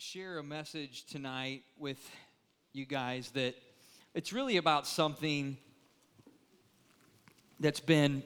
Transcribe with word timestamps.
share 0.00 0.38
a 0.38 0.44
message 0.44 1.06
tonight 1.06 1.64
with 1.76 1.98
you 2.72 2.86
guys 2.86 3.32
that 3.32 3.56
it's 4.14 4.32
really 4.32 4.56
about 4.56 4.86
something 4.86 5.56
that's 7.58 7.80
been 7.80 8.22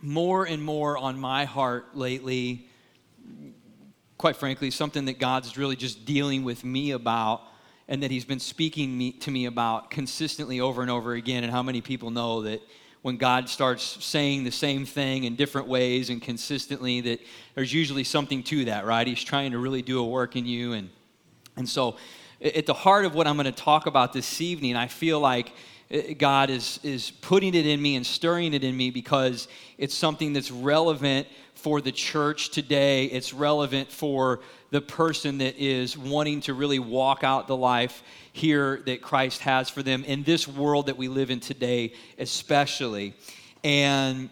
more 0.00 0.44
and 0.44 0.62
more 0.62 0.96
on 0.96 1.18
my 1.18 1.44
heart 1.44 1.96
lately. 1.96 2.68
Quite 4.16 4.36
frankly, 4.36 4.70
something 4.70 5.06
that 5.06 5.18
God's 5.18 5.58
really 5.58 5.74
just 5.74 6.04
dealing 6.04 6.44
with 6.44 6.62
me 6.62 6.92
about 6.92 7.42
and 7.88 8.00
that 8.04 8.12
He's 8.12 8.24
been 8.24 8.38
speaking 8.38 8.96
me, 8.96 9.10
to 9.10 9.32
me 9.32 9.46
about 9.46 9.90
consistently 9.90 10.60
over 10.60 10.82
and 10.82 10.90
over 10.90 11.14
again. 11.14 11.42
And 11.42 11.52
how 11.52 11.64
many 11.64 11.80
people 11.80 12.12
know 12.12 12.42
that 12.42 12.60
when 13.02 13.16
God 13.16 13.48
starts 13.48 13.82
saying 13.82 14.44
the 14.44 14.52
same 14.52 14.86
thing 14.86 15.24
in 15.24 15.34
different 15.34 15.66
ways 15.66 16.08
and 16.08 16.22
consistently, 16.22 17.00
that 17.02 17.20
there's 17.54 17.72
usually 17.72 18.04
something 18.04 18.42
to 18.44 18.64
that, 18.66 18.86
right? 18.86 19.06
He's 19.06 19.22
trying 19.22 19.50
to 19.52 19.58
really 19.58 19.82
do 19.82 19.98
a 19.98 20.06
work 20.06 20.36
in 20.36 20.46
you. 20.46 20.72
And, 20.72 20.88
and 21.56 21.68
so, 21.68 21.96
at 22.40 22.66
the 22.66 22.74
heart 22.74 23.04
of 23.04 23.14
what 23.14 23.26
I'm 23.26 23.36
going 23.36 23.46
to 23.46 23.52
talk 23.52 23.86
about 23.86 24.12
this 24.12 24.40
evening, 24.40 24.76
I 24.76 24.86
feel 24.86 25.20
like 25.20 25.52
uh, 25.92 25.98
God 26.18 26.50
is, 26.50 26.80
is 26.82 27.10
putting 27.10 27.54
it 27.54 27.66
in 27.66 27.80
me 27.80 27.96
and 27.96 28.06
stirring 28.06 28.54
it 28.54 28.64
in 28.64 28.76
me 28.76 28.90
because 28.90 29.48
it's 29.78 29.94
something 29.94 30.32
that's 30.32 30.50
relevant 30.50 31.26
for 31.54 31.80
the 31.80 31.92
church 31.92 32.50
today. 32.50 33.06
It's 33.06 33.32
relevant 33.32 33.90
for 33.90 34.40
the 34.70 34.80
person 34.80 35.38
that 35.38 35.56
is 35.56 35.96
wanting 35.96 36.40
to 36.42 36.54
really 36.54 36.78
walk 36.78 37.24
out 37.24 37.46
the 37.46 37.56
life 37.56 38.02
here 38.32 38.82
that 38.86 39.02
Christ 39.02 39.40
has 39.42 39.68
for 39.68 39.82
them 39.82 40.04
in 40.04 40.22
this 40.22 40.48
world 40.48 40.86
that 40.86 40.96
we 40.96 41.08
live 41.08 41.30
in 41.30 41.40
today, 41.40 41.92
especially. 42.18 43.14
And 43.62 44.30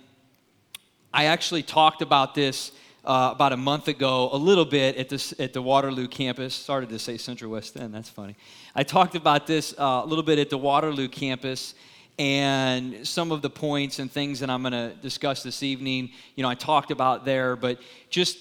I 1.13 1.27
actually 1.27 1.63
talked 1.63 2.03
about 2.03 2.35
this 2.35 2.73
uh, 3.05 3.31
about 3.35 3.53
a 3.53 3.57
month 3.57 3.89
ago, 3.89 4.29
a 4.33 4.37
little 4.37 4.65
bit 4.65 4.97
at, 4.97 5.09
this, 5.09 5.33
at 5.39 5.53
the 5.53 5.63
Waterloo 5.63 6.09
campus. 6.09 6.55
Started 6.55 6.89
to 6.91 6.99
say 6.99 7.17
Central 7.17 7.51
West 7.51 7.77
End, 7.77 7.95
that's 7.95 8.11
funny. 8.11 8.37
I 8.75 8.83
talked 8.83 9.15
about 9.15 9.47
this 9.47 9.75
uh, 9.79 10.03
a 10.05 10.07
little 10.07 10.25
bit 10.25 10.39
at 10.39 10.51
the 10.51 10.59
Waterloo 10.59 11.09
campus 11.09 11.75
and 12.21 13.09
some 13.09 13.33
of 13.33 13.41
the 13.41 13.49
points 13.49 13.99
and 13.99 14.13
things 14.13 14.41
that 14.41 14.51
I'm 14.51 14.61
going 14.61 14.75
to 14.75 14.93
discuss 15.01 15.43
this 15.43 15.63
evening, 15.63 16.11
you 16.35 16.43
know, 16.43 16.51
I 16.51 16.55
talked 16.55 16.91
about 16.91 17.25
there, 17.25 17.57
but 17.57 17.81
just 18.11 18.37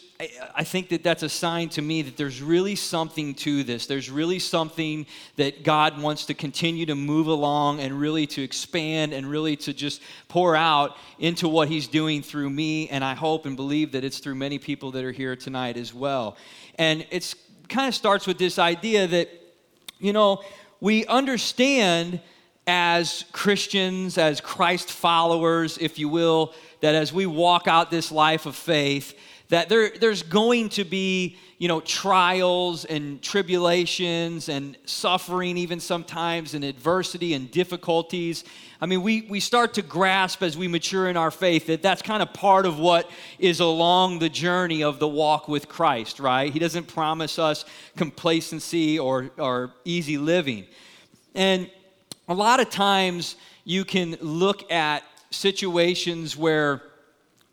I, 0.53 0.65
think 0.65 0.89
that 0.89 1.01
that's 1.01 1.23
a 1.23 1.29
sign 1.29 1.69
to 1.69 1.81
me 1.81 2.01
that 2.01 2.17
there's 2.17 2.41
really 2.41 2.75
something 2.75 3.35
to 3.35 3.63
this. 3.63 3.85
There's 3.85 4.09
really 4.09 4.37
something 4.37 5.05
that 5.37 5.63
God 5.63 6.01
wants 6.01 6.25
to 6.25 6.33
continue 6.33 6.85
to 6.87 6.95
move 6.95 7.27
along 7.27 7.79
and 7.79 7.97
really 7.97 8.27
to 8.27 8.43
expand 8.43 9.13
and 9.13 9.25
really 9.25 9.55
to 9.55 9.73
just 9.73 10.01
pour 10.27 10.57
out 10.57 10.97
into 11.17 11.47
what 11.47 11.69
He's 11.69 11.87
doing 11.87 12.21
through 12.21 12.49
me. 12.49 12.89
And 12.89 13.01
I 13.01 13.13
hope 13.13 13.45
and 13.45 13.55
believe 13.55 13.93
that 13.93 14.03
it's 14.03 14.19
through 14.19 14.35
many 14.35 14.59
people 14.59 14.91
that 14.91 15.05
are 15.05 15.13
here 15.13 15.37
tonight 15.37 15.77
as 15.77 15.93
well. 15.93 16.35
And 16.77 17.07
it's 17.11 17.33
kind 17.69 17.87
of 17.87 17.95
starts 17.95 18.27
with 18.27 18.39
this 18.39 18.59
idea 18.59 19.07
that, 19.07 19.29
you 19.99 20.11
know, 20.11 20.43
we 20.81 21.05
understand 21.05 22.19
as 22.69 23.25
Christians, 23.31 24.19
as 24.19 24.39
Christ 24.39 24.91
followers, 24.91 25.79
if 25.79 25.97
you 25.97 26.07
will, 26.07 26.53
that 26.81 26.93
as 26.93 27.11
we 27.11 27.25
walk 27.25 27.67
out 27.67 27.89
this 27.89 28.11
life 28.11 28.45
of 28.45 28.55
faith, 28.55 29.17
that 29.49 29.69
there, 29.69 29.89
there's 29.99 30.21
going 30.21 30.69
to 30.69 30.83
be 30.83 31.37
you 31.57 31.67
know 31.67 31.81
trials 31.81 32.85
and 32.85 33.21
tribulations 33.21 34.47
and 34.47 34.77
suffering 34.85 35.57
even 35.57 35.79
sometimes 35.79 36.53
and 36.53 36.63
adversity 36.63 37.33
and 37.33 37.51
difficulties. 37.51 38.45
I 38.79 38.85
mean 38.85 39.01
we, 39.01 39.23
we 39.23 39.39
start 39.39 39.73
to 39.73 39.81
grasp 39.81 40.41
as 40.41 40.55
we 40.55 40.67
mature 40.67 41.09
in 41.09 41.17
our 41.17 41.31
faith 41.31 41.65
that 41.67 41.81
that's 41.81 42.03
kind 42.03 42.21
of 42.21 42.31
part 42.33 42.65
of 42.67 42.77
what 42.79 43.09
is 43.39 43.59
along 43.59 44.19
the 44.19 44.29
journey 44.29 44.83
of 44.83 44.99
the 44.99 45.07
walk 45.07 45.49
with 45.49 45.67
christ 45.67 46.19
right? 46.19 46.53
He 46.53 46.59
doesn't 46.59 46.87
promise 46.87 47.37
us 47.37 47.65
complacency 47.97 48.97
or, 48.97 49.31
or 49.37 49.73
easy 49.83 50.17
living. 50.17 50.65
And 51.35 51.69
a 52.29 52.33
lot 52.33 52.59
of 52.59 52.69
times 52.69 53.35
you 53.65 53.83
can 53.83 54.15
look 54.21 54.71
at 54.71 55.03
situations 55.31 56.37
where 56.37 56.83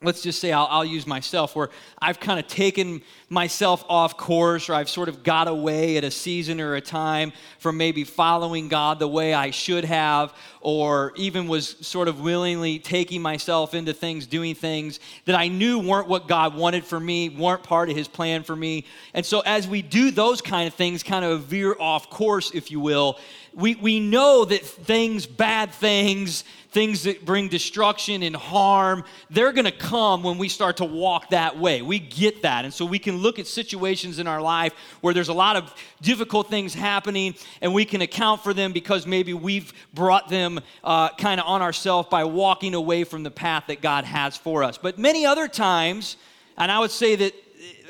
let's 0.03 0.21
just 0.23 0.41
say 0.41 0.53
I'll, 0.53 0.69
I'll, 0.71 0.85
use 0.85 1.07
myself 1.07 1.57
where 1.57 1.71
I've 1.99 2.21
kind 2.21 2.39
of 2.39 2.47
taken 2.47 3.01
myself 3.31 3.83
off 3.89 4.19
course 4.19 4.69
or 4.69 4.75
I've 4.75 4.91
sort 4.91 5.09
of 5.09 5.23
got 5.23 5.49
away 5.49 5.97
at 5.97 6.05
a 6.05 6.11
season 6.11 6.61
or 6.61 6.75
a 6.75 6.83
time 6.83 7.33
from 7.59 7.79
maybe 7.79 8.05
following 8.05 8.69
God 8.69 8.99
the 8.99 9.09
way 9.09 9.33
I 9.33 9.51
should 9.51 9.87
have, 9.87 10.35
or 10.61 11.13
even 11.17 11.49
was 11.49 11.77
sort 11.81 12.09
of 12.09 12.21
willingly 12.21 12.79
taking 12.79 13.23
myself 13.23 13.73
into 13.73 13.95
things, 13.95 14.27
doing 14.27 14.55
things 14.55 15.01
that 15.25 15.35
I 15.35 15.49
knew 15.49 15.79
weren't 15.79 16.09
what 16.09 16.29
God 16.29 16.55
wanted 16.55 16.85
for 16.85 17.01
me, 17.01 17.31
weren't 17.31 17.63
part 17.63 17.89
of 17.89 17.97
His 17.97 18.07
plan 18.07 18.43
for 18.43 18.55
me. 18.55 18.85
And 19.15 19.25
so 19.25 19.41
as 19.41 19.67
we 19.67 19.81
do 19.81 20.11
those 20.11 20.43
kind 20.43 20.69
of 20.69 20.75
things, 20.75 21.03
kind 21.03 21.25
of 21.25 21.45
veer 21.45 21.75
off 21.81 22.11
course, 22.11 22.51
if 22.53 22.71
you 22.71 22.81
will, 22.81 23.19
we, 23.55 23.75
we 23.77 24.01
know 24.01 24.45
that 24.45 24.61
things, 24.61 25.25
bad 25.25 25.73
things, 25.73 26.45
things 26.77 27.05
that 27.05 27.25
bring 27.25 27.49
destruction 27.49 28.23
and 28.23 28.37
harm, 28.37 29.03
they're 29.31 29.53
going 29.53 29.65
to 29.65 29.73
come 29.73 30.23
when 30.23 30.37
we 30.37 30.47
start 30.47 30.77
to 30.77 30.85
walk 30.85 31.31
that 31.31 31.59
way. 31.59 31.81
We 31.81 31.99
get 31.99 32.43
that. 32.43 32.67
And 32.67 32.75
so 32.75 32.85
we 32.85 32.99
can 32.99 33.17
look 33.17 33.39
at 33.39 33.47
situations 33.47 34.19
in 34.19 34.27
our 34.27 34.43
life 34.43 34.75
where 35.01 35.15
there's 35.15 35.31
a 35.31 35.33
lot 35.33 35.57
of 35.57 35.75
difficult 36.03 36.51
things 36.51 36.75
happening 36.75 37.35
and 37.63 37.73
we 37.73 37.87
can 37.87 38.03
account 38.03 38.43
for 38.43 38.53
them 38.53 38.75
because 38.75 39.07
maybe 39.07 39.33
we've 39.33 39.73
brought 39.95 40.29
them 40.29 40.61
uh, 40.85 41.09
kind 41.17 41.41
of 41.41 41.47
on 41.47 41.63
ourselves 41.63 42.11
by 42.11 42.25
walking 42.25 42.75
away 42.75 43.05
from 43.05 43.23
the 43.23 43.31
path 43.31 43.65
that 43.69 43.81
God 43.81 44.05
has 44.05 44.37
for 44.37 44.63
us. 44.63 44.77
But 44.77 44.99
many 44.99 45.25
other 45.25 45.49
times, 45.49 46.19
and 46.59 46.71
I 46.71 46.79
would 46.79 46.91
say 46.91 47.17
that 47.17 47.33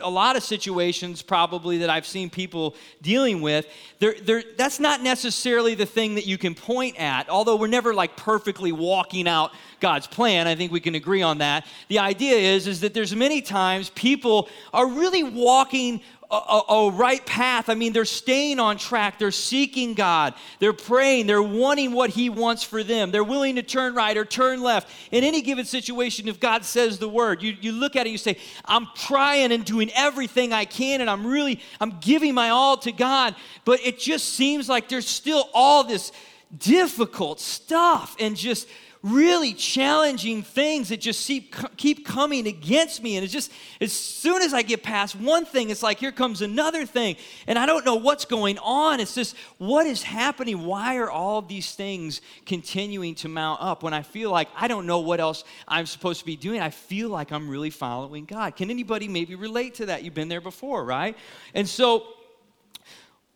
a 0.01 0.11
lot 0.11 0.37
of 0.37 0.43
situations 0.43 1.23
probably 1.23 1.79
that 1.79 1.91
I've 1.91 2.07
seen 2.07 2.31
people 2.31 2.75
dealing 3.03 3.41
with, 3.41 3.67
they're, 3.99 4.15
they're, 4.23 4.43
that's 4.57 4.79
not 4.81 5.03
necessarily 5.03 5.75
the 5.75 5.87
thing 5.87 6.15
that 6.17 6.27
you 6.27 6.39
can 6.39 6.55
point 6.55 6.99
at, 6.99 7.29
although 7.29 7.57
we're 7.57 7.67
never 7.67 7.95
like 7.95 8.17
perfectly 8.17 8.73
walking 8.73 9.27
out 9.29 9.53
God's 9.81 10.07
plan. 10.07 10.47
I 10.47 10.55
think 10.55 10.73
we 10.73 10.81
can 10.81 10.95
agree 10.95 11.23
on 11.23 11.39
that. 11.39 11.67
The 11.89 11.99
idea 11.99 12.37
is, 12.37 12.67
is 12.67 12.81
that 12.81 12.95
there's 12.95 13.15
many 13.15 13.43
times 13.43 13.91
people 13.91 14.49
are 14.73 14.87
really 14.87 15.23
walking 15.23 16.01
a, 16.31 16.61
a, 16.69 16.91
right 16.91 17.25
path. 17.25 17.69
I 17.69 17.75
mean, 17.75 17.93
they're 17.93 18.05
staying 18.05 18.59
on 18.59 18.79
track. 18.79 19.19
They're 19.19 19.31
seeking 19.31 19.95
God. 19.95 20.35
They're 20.59 20.73
praying. 20.73 21.27
They're 21.27 21.43
wanting 21.43 21.93
what 21.93 22.11
He 22.11 22.31
wants 22.31 22.63
for 22.63 22.83
them. 22.83 23.11
They're 23.11 23.25
willing 23.25 23.57
to 23.57 23.63
turn 23.63 23.95
right 23.95 24.17
or 24.17 24.25
turn 24.25 24.63
left. 24.63 24.89
In 25.13 25.23
any 25.23 25.41
given 25.41 25.65
situation, 25.65 26.27
if 26.29 26.41
God 26.41 26.65
says 26.65 26.99
the 26.99 27.09
word, 27.09 27.43
you, 27.43 27.57
you 27.61 27.73
look 27.73 27.97
at 27.97 28.07
it, 28.07 28.11
you 28.11 28.19
say, 28.19 28.39
I'm 28.65 28.89
trying 28.95 29.53
and 29.53 29.65
doing 29.65 29.91
everything 29.95 30.53
I 30.53 30.65
can, 30.65 31.01
and 31.01 31.09
I'm 31.09 31.27
really, 31.27 31.61
I'm 31.81 31.99
giving 32.01 32.35
my 32.35 32.51
all 32.51 32.77
to 32.79 32.93
God. 32.93 33.37
But 33.65 33.81
it 33.81 33.99
just 33.99 34.31
seems 34.31 34.69
like 34.69 34.89
there's 34.89 35.09
still 35.09 35.49
all 35.55 35.85
this 35.85 36.13
difficult 36.57 37.41
stuff 37.41 38.17
and 38.19 38.37
just 38.37 38.69
really 39.07 39.53
challenging 39.53 40.43
things 40.43 40.89
that 40.89 41.01
just 41.01 41.27
keep, 41.27 41.55
keep 41.77 42.05
coming 42.05 42.47
against 42.47 43.03
me. 43.03 43.17
And 43.17 43.25
it's 43.25 43.33
just, 43.33 43.53
as 43.81 43.93
soon 43.93 44.43
as 44.43 44.53
I 44.53 44.63
get 44.63 44.83
past 44.83 45.15
one 45.15 45.45
thing, 45.45 45.71
it's 45.71 45.83
like, 45.83 45.99
here 45.99 46.11
comes 46.13 46.43
another 46.43 46.85
thing. 46.85 47.17
And 47.47 47.59
I 47.59 47.67
don't 47.67 47.85
know 47.85 47.95
what's 47.95 48.25
going 48.25 48.59
on. 48.59 48.99
It's 48.99 49.15
just, 49.15 49.37
what 49.59 49.87
is 49.87 50.03
happening? 50.03 50.65
Why 50.65 50.97
are 50.97 51.11
all 51.11 51.41
these 51.41 51.75
things 51.75 52.21
continuing 52.47 53.15
to 53.17 53.29
mount 53.29 53.63
up 53.63 53.83
when 53.83 53.95
I 53.95 54.03
feel 54.03 54.31
like 54.31 54.49
I 54.57 54.67
don't 54.67 54.87
know 54.87 54.99
what 54.99 55.21
else 55.21 55.45
I'm 55.69 55.87
supposed 55.87 56.21
to 56.21 56.27
be 56.27 56.37
doing? 56.37 56.61
I 56.61 56.71
feel 56.71 57.09
like 57.09 57.31
I'm 57.31 57.49
really 57.49 57.71
following 57.71 58.25
God. 58.25 58.57
Can 58.57 58.71
anybody 58.71 59.07
maybe 59.07 59.35
relate 59.37 59.75
to 59.77 59.87
that? 59.87 60.03
You've 60.03 60.15
been 60.15 60.29
there 60.29 60.41
before, 60.41 60.85
right? 60.85 61.17
And 61.55 61.69
so, 61.69 62.16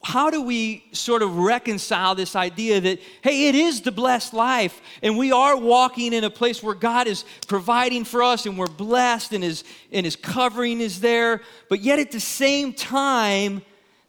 how 0.03 0.31
do 0.31 0.41
we 0.41 0.83
sort 0.93 1.21
of 1.23 1.37
reconcile 1.37 2.15
this 2.15 2.35
idea 2.35 2.81
that, 2.81 3.01
hey, 3.23 3.49
it 3.49 3.55
is 3.55 3.83
the 3.83 3.93
blessed 3.93 4.33
life, 4.33 4.81
and 5.03 5.19
we 5.19 5.31
are 5.31 5.57
walking 5.57 6.15
in 6.15 6.25
a 6.25 6.31
place 6.31 6.63
where 6.63 6.75
God 6.75 7.07
is 7.07 7.25
providing 7.47 8.05
for 8.05 8.23
us, 8.23 8.47
and 8.47 8.57
we're 8.57 8.67
blessed, 8.67 9.35
and 9.35 9.45
His, 9.45 9.63
and 9.93 10.07
his 10.07 10.17
covering 10.17 10.81
is 10.81 11.01
there, 11.01 11.43
but 11.69 11.81
yet 11.81 11.99
at 11.99 12.13
the 12.13 12.21
same 12.21 12.73
time, 12.73 13.61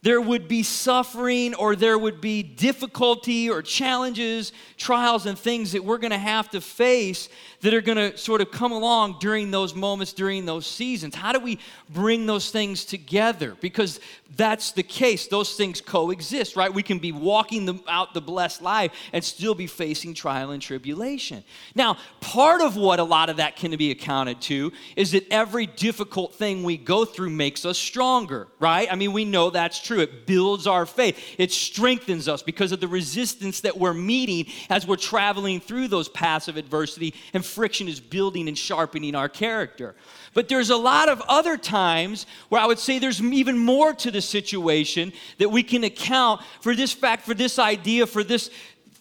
there 0.04 0.22
would 0.22 0.48
be 0.48 0.64
suffering 0.64 1.54
or 1.56 1.76
there 1.76 1.98
would 1.98 2.22
be 2.22 2.42
difficulty 2.42 3.50
or 3.50 3.62
challenges, 3.62 4.52
trials, 4.78 5.26
and 5.26 5.38
things 5.38 5.74
that 5.74 5.84
we're 5.84 6.00
going 6.00 6.12
to 6.12 6.18
have 6.18 6.50
to 6.52 6.62
face 6.62 7.30
that 7.62 7.74
are 7.74 7.82
going 7.82 7.98
to 7.98 8.18
sort 8.18 8.42
of 8.42 8.52
come 8.52 8.72
along 8.72 9.18
during 9.20 9.52
those 9.52 9.76
moments, 9.76 10.14
during 10.14 10.46
those 10.46 10.66
seasons. 10.66 11.16
How 11.16 11.32
do 11.32 11.40
we 11.40 11.60
bring 11.90 12.26
those 12.26 12.52
things 12.52 12.86
together? 12.86 13.56
Because 13.62 14.00
that's 14.36 14.72
the 14.72 14.84
case. 14.84 15.28
Those 15.28 15.56
things 15.56 15.82
coexist, 15.82 16.56
right? 16.56 16.74
We 16.74 16.84
can 16.84 17.00
be 17.00 17.12
walking 17.12 17.66
the, 17.66 17.80
out 17.88 18.14
the 18.14 18.22
blessed 18.22 18.62
life 18.62 18.92
and 19.14 19.24
still 19.24 19.54
be 19.54 19.68
facing 19.68 20.14
trial 20.14 20.52
and 20.52 20.62
tribulation. 20.62 21.44
Now, 21.76 21.98
part 22.20 22.62
of 22.62 22.76
what 22.76 23.00
a 23.00 23.04
lot 23.04 23.30
of 23.30 23.38
that 23.38 23.56
can 23.56 23.76
be 23.78 23.92
accounted 23.92 24.42
to 24.42 24.72
is 24.96 25.12
that 25.12 25.28
every 25.32 25.66
difficult 25.66 26.36
thing 26.36 26.64
we 26.64 26.78
go 26.78 27.06
through 27.06 27.30
makes 27.30 27.66
us 27.66 27.78
stronger, 27.78 28.48
right? 28.60 28.88
I 28.92 28.96
mean, 28.96 29.14
we 29.14 29.26
know 29.26 29.50
that's 29.50 29.80
true. 29.80 30.00
It 30.00 30.26
builds 30.26 30.66
our 30.66 30.86
faith, 30.86 31.20
it 31.38 31.52
strengthens 31.52 32.28
us 32.28 32.42
because 32.42 32.72
of 32.72 32.80
the 32.80 32.88
resistance 32.88 33.62
that 33.62 33.78
we're 33.78 33.94
meeting 33.94 34.52
as 34.70 34.88
we're 34.88 34.96
traveling 34.96 35.60
through 35.60 35.90
those 35.90 36.10
paths 36.10 36.48
of 36.48 36.58
adversity, 36.58 37.14
and 37.34 37.46
friction 37.52 37.88
is 37.88 38.00
building 38.00 38.48
and 38.48 38.58
sharpening 38.58 39.16
our 39.16 39.30
character. 39.30 39.96
But 40.34 40.48
there's 40.48 40.70
a 40.70 40.78
lot 40.78 41.10
of 41.10 41.22
other 41.28 41.58
times 41.58 42.26
where 42.50 42.62
I 42.62 42.66
would 42.66 42.80
say 42.80 43.00
there's 43.00 43.22
even 43.22 43.58
more 43.58 43.94
to 43.96 44.12
the 44.12 44.22
situation 44.22 45.14
that 45.38 45.50
we 45.50 45.64
can 45.64 45.84
account 45.84 46.42
for 46.62 46.76
this 46.76 46.94
fact, 46.94 47.26
for 47.26 47.34
this 47.34 47.60
idea, 47.60 48.08
for 48.08 48.24
this, 48.24 48.50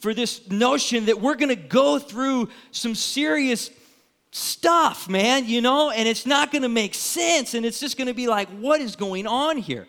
for 0.01 0.13
this 0.13 0.49
notion 0.51 1.07
that 1.07 1.21
we're 1.21 1.37
going 1.37 1.51
to 1.51 1.57
go 1.57 1.99
through 1.99 2.49
some 2.73 2.95
serious 2.95 3.71
stuff, 4.33 5.09
man, 5.09 5.47
you 5.47 5.61
know, 5.61 5.91
and 5.91 6.09
it's 6.09 6.27
not 6.27 6.53
going 6.53 6.63
to 6.63 6.69
make 6.69 6.95
sense. 6.95 7.55
And 7.55 7.65
it's 7.67 7.81
just 7.81 7.97
going 7.97 8.09
to 8.09 8.15
be 8.15 8.27
like, 8.27 8.49
what 8.49 8.81
is 8.81 8.97
going 8.97 9.27
on 9.27 9.59
here? 9.59 9.87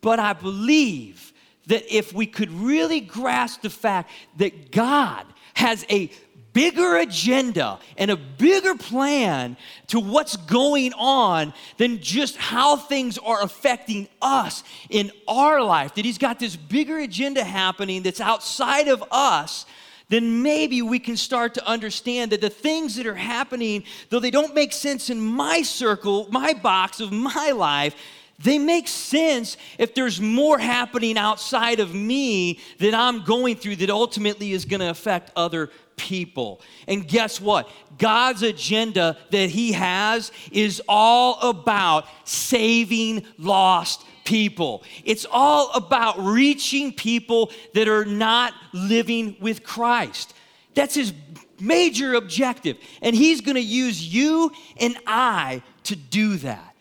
But 0.00 0.18
I 0.18 0.32
believe 0.32 1.32
that 1.66 1.94
if 1.94 2.12
we 2.12 2.26
could 2.26 2.50
really 2.50 3.00
grasp 3.00 3.62
the 3.62 3.70
fact 3.70 4.10
that 4.38 4.72
God 4.72 5.26
has 5.54 5.84
a 5.90 6.10
bigger 6.52 6.96
agenda 6.96 7.78
and 7.96 8.10
a 8.10 8.16
bigger 8.16 8.74
plan 8.74 9.56
to 9.88 10.00
what's 10.00 10.36
going 10.36 10.92
on 10.94 11.52
than 11.76 12.00
just 12.00 12.36
how 12.36 12.76
things 12.76 13.18
are 13.18 13.42
affecting 13.42 14.08
us 14.20 14.62
in 14.88 15.10
our 15.28 15.62
life. 15.62 15.94
That 15.94 16.04
He's 16.04 16.18
got 16.18 16.38
this 16.38 16.56
bigger 16.56 16.98
agenda 16.98 17.44
happening 17.44 18.02
that's 18.02 18.20
outside 18.20 18.88
of 18.88 19.04
us. 19.10 19.66
Then 20.08 20.42
maybe 20.42 20.82
we 20.82 20.98
can 20.98 21.16
start 21.16 21.54
to 21.54 21.66
understand 21.66 22.32
that 22.32 22.40
the 22.40 22.50
things 22.50 22.96
that 22.96 23.06
are 23.06 23.14
happening, 23.14 23.84
though 24.08 24.18
they 24.18 24.32
don't 24.32 24.54
make 24.56 24.72
sense 24.72 25.08
in 25.08 25.20
my 25.20 25.62
circle, 25.62 26.26
my 26.30 26.52
box 26.52 26.98
of 26.98 27.12
my 27.12 27.52
life, 27.52 27.94
they 28.42 28.58
make 28.58 28.88
sense 28.88 29.56
if 29.78 29.94
there's 29.94 30.20
more 30.20 30.58
happening 30.58 31.18
outside 31.18 31.78
of 31.78 31.94
me 31.94 32.58
that 32.78 32.94
I'm 32.94 33.22
going 33.22 33.56
through 33.56 33.76
that 33.76 33.90
ultimately 33.90 34.52
is 34.52 34.64
going 34.64 34.80
to 34.80 34.88
affect 34.88 35.30
other 35.36 35.70
people. 36.00 36.62
And 36.88 37.06
guess 37.06 37.40
what? 37.40 37.70
God's 37.98 38.42
agenda 38.42 39.18
that 39.30 39.50
He 39.50 39.72
has 39.72 40.32
is 40.50 40.82
all 40.88 41.38
about 41.50 42.06
saving 42.24 43.26
lost 43.36 44.02
people. 44.24 44.82
It's 45.04 45.26
all 45.30 45.70
about 45.74 46.18
reaching 46.18 46.92
people 46.92 47.52
that 47.74 47.86
are 47.86 48.06
not 48.06 48.54
living 48.72 49.36
with 49.40 49.62
Christ. 49.62 50.32
That's 50.74 50.94
His 50.94 51.12
major 51.60 52.14
objective. 52.14 52.78
And 53.02 53.14
He's 53.14 53.42
going 53.42 53.56
to 53.56 53.60
use 53.60 54.02
you 54.02 54.52
and 54.78 54.96
I 55.06 55.62
to 55.84 55.96
do 55.96 56.38
that. 56.38 56.74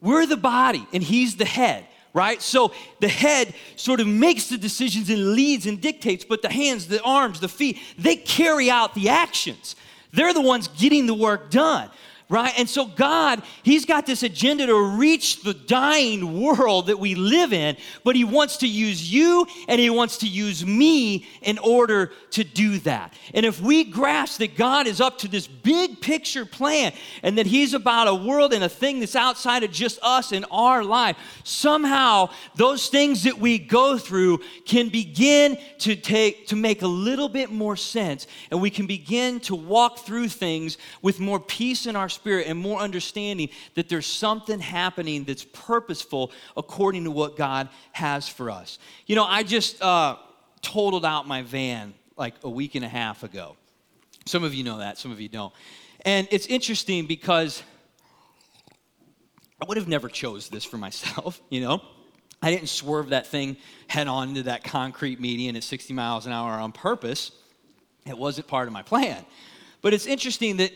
We're 0.00 0.26
the 0.26 0.36
body, 0.36 0.86
and 0.92 1.02
He's 1.02 1.36
the 1.36 1.44
head 1.44 1.86
right? 2.14 2.40
So 2.42 2.72
the 3.00 3.08
head 3.08 3.54
sort 3.76 4.00
of 4.00 4.06
makes 4.06 4.48
the 4.48 4.58
decisions 4.58 5.10
and 5.10 5.32
leads 5.32 5.66
and 5.66 5.80
dictates, 5.80 6.24
but 6.24 6.42
the 6.42 6.50
hands, 6.50 6.88
the 6.88 7.02
arms, 7.02 7.40
the 7.40 7.48
feet, 7.48 7.78
they 7.98 8.16
carry 8.16 8.70
out 8.70 8.94
the 8.94 9.08
actions. 9.08 9.76
They're 10.12 10.34
the 10.34 10.42
ones 10.42 10.68
getting 10.68 11.06
the 11.06 11.14
work 11.14 11.50
done 11.50 11.90
right? 12.32 12.54
And 12.58 12.68
so, 12.68 12.86
God, 12.86 13.42
He's 13.62 13.84
got 13.84 14.06
this 14.06 14.22
agenda 14.22 14.66
to 14.66 14.96
reach 14.96 15.42
the 15.42 15.52
dying 15.52 16.40
world 16.40 16.86
that 16.86 16.98
we 16.98 17.14
live 17.14 17.52
in, 17.52 17.76
but 18.04 18.16
He 18.16 18.24
wants 18.24 18.56
to 18.58 18.66
use 18.66 19.12
you 19.12 19.46
and 19.68 19.78
He 19.78 19.90
wants 19.90 20.16
to 20.18 20.26
use 20.26 20.64
me 20.64 21.26
in 21.42 21.58
order 21.58 22.10
to 22.30 22.42
do 22.42 22.78
that. 22.80 23.12
And 23.34 23.44
if 23.44 23.60
we 23.60 23.84
grasp 23.84 24.38
that 24.38 24.56
God 24.56 24.86
is 24.86 24.98
up 24.98 25.18
to 25.18 25.28
this 25.28 25.46
big 25.46 26.00
picture 26.00 26.46
plan 26.46 26.94
and 27.22 27.36
that 27.36 27.44
He's 27.44 27.74
about 27.74 28.08
a 28.08 28.14
world 28.14 28.54
and 28.54 28.64
a 28.64 28.68
thing 28.68 29.00
that's 29.00 29.14
outside 29.14 29.62
of 29.62 29.70
just 29.70 29.98
us 30.02 30.32
and 30.32 30.46
our 30.50 30.82
life, 30.82 31.18
somehow 31.44 32.30
those 32.56 32.88
things 32.88 33.24
that 33.24 33.36
we 33.36 33.58
go 33.58 33.98
through 33.98 34.40
can 34.64 34.88
begin 34.88 35.58
to 35.80 35.94
take 35.94 36.46
to 36.46 36.56
make 36.56 36.80
a 36.80 36.86
little 36.86 37.28
bit 37.28 37.50
more 37.50 37.76
sense 37.76 38.26
and 38.50 38.62
we 38.62 38.70
can 38.70 38.86
begin 38.86 39.38
to 39.40 39.54
walk 39.54 39.98
through 39.98 40.28
things 40.28 40.78
with 41.02 41.20
more 41.20 41.38
peace 41.38 41.84
in 41.84 41.94
our 41.94 42.08
spirit 42.22 42.46
and 42.46 42.56
more 42.56 42.78
understanding 42.78 43.48
that 43.74 43.88
there's 43.88 44.06
something 44.06 44.60
happening 44.60 45.24
that's 45.24 45.44
purposeful 45.44 46.30
according 46.56 47.02
to 47.02 47.10
what 47.10 47.36
God 47.36 47.68
has 47.90 48.28
for 48.28 48.48
us. 48.48 48.78
You 49.06 49.16
know, 49.16 49.24
I 49.24 49.42
just 49.42 49.82
uh, 49.82 50.16
totaled 50.60 51.04
out 51.04 51.26
my 51.26 51.42
van 51.42 51.94
like 52.16 52.34
a 52.44 52.48
week 52.48 52.76
and 52.76 52.84
a 52.84 52.88
half 52.88 53.24
ago. 53.24 53.56
Some 54.24 54.44
of 54.44 54.54
you 54.54 54.62
know 54.62 54.78
that, 54.78 54.98
some 54.98 55.10
of 55.10 55.20
you 55.20 55.28
don't. 55.28 55.52
And 56.04 56.28
it's 56.30 56.46
interesting 56.46 57.06
because 57.06 57.60
I 59.60 59.64
would 59.66 59.76
have 59.76 59.88
never 59.88 60.08
chose 60.08 60.48
this 60.48 60.62
for 60.62 60.76
myself, 60.76 61.40
you 61.50 61.60
know? 61.60 61.82
I 62.40 62.50
didn't 62.52 62.68
swerve 62.68 63.10
that 63.10 63.26
thing 63.26 63.56
head 63.88 64.06
on 64.06 64.30
into 64.30 64.44
that 64.44 64.62
concrete 64.62 65.20
median 65.20 65.56
at 65.56 65.64
60 65.64 65.92
miles 65.92 66.26
an 66.26 66.32
hour 66.32 66.52
on 66.52 66.70
purpose. 66.70 67.32
It 68.06 68.16
wasn't 68.16 68.46
part 68.46 68.68
of 68.68 68.72
my 68.72 68.82
plan. 68.82 69.24
But 69.80 69.92
it's 69.92 70.06
interesting 70.06 70.56
that 70.58 70.72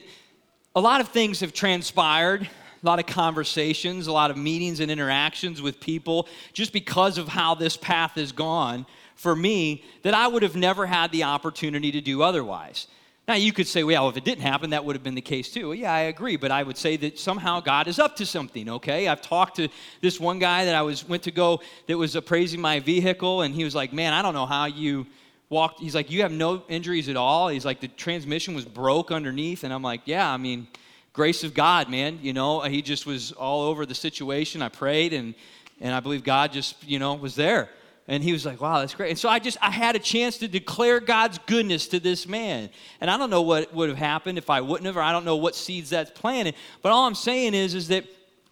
a 0.77 0.81
lot 0.81 1.01
of 1.01 1.09
things 1.09 1.41
have 1.41 1.55
transpired, 1.55 2.43
a 2.43 2.87
lot 2.87 2.99
of 2.99 3.07
conversations, 3.07 4.07
a 4.09 4.13
lot 4.13 4.31
of 4.31 4.37
meetings 4.37 4.79
and 4.81 4.91
interactions 4.91 5.63
with 5.63 5.81
people 5.81 6.29
just 6.53 6.71
because 6.71 7.17
of 7.17 7.29
how 7.29 7.55
this 7.55 7.79
path 7.79 8.13
has 8.13 8.31
gone 8.31 8.85
for 9.15 9.35
me 9.35 9.83
that 10.03 10.13
I 10.13 10.29
would 10.29 10.43
have 10.43 10.55
never 10.55 10.85
had 10.85 11.11
the 11.13 11.25
opportunity 11.25 11.91
to 11.93 12.03
do 12.03 12.23
otherwise. 12.23 12.89
Now, 13.27 13.35
you 13.35 13.55
could 13.55 13.67
say, 13.67 13.85
well, 13.85 14.11
if 14.11 14.19
it 14.19 14.25
didn't 14.25 14.43
happen, 14.43 14.71
that 14.71 14.85
would 14.85 14.95
have 14.95 15.03
been 15.03 15.15
the 15.15 15.23
case 15.23 15.51
too. 15.51 15.69
Well, 15.69 15.75
yeah, 15.75 15.93
I 15.93 16.01
agree, 16.01 16.37
but 16.37 16.51
I 16.51 16.63
would 16.63 16.77
say 16.77 16.97
that 16.99 17.19
somehow 17.19 17.61
God 17.61 17.89
is 17.89 17.99
up 17.99 18.15
to 18.17 18.27
something, 18.27 18.69
okay? 18.69 19.09
I've 19.09 19.23
talked 19.23 19.57
to 19.57 19.69
this 20.03 20.21
one 20.21 20.39
guy 20.39 20.67
that 20.67 20.75
I 20.75 20.83
was 20.83 21.09
went 21.09 21.23
to 21.23 21.31
go 21.31 21.61
that 21.89 21.97
was 21.97 22.15
appraising 22.15 22.61
my 22.61 22.81
vehicle, 22.81 23.41
and 23.41 23.55
he 23.55 23.65
was 23.65 23.75
like, 23.75 23.95
man, 23.95 24.13
I 24.13 24.21
don't 24.21 24.35
know 24.35 24.47
how 24.47 24.67
you 24.67 25.07
walked, 25.49 25.81
he's 25.81 25.95
like, 25.95 26.11
You 26.11 26.23
have 26.23 26.33
no 26.33 26.63
injuries 26.69 27.09
at 27.09 27.17
all? 27.17 27.49
He's 27.49 27.65
like, 27.65 27.81
The 27.81 27.89
transmission 27.89 28.55
was 28.55 28.65
broke 28.65 29.11
underneath. 29.11 29.65
And 29.65 29.73
I'm 29.73 29.83
like, 29.83 30.03
Yeah, 30.05 30.31
I 30.31 30.37
mean, 30.37 30.69
grace 31.13 31.45
of 31.45 31.55
God, 31.55 31.89
man. 31.89 32.19
You 32.23 32.33
know, 32.33 32.61
he 32.61 32.83
just 32.83 33.07
was 33.07 33.33
all 33.33 33.63
over 33.63 33.87
the 33.87 33.95
situation. 33.95 34.63
I 34.63 34.69
prayed 34.69 35.13
and 35.13 35.35
and 35.81 35.95
I 35.95 36.01
believe 36.01 36.25
God 36.25 36.53
just, 36.53 36.83
you 36.89 36.99
know, 36.99 37.15
was 37.15 37.35
there. 37.35 37.69
And 38.09 38.23
he 38.23 38.33
was 38.33 38.47
like, 38.47 38.61
wow, 38.61 38.81
that's 38.81 38.95
great. 38.95 39.11
And 39.11 39.19
so 39.19 39.29
I 39.29 39.41
just, 39.41 39.59
I 39.61 39.71
had 39.71 39.97
a 39.97 39.99
chance 39.99 40.39
to 40.39 40.49
declare 40.49 41.01
God's 41.01 41.39
goodness 41.47 41.89
to 41.89 41.99
this 41.99 42.29
man. 42.29 42.71
And 43.01 43.11
I 43.11 43.19
don't 43.19 43.31
know 43.31 43.43
what 43.43 43.75
would 43.75 43.89
have 43.89 43.99
happened 43.99 44.39
if 44.39 44.49
I 44.49 44.61
wouldn't 44.61 44.87
have, 44.87 44.97
or 44.97 45.03
I 45.03 45.11
don't 45.11 45.25
know 45.25 45.37
what 45.37 45.57
seeds 45.57 45.91
that's 45.91 46.11
planted. 46.13 46.55
But 46.83 46.93
all 46.93 47.07
I'm 47.07 47.17
saying 47.17 47.55
is, 47.55 47.75
is 47.75 47.89
that 47.89 48.05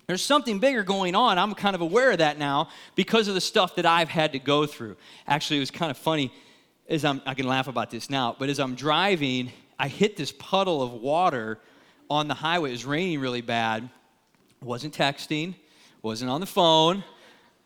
there's 0.06 0.22
something 0.22 0.58
bigger 0.58 0.82
going 0.82 1.14
on. 1.14 1.38
I'm 1.38 1.54
kind 1.54 1.74
of 1.74 1.80
aware 1.80 2.10
of 2.10 2.18
that 2.18 2.36
now 2.36 2.68
because 2.96 3.28
of 3.28 3.34
the 3.34 3.40
stuff 3.40 3.76
that 3.76 3.86
I've 3.86 4.08
had 4.08 4.32
to 4.32 4.38
go 4.40 4.66
through. 4.66 4.96
Actually, 5.26 5.58
it 5.58 5.60
was 5.60 5.70
kind 5.70 5.90
of 5.90 5.96
funny 5.96 6.32
as 6.88 7.04
I'm, 7.04 7.22
I 7.26 7.34
can 7.34 7.46
laugh 7.46 7.68
about 7.68 7.90
this 7.90 8.10
now, 8.10 8.36
but 8.38 8.48
as 8.48 8.60
I'm 8.60 8.74
driving, 8.74 9.50
I 9.78 9.88
hit 9.88 10.16
this 10.16 10.32
puddle 10.32 10.82
of 10.82 10.92
water 10.92 11.58
on 12.10 12.28
the 12.28 12.34
highway. 12.34 12.70
It 12.70 12.72
was 12.72 12.84
raining 12.84 13.20
really 13.20 13.40
bad. 13.40 13.88
wasn't 14.62 14.94
texting, 14.94 15.54
wasn't 16.02 16.30
on 16.30 16.40
the 16.40 16.46
phone. 16.46 17.04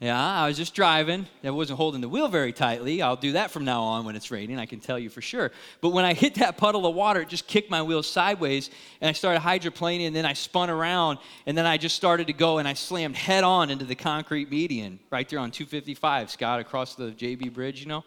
Yeah, 0.00 0.16
I 0.16 0.46
was 0.46 0.56
just 0.56 0.76
driving. 0.76 1.26
I 1.42 1.50
wasn't 1.50 1.76
holding 1.76 2.00
the 2.00 2.08
wheel 2.08 2.28
very 2.28 2.52
tightly. 2.52 3.02
I'll 3.02 3.16
do 3.16 3.32
that 3.32 3.50
from 3.50 3.64
now 3.64 3.82
on 3.82 4.04
when 4.04 4.14
it's 4.14 4.30
raining, 4.30 4.56
I 4.56 4.66
can 4.66 4.78
tell 4.78 4.96
you 4.96 5.10
for 5.10 5.20
sure. 5.20 5.50
But 5.80 5.88
when 5.88 6.04
I 6.04 6.14
hit 6.14 6.36
that 6.36 6.56
puddle 6.56 6.86
of 6.86 6.94
water, 6.94 7.22
it 7.22 7.28
just 7.28 7.48
kicked 7.48 7.68
my 7.68 7.82
wheel 7.82 8.04
sideways, 8.04 8.70
and 9.00 9.08
I 9.08 9.12
started 9.12 9.40
hydroplaning, 9.40 10.06
and 10.06 10.14
then 10.14 10.24
I 10.24 10.34
spun 10.34 10.70
around, 10.70 11.18
and 11.46 11.58
then 11.58 11.66
I 11.66 11.78
just 11.78 11.96
started 11.96 12.28
to 12.28 12.32
go, 12.32 12.58
and 12.58 12.68
I 12.68 12.74
slammed 12.74 13.16
head 13.16 13.42
on 13.42 13.70
into 13.70 13.84
the 13.84 13.96
concrete 13.96 14.48
median 14.52 15.00
right 15.10 15.28
there 15.28 15.40
on 15.40 15.50
255, 15.50 16.30
Scott, 16.30 16.60
across 16.60 16.94
the 16.94 17.10
JB 17.10 17.52
Bridge, 17.52 17.80
you 17.80 17.86
know. 17.86 18.04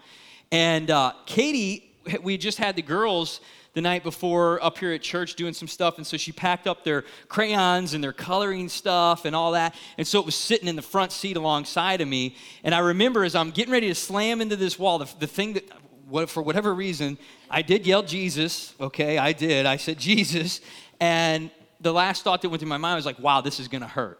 And 0.51 0.91
uh, 0.91 1.13
Katie, 1.25 1.93
we 2.21 2.37
just 2.37 2.57
had 2.57 2.75
the 2.75 2.81
girls 2.81 3.41
the 3.73 3.81
night 3.81 4.03
before 4.03 4.61
up 4.63 4.77
here 4.77 4.91
at 4.91 5.01
church 5.01 5.35
doing 5.35 5.53
some 5.53 5.67
stuff. 5.67 5.97
And 5.97 6.05
so 6.05 6.17
she 6.17 6.31
packed 6.31 6.67
up 6.67 6.83
their 6.83 7.05
crayons 7.29 7.93
and 7.93 8.03
their 8.03 8.11
coloring 8.11 8.67
stuff 8.67 9.23
and 9.23 9.35
all 9.35 9.53
that. 9.53 9.75
And 9.97 10.05
so 10.05 10.19
it 10.19 10.25
was 10.25 10.35
sitting 10.35 10.67
in 10.67 10.75
the 10.75 10.81
front 10.81 11.11
seat 11.11 11.37
alongside 11.37 12.01
of 12.01 12.07
me. 12.07 12.35
And 12.63 12.75
I 12.75 12.79
remember 12.79 13.23
as 13.23 13.33
I'm 13.33 13.51
getting 13.51 13.71
ready 13.71 13.87
to 13.87 13.95
slam 13.95 14.41
into 14.41 14.57
this 14.57 14.77
wall, 14.77 14.99
the, 14.99 15.09
the 15.19 15.27
thing 15.27 15.53
that, 15.53 15.63
what, 16.09 16.29
for 16.29 16.43
whatever 16.43 16.73
reason, 16.73 17.17
I 17.49 17.61
did 17.61 17.87
yell 17.87 18.03
Jesus. 18.03 18.73
Okay, 18.81 19.17
I 19.17 19.31
did. 19.31 19.65
I 19.65 19.77
said 19.77 19.97
Jesus. 19.97 20.59
And 20.99 21.49
the 21.79 21.93
last 21.93 22.23
thought 22.23 22.41
that 22.41 22.49
went 22.49 22.59
through 22.59 22.69
my 22.69 22.77
mind 22.77 22.97
was 22.97 23.05
like, 23.05 23.19
wow, 23.19 23.39
this 23.39 23.59
is 23.59 23.69
going 23.69 23.81
to 23.81 23.87
hurt. 23.87 24.19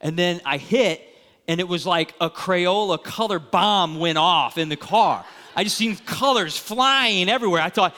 And 0.00 0.18
then 0.18 0.40
I 0.44 0.56
hit, 0.56 1.02
and 1.46 1.60
it 1.60 1.68
was 1.68 1.86
like 1.86 2.14
a 2.20 2.30
Crayola 2.30 3.02
color 3.02 3.38
bomb 3.38 3.98
went 3.98 4.16
off 4.16 4.56
in 4.56 4.70
the 4.70 4.76
car. 4.76 5.24
I 5.56 5.64
just 5.64 5.78
seen 5.78 5.96
colors 5.96 6.56
flying 6.56 7.30
everywhere. 7.30 7.62
I 7.62 7.70
thought, 7.70 7.96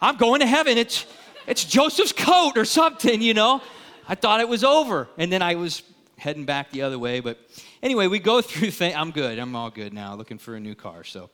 I'm 0.00 0.16
going 0.16 0.40
to 0.40 0.46
heaven. 0.46 0.78
It's, 0.78 1.04
it's 1.48 1.64
Joseph's 1.64 2.12
coat 2.12 2.52
or 2.56 2.64
something, 2.64 3.20
you 3.20 3.34
know. 3.34 3.60
I 4.08 4.14
thought 4.14 4.40
it 4.40 4.48
was 4.48 4.62
over. 4.62 5.08
And 5.18 5.30
then 5.32 5.42
I 5.42 5.56
was 5.56 5.82
heading 6.16 6.44
back 6.44 6.70
the 6.70 6.82
other 6.82 7.00
way. 7.00 7.18
But 7.18 7.38
anyway, 7.82 8.06
we 8.06 8.20
go 8.20 8.40
through 8.42 8.70
things. 8.70 8.94
I'm 8.96 9.10
good. 9.10 9.38
I'm 9.40 9.56
all 9.56 9.70
good 9.70 9.92
now, 9.92 10.14
looking 10.14 10.38
for 10.38 10.54
a 10.54 10.60
new 10.60 10.76
car. 10.76 11.02
So 11.02 11.28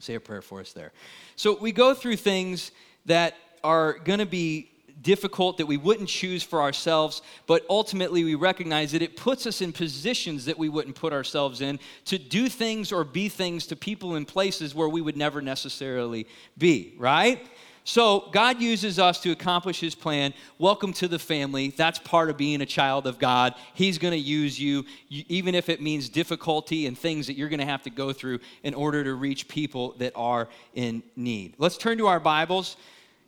say 0.00 0.14
a 0.14 0.20
prayer 0.20 0.42
for 0.42 0.60
us 0.60 0.72
there. 0.72 0.92
So 1.36 1.56
we 1.56 1.70
go 1.70 1.94
through 1.94 2.16
things 2.16 2.72
that 3.06 3.34
are 3.62 3.94
going 4.00 4.18
to 4.18 4.26
be 4.26 4.70
difficult 5.06 5.56
that 5.58 5.66
we 5.66 5.76
wouldn't 5.76 6.08
choose 6.08 6.42
for 6.42 6.60
ourselves, 6.60 7.22
but 7.46 7.64
ultimately 7.70 8.24
we 8.24 8.34
recognize 8.34 8.90
that 8.90 9.02
it 9.02 9.16
puts 9.16 9.46
us 9.46 9.62
in 9.62 9.72
positions 9.72 10.44
that 10.46 10.58
we 10.58 10.68
wouldn't 10.68 10.96
put 10.96 11.12
ourselves 11.12 11.60
in 11.60 11.78
to 12.04 12.18
do 12.18 12.48
things 12.48 12.90
or 12.90 13.04
be 13.04 13.28
things 13.28 13.68
to 13.68 13.76
people 13.76 14.16
in 14.16 14.24
places 14.24 14.74
where 14.74 14.88
we 14.88 15.00
would 15.00 15.16
never 15.16 15.40
necessarily 15.40 16.26
be, 16.58 16.92
right? 16.98 17.46
So, 17.84 18.28
God 18.32 18.60
uses 18.60 18.98
us 18.98 19.20
to 19.20 19.30
accomplish 19.30 19.78
His 19.78 19.94
plan. 19.94 20.34
Welcome 20.58 20.92
to 20.94 21.06
the 21.06 21.20
family. 21.20 21.68
That's 21.68 22.00
part 22.00 22.28
of 22.28 22.36
being 22.36 22.60
a 22.60 22.66
child 22.66 23.06
of 23.06 23.20
God. 23.20 23.54
He's 23.74 23.98
going 23.98 24.10
to 24.10 24.18
use 24.18 24.58
you, 24.58 24.84
even 25.08 25.54
if 25.54 25.68
it 25.68 25.80
means 25.80 26.08
difficulty 26.08 26.88
and 26.88 26.98
things 26.98 27.28
that 27.28 27.34
you're 27.34 27.48
going 27.48 27.60
to 27.60 27.64
have 27.64 27.84
to 27.84 27.90
go 27.90 28.12
through 28.12 28.40
in 28.64 28.74
order 28.74 29.04
to 29.04 29.14
reach 29.14 29.46
people 29.46 29.94
that 29.98 30.14
are 30.16 30.48
in 30.74 31.04
need. 31.14 31.54
Let's 31.58 31.76
turn 31.76 31.96
to 31.98 32.08
our 32.08 32.18
Bibles 32.18 32.76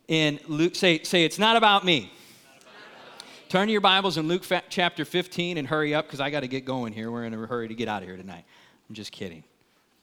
in 0.09 0.39
Luke. 0.47 0.75
Say, 0.75 1.03
say 1.03 1.23
it's 1.23 1.39
not 1.39 1.55
about 1.55 1.85
me. 1.85 2.11
Turn 3.47 3.67
to 3.67 3.71
your 3.71 3.81
Bibles 3.81 4.17
in 4.17 4.27
Luke 4.27 4.43
chapter 4.69 5.05
15 5.05 5.57
and 5.57 5.67
hurry 5.67 5.95
up 5.95 6.05
because 6.05 6.19
I 6.19 6.29
got 6.29 6.41
to 6.41 6.47
get 6.47 6.65
going 6.65 6.93
here. 6.93 7.09
We're 7.09 7.23
in 7.23 7.33
a 7.33 7.47
hurry 7.47 7.67
to 7.67 7.73
get 7.73 7.87
out 7.87 8.01
of 8.01 8.07
here 8.07 8.17
tonight. 8.17 8.43
I'm 8.89 8.95
just 8.95 9.11
kidding. 9.11 9.43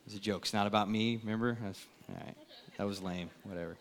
It's 0.06 0.16
a 0.16 0.20
joke. 0.20 0.42
It's 0.42 0.54
not 0.54 0.66
about 0.66 0.88
me, 0.88 1.18
remember? 1.22 1.58
That's, 1.62 1.84
all 2.08 2.14
right. 2.24 2.36
That 2.78 2.86
was 2.86 3.02
lame. 3.02 3.30
Whatever. 3.44 3.76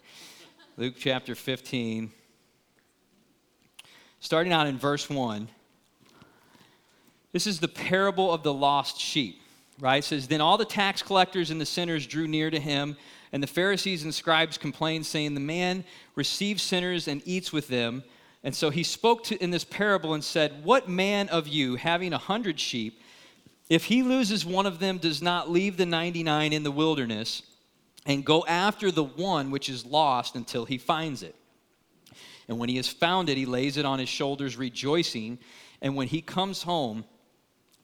Luke 0.77 0.95
chapter 0.97 1.35
15, 1.35 2.11
starting 4.19 4.51
out 4.51 4.67
in 4.67 4.77
verse 4.77 5.09
1. 5.09 5.47
This 7.31 7.47
is 7.47 7.59
the 7.59 7.67
parable 7.67 8.31
of 8.31 8.43
the 8.43 8.53
lost 8.53 8.99
sheep, 8.99 9.41
right? 9.79 9.97
It 9.97 10.05
says, 10.05 10.27
Then 10.27 10.41
all 10.41 10.57
the 10.57 10.65
tax 10.65 11.01
collectors 11.01 11.49
and 11.49 11.61
the 11.61 11.65
sinners 11.65 12.07
drew 12.07 12.27
near 12.27 12.49
to 12.49 12.59
him, 12.59 12.97
and 13.31 13.41
the 13.41 13.47
Pharisees 13.47 14.03
and 14.03 14.13
scribes 14.13 14.57
complained, 14.57 15.05
saying, 15.05 15.33
The 15.33 15.39
man 15.39 15.83
receives 16.15 16.63
sinners 16.63 17.07
and 17.07 17.21
eats 17.25 17.51
with 17.51 17.67
them. 17.67 18.03
And 18.43 18.55
so 18.55 18.69
he 18.69 18.83
spoke 18.83 19.23
to, 19.25 19.43
in 19.43 19.51
this 19.51 19.63
parable 19.63 20.13
and 20.13 20.23
said, 20.23 20.63
What 20.63 20.87
man 20.87 21.29
of 21.29 21.47
you, 21.47 21.75
having 21.75 22.13
a 22.13 22.17
hundred 22.17 22.59
sheep, 22.59 23.01
if 23.69 23.85
he 23.85 24.03
loses 24.03 24.45
one 24.45 24.65
of 24.65 24.79
them, 24.79 24.99
does 24.99 25.21
not 25.21 25.49
leave 25.49 25.77
the 25.77 25.85
99 25.85 26.53
in 26.53 26.63
the 26.63 26.71
wilderness? 26.71 27.41
and 28.05 28.23
go 28.23 28.45
after 28.45 28.91
the 28.91 29.03
one 29.03 29.51
which 29.51 29.69
is 29.69 29.85
lost 29.85 30.35
until 30.35 30.65
he 30.65 30.77
finds 30.77 31.23
it. 31.23 31.35
And 32.47 32.59
when 32.59 32.69
he 32.69 32.75
has 32.75 32.87
found 32.87 33.29
it, 33.29 33.37
he 33.37 33.45
lays 33.45 33.77
it 33.77 33.85
on 33.85 33.97
his 33.97 34.09
shoulders, 34.09 34.55
rejoicing. 34.55 35.39
And 35.81 35.95
when 35.95 36.07
he 36.07 36.21
comes 36.21 36.61
home, 36.61 37.05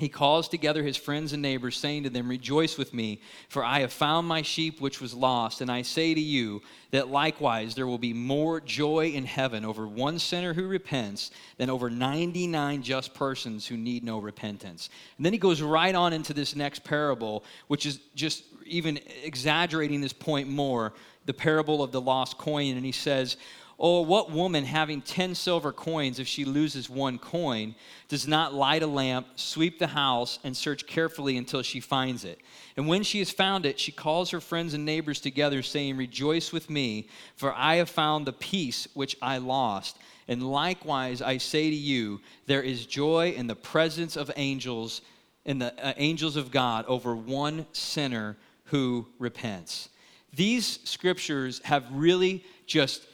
he 0.01 0.10
calls 0.10 0.50
together 0.50 0.81
his 0.81 0.98
friends 0.98 1.31
and 1.31 1.43
neighbors, 1.43 1.77
saying 1.77 2.01
to 2.03 2.10
them, 2.10 2.27
Rejoice 2.27 2.75
with 2.75 2.91
me, 2.91 3.22
for 3.50 3.63
I 3.63 3.81
have 3.81 3.93
found 3.93 4.27
my 4.27 4.41
sheep 4.41 4.81
which 4.81 5.00
was 5.00 5.13
lost. 5.13 5.62
And 5.62 5.72
I 5.72 5.84
say 5.84 6.15
to 6.15 6.20
you 6.20 6.63
that 6.89 7.10
likewise 7.10 7.75
there 7.75 7.86
will 7.86 8.00
be 8.00 8.12
more 8.12 8.60
joy 8.60 9.12
in 9.13 9.25
heaven 9.25 9.63
over 9.63 9.88
one 9.88 10.17
sinner 10.17 10.55
who 10.55 10.67
repents 10.67 11.29
than 11.58 11.70
over 11.70 11.88
99 11.88 12.81
just 12.81 13.13
persons 13.13 13.67
who 13.67 13.77
need 13.77 14.03
no 14.03 14.17
repentance. 14.17 14.89
And 15.17 15.25
then 15.25 15.34
he 15.34 15.39
goes 15.39 15.62
right 15.62 15.93
on 15.93 16.13
into 16.13 16.34
this 16.34 16.55
next 16.55 16.84
parable, 16.84 17.43
which 17.67 17.86
is 17.86 18.00
just 18.15 18.43
even 18.65 19.00
exaggerating 19.24 20.01
this 20.01 20.13
point 20.13 20.50
more, 20.50 20.93
the 21.27 21.34
parable 21.34 21.84
of 21.84 21.91
the 21.91 22.01
lost 22.01 22.39
coin. 22.39 22.75
And 22.75 22.84
he 22.84 22.91
says, 22.91 23.38
Oh, 23.83 24.01
what 24.01 24.29
woman 24.29 24.63
having 24.63 25.01
10 25.01 25.33
silver 25.33 25.71
coins, 25.71 26.19
if 26.19 26.27
she 26.27 26.45
loses 26.45 26.88
one 26.88 27.17
coin, 27.17 27.73
does 28.09 28.27
not 28.27 28.53
light 28.53 28.83
a 28.83 28.88
lamp, 28.88 29.25
sweep 29.38 29.79
the 29.79 29.88
house, 29.88 30.38
and 30.43 30.55
search 30.55 30.85
carefully 30.85 31.35
until 31.35 31.63
she 31.63 31.79
finds 31.79 32.23
it? 32.23 32.39
And 32.77 32.88
when 32.88 33.01
she 33.01 33.17
has 33.17 33.31
found 33.31 33.65
it, 33.65 33.79
she 33.79 33.91
calls 33.91 34.29
her 34.29 34.39
friends 34.39 34.75
and 34.75 34.85
neighbors 34.85 35.19
together, 35.19 35.63
saying, 35.63 35.97
Rejoice 35.97 36.51
with 36.51 36.69
me, 36.69 37.09
for 37.35 37.53
I 37.53 37.77
have 37.77 37.89
found 37.89 38.27
the 38.27 38.33
piece 38.33 38.88
which 38.93 39.17
I 39.19 39.39
lost. 39.39 39.97
And 40.27 40.43
likewise, 40.43 41.23
I 41.23 41.39
say 41.39 41.71
to 41.71 41.75
you, 41.75 42.21
there 42.45 42.61
is 42.61 42.85
joy 42.85 43.33
in 43.35 43.47
the 43.47 43.55
presence 43.55 44.15
of 44.15 44.29
angels, 44.35 45.01
in 45.43 45.57
the 45.57 45.73
uh, 45.83 45.93
angels 45.97 46.35
of 46.35 46.51
God, 46.51 46.85
over 46.85 47.15
one 47.15 47.65
sinner 47.71 48.38
who 48.65 49.07
repents. 49.17 49.89
These 50.33 50.81
scriptures 50.83 51.61
have 51.63 51.91
really 51.91 52.45
just 52.67 53.07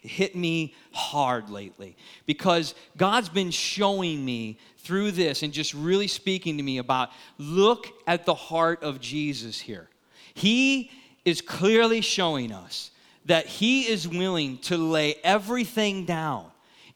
hit 0.00 0.36
me 0.36 0.74
hard 0.92 1.50
lately 1.50 1.96
because 2.26 2.74
God's 2.96 3.28
been 3.28 3.50
showing 3.50 4.24
me 4.24 4.58
through 4.78 5.12
this 5.12 5.42
and 5.42 5.52
just 5.52 5.74
really 5.74 6.06
speaking 6.06 6.56
to 6.56 6.62
me 6.62 6.78
about 6.78 7.10
look 7.38 7.88
at 8.06 8.26
the 8.26 8.34
heart 8.34 8.82
of 8.82 9.00
Jesus 9.00 9.60
here. 9.60 9.88
He 10.34 10.90
is 11.24 11.40
clearly 11.40 12.00
showing 12.00 12.52
us 12.52 12.90
that 13.26 13.46
He 13.46 13.88
is 13.88 14.08
willing 14.08 14.58
to 14.58 14.76
lay 14.76 15.16
everything 15.22 16.04
down 16.04 16.46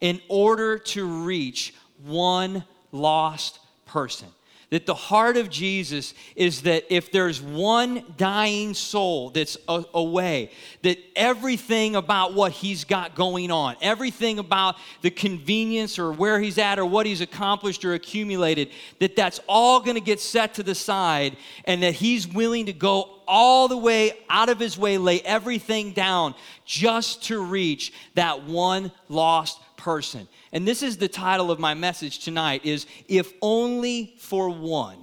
in 0.00 0.20
order 0.28 0.78
to 0.78 1.04
reach 1.24 1.74
one 2.02 2.64
lost 2.92 3.58
person 3.86 4.28
that 4.74 4.86
the 4.86 4.94
heart 4.94 5.36
of 5.36 5.48
Jesus 5.48 6.14
is 6.34 6.62
that 6.62 6.92
if 6.92 7.12
there's 7.12 7.40
one 7.40 8.02
dying 8.16 8.74
soul 8.74 9.30
that's 9.30 9.56
a- 9.68 9.84
away, 9.94 10.50
that 10.82 10.98
everything 11.14 11.94
about 11.94 12.34
what 12.34 12.50
he's 12.50 12.82
got 12.82 13.14
going 13.14 13.52
on, 13.52 13.76
everything 13.80 14.40
about 14.40 14.74
the 15.00 15.12
convenience 15.12 15.96
or 15.96 16.10
where 16.10 16.40
he's 16.40 16.58
at 16.58 16.80
or 16.80 16.86
what 16.86 17.06
he's 17.06 17.20
accomplished 17.20 17.84
or 17.84 17.94
accumulated, 17.94 18.68
that 18.98 19.14
that's 19.14 19.38
all 19.46 19.78
going 19.78 19.94
to 19.94 20.00
get 20.00 20.18
set 20.18 20.54
to 20.54 20.64
the 20.64 20.74
side 20.74 21.36
and 21.66 21.84
that 21.84 21.94
he's 21.94 22.26
willing 22.26 22.66
to 22.66 22.72
go 22.72 23.20
all 23.28 23.68
the 23.68 23.78
way 23.78 24.10
out 24.28 24.48
of 24.48 24.58
his 24.58 24.76
way, 24.76 24.98
lay 24.98 25.20
everything 25.20 25.92
down 25.92 26.34
just 26.64 27.22
to 27.22 27.40
reach 27.40 27.92
that 28.16 28.42
one 28.42 28.90
lost 29.08 29.60
person. 29.84 30.26
And 30.50 30.66
this 30.66 30.82
is 30.82 30.96
the 30.96 31.08
title 31.08 31.50
of 31.50 31.58
my 31.58 31.74
message 31.74 32.20
tonight 32.20 32.64
is 32.64 32.86
if 33.06 33.34
only 33.42 34.14
for 34.18 34.48
one. 34.48 34.98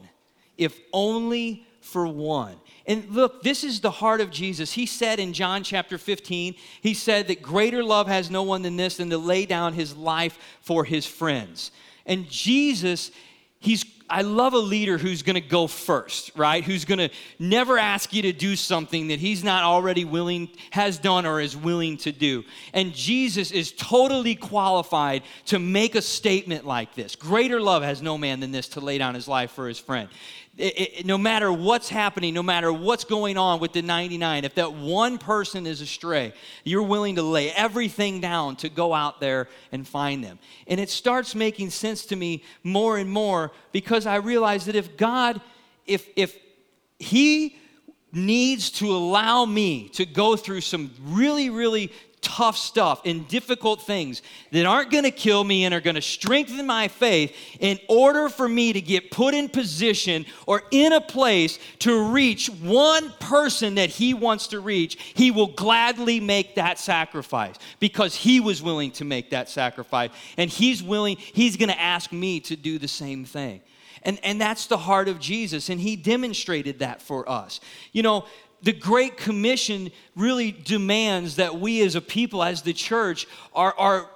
If 0.57 0.79
only 0.91 1.67
for 1.81 2.07
one. 2.07 2.55
And 2.87 3.07
look, 3.11 3.43
this 3.43 3.63
is 3.63 3.79
the 3.79 3.91
heart 3.91 4.21
of 4.21 4.31
Jesus. 4.31 4.73
He 4.73 4.87
said 4.87 5.19
in 5.19 5.33
John 5.33 5.63
chapter 5.63 5.99
15, 5.99 6.55
he 6.81 6.95
said 6.95 7.27
that 7.27 7.43
greater 7.43 7.83
love 7.83 8.07
has 8.07 8.31
no 8.31 8.41
one 8.41 8.63
than 8.63 8.75
this 8.75 8.97
than 8.97 9.11
to 9.11 9.19
lay 9.19 9.45
down 9.45 9.73
his 9.73 9.95
life 9.95 10.39
for 10.61 10.83
his 10.83 11.05
friends. 11.05 11.69
And 12.07 12.27
Jesus, 12.27 13.11
he's 13.59 13.85
I 14.11 14.23
love 14.23 14.53
a 14.53 14.59
leader 14.59 14.97
who's 14.97 15.23
going 15.23 15.35
to 15.35 15.41
go 15.41 15.67
first, 15.67 16.31
right? 16.35 16.63
Who's 16.63 16.83
going 16.83 16.99
to 16.99 17.09
never 17.39 17.77
ask 17.77 18.13
you 18.13 18.21
to 18.23 18.33
do 18.33 18.57
something 18.57 19.07
that 19.07 19.19
he's 19.19 19.41
not 19.43 19.63
already 19.63 20.03
willing, 20.03 20.49
has 20.71 20.97
done, 20.97 21.25
or 21.25 21.39
is 21.39 21.55
willing 21.55 21.95
to 21.97 22.11
do. 22.11 22.43
And 22.73 22.93
Jesus 22.93 23.51
is 23.51 23.71
totally 23.71 24.35
qualified 24.35 25.23
to 25.45 25.59
make 25.59 25.95
a 25.95 26.01
statement 26.01 26.65
like 26.65 26.93
this 26.93 27.15
Greater 27.15 27.61
love 27.61 27.83
has 27.83 28.01
no 28.01 28.17
man 28.17 28.41
than 28.41 28.51
this 28.51 28.67
to 28.69 28.81
lay 28.81 28.97
down 28.97 29.15
his 29.15 29.27
life 29.27 29.51
for 29.51 29.67
his 29.67 29.79
friend 29.79 30.09
it, 30.61 30.99
it, 30.99 31.05
no 31.05 31.17
matter 31.17 31.51
what's 31.51 31.89
happening, 31.89 32.33
no 32.33 32.43
matter 32.43 32.71
what's 32.71 33.03
going 33.03 33.37
on 33.37 33.59
with 33.59 33.73
the 33.73 33.81
99, 33.81 34.45
if 34.45 34.55
that 34.55 34.73
one 34.73 35.17
person 35.17 35.65
is 35.65 35.81
astray, 35.81 36.33
you're 36.63 36.83
willing 36.83 37.15
to 37.15 37.23
lay 37.23 37.51
everything 37.51 38.21
down 38.21 38.55
to 38.57 38.69
go 38.69 38.93
out 38.93 39.19
there 39.19 39.47
and 39.71 39.87
find 39.87 40.23
them. 40.23 40.39
And 40.67 40.79
it 40.79 40.89
starts 40.89 41.33
making 41.33 41.71
sense 41.71 42.05
to 42.07 42.15
me 42.15 42.43
more 42.63 42.97
and 42.97 43.09
more 43.09 43.51
because 43.71 44.05
I 44.05 44.17
realize 44.17 44.65
that 44.65 44.75
if 44.75 44.97
God, 44.97 45.41
if, 45.85 46.07
if 46.15 46.37
He 46.99 47.57
needs 48.13 48.69
to 48.71 48.91
allow 48.91 49.45
me 49.45 49.89
to 49.89 50.05
go 50.05 50.35
through 50.35 50.61
some 50.61 50.91
really, 51.01 51.49
really 51.49 51.91
tough 52.21 52.55
stuff 52.55 53.01
and 53.05 53.27
difficult 53.27 53.81
things 53.81 54.21
that 54.51 54.65
aren't 54.65 54.91
going 54.91 55.03
to 55.03 55.11
kill 55.11 55.43
me 55.43 55.65
and 55.65 55.73
are 55.73 55.81
going 55.81 55.95
to 55.95 56.01
strengthen 56.01 56.65
my 56.65 56.87
faith 56.87 57.35
in 57.59 57.79
order 57.89 58.29
for 58.29 58.47
me 58.47 58.71
to 58.73 58.81
get 58.81 59.09
put 59.09 59.33
in 59.33 59.49
position 59.49 60.25
or 60.45 60.61
in 60.71 60.93
a 60.93 61.01
place 61.01 61.57
to 61.79 62.11
reach 62.11 62.47
one 62.47 63.11
person 63.19 63.75
that 63.75 63.89
he 63.89 64.13
wants 64.13 64.47
to 64.47 64.59
reach, 64.59 64.97
he 65.15 65.31
will 65.31 65.47
gladly 65.47 66.19
make 66.19 66.55
that 66.55 66.77
sacrifice 66.77 67.55
because 67.79 68.15
he 68.15 68.39
was 68.39 68.61
willing 68.61 68.91
to 68.91 69.03
make 69.03 69.31
that 69.31 69.49
sacrifice. 69.49 70.11
And 70.37 70.49
he's 70.49 70.83
willing, 70.83 71.17
he's 71.17 71.57
going 71.57 71.69
to 71.69 71.79
ask 71.79 72.11
me 72.11 72.39
to 72.41 72.55
do 72.55 72.77
the 72.77 72.87
same 72.87 73.25
thing. 73.25 73.61
And, 74.03 74.19
and 74.23 74.41
that's 74.41 74.67
the 74.67 74.77
heart 74.77 75.07
of 75.07 75.19
Jesus, 75.19 75.69
and 75.69 75.79
he 75.79 75.95
demonstrated 75.95 76.79
that 76.79 77.01
for 77.01 77.29
us. 77.29 77.59
You 77.91 78.01
know, 78.01 78.25
the 78.63 78.73
Great 78.73 79.17
Commission 79.17 79.91
really 80.15 80.51
demands 80.51 81.37
that 81.37 81.59
we 81.59 81.81
as 81.81 81.95
a 81.95 82.01
people, 82.01 82.43
as 82.43 82.61
the 82.61 82.73
church, 82.73 83.27
are, 83.53 83.73
are 83.77 84.09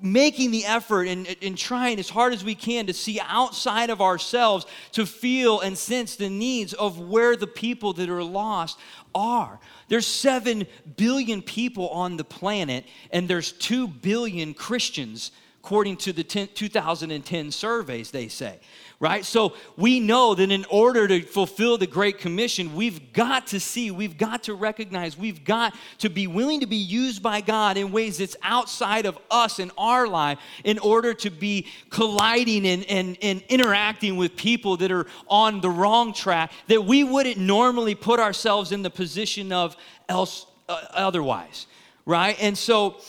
making 0.00 0.50
the 0.50 0.64
effort 0.64 1.08
and, 1.08 1.34
and 1.42 1.56
trying 1.56 1.98
as 1.98 2.08
hard 2.10 2.32
as 2.32 2.44
we 2.44 2.54
can 2.54 2.86
to 2.86 2.92
see 2.92 3.20
outside 3.22 3.90
of 3.90 4.00
ourselves 4.00 4.66
to 4.92 5.06
feel 5.06 5.60
and 5.60 5.76
sense 5.76 6.16
the 6.16 6.28
needs 6.28 6.74
of 6.74 6.98
where 6.98 7.36
the 7.36 7.46
people 7.46 7.92
that 7.94 8.08
are 8.08 8.22
lost 8.22 8.78
are. 9.14 9.58
There's 9.88 10.06
7 10.06 10.66
billion 10.96 11.40
people 11.42 11.88
on 11.90 12.16
the 12.16 12.24
planet, 12.24 12.84
and 13.10 13.28
there's 13.28 13.52
2 13.52 13.88
billion 13.88 14.54
Christians 14.54 15.30
according 15.64 15.96
to 15.96 16.12
the 16.12 16.22
10, 16.22 16.48
2010 16.54 17.50
surveys, 17.50 18.10
they 18.10 18.28
say 18.28 18.58
right? 19.00 19.24
So 19.24 19.54
we 19.76 20.00
know 20.00 20.34
that 20.34 20.50
in 20.50 20.64
order 20.70 21.08
to 21.08 21.20
fulfill 21.20 21.76
the 21.76 21.86
Great 21.86 22.18
Commission, 22.18 22.74
we've 22.74 23.12
got 23.12 23.48
to 23.48 23.60
see, 23.60 23.90
we've 23.90 24.16
got 24.16 24.44
to 24.44 24.54
recognize, 24.54 25.18
we've 25.18 25.44
got 25.44 25.74
to 25.98 26.08
be 26.08 26.26
willing 26.26 26.60
to 26.60 26.66
be 26.66 26.76
used 26.76 27.22
by 27.22 27.42
God 27.42 27.76
in 27.76 27.92
ways 27.92 28.18
that's 28.18 28.36
outside 28.42 29.04
of 29.04 29.18
us 29.30 29.58
in 29.58 29.70
our 29.76 30.06
life 30.06 30.38
in 30.62 30.78
order 30.78 31.12
to 31.12 31.28
be 31.28 31.66
colliding 31.90 32.66
and, 32.66 32.84
and, 32.84 33.18
and 33.20 33.42
interacting 33.48 34.16
with 34.16 34.36
people 34.36 34.76
that 34.78 34.92
are 34.92 35.06
on 35.28 35.60
the 35.60 35.68
wrong 35.68 36.14
track 36.14 36.52
that 36.68 36.82
we 36.82 37.04
wouldn't 37.04 37.36
normally 37.36 37.94
put 37.94 38.20
ourselves 38.20 38.72
in 38.72 38.82
the 38.82 38.90
position 38.90 39.52
of 39.52 39.76
else 40.08 40.46
uh, 40.68 40.80
otherwise, 40.92 41.66
right? 42.06 42.36
And 42.40 42.56
so 42.56 43.02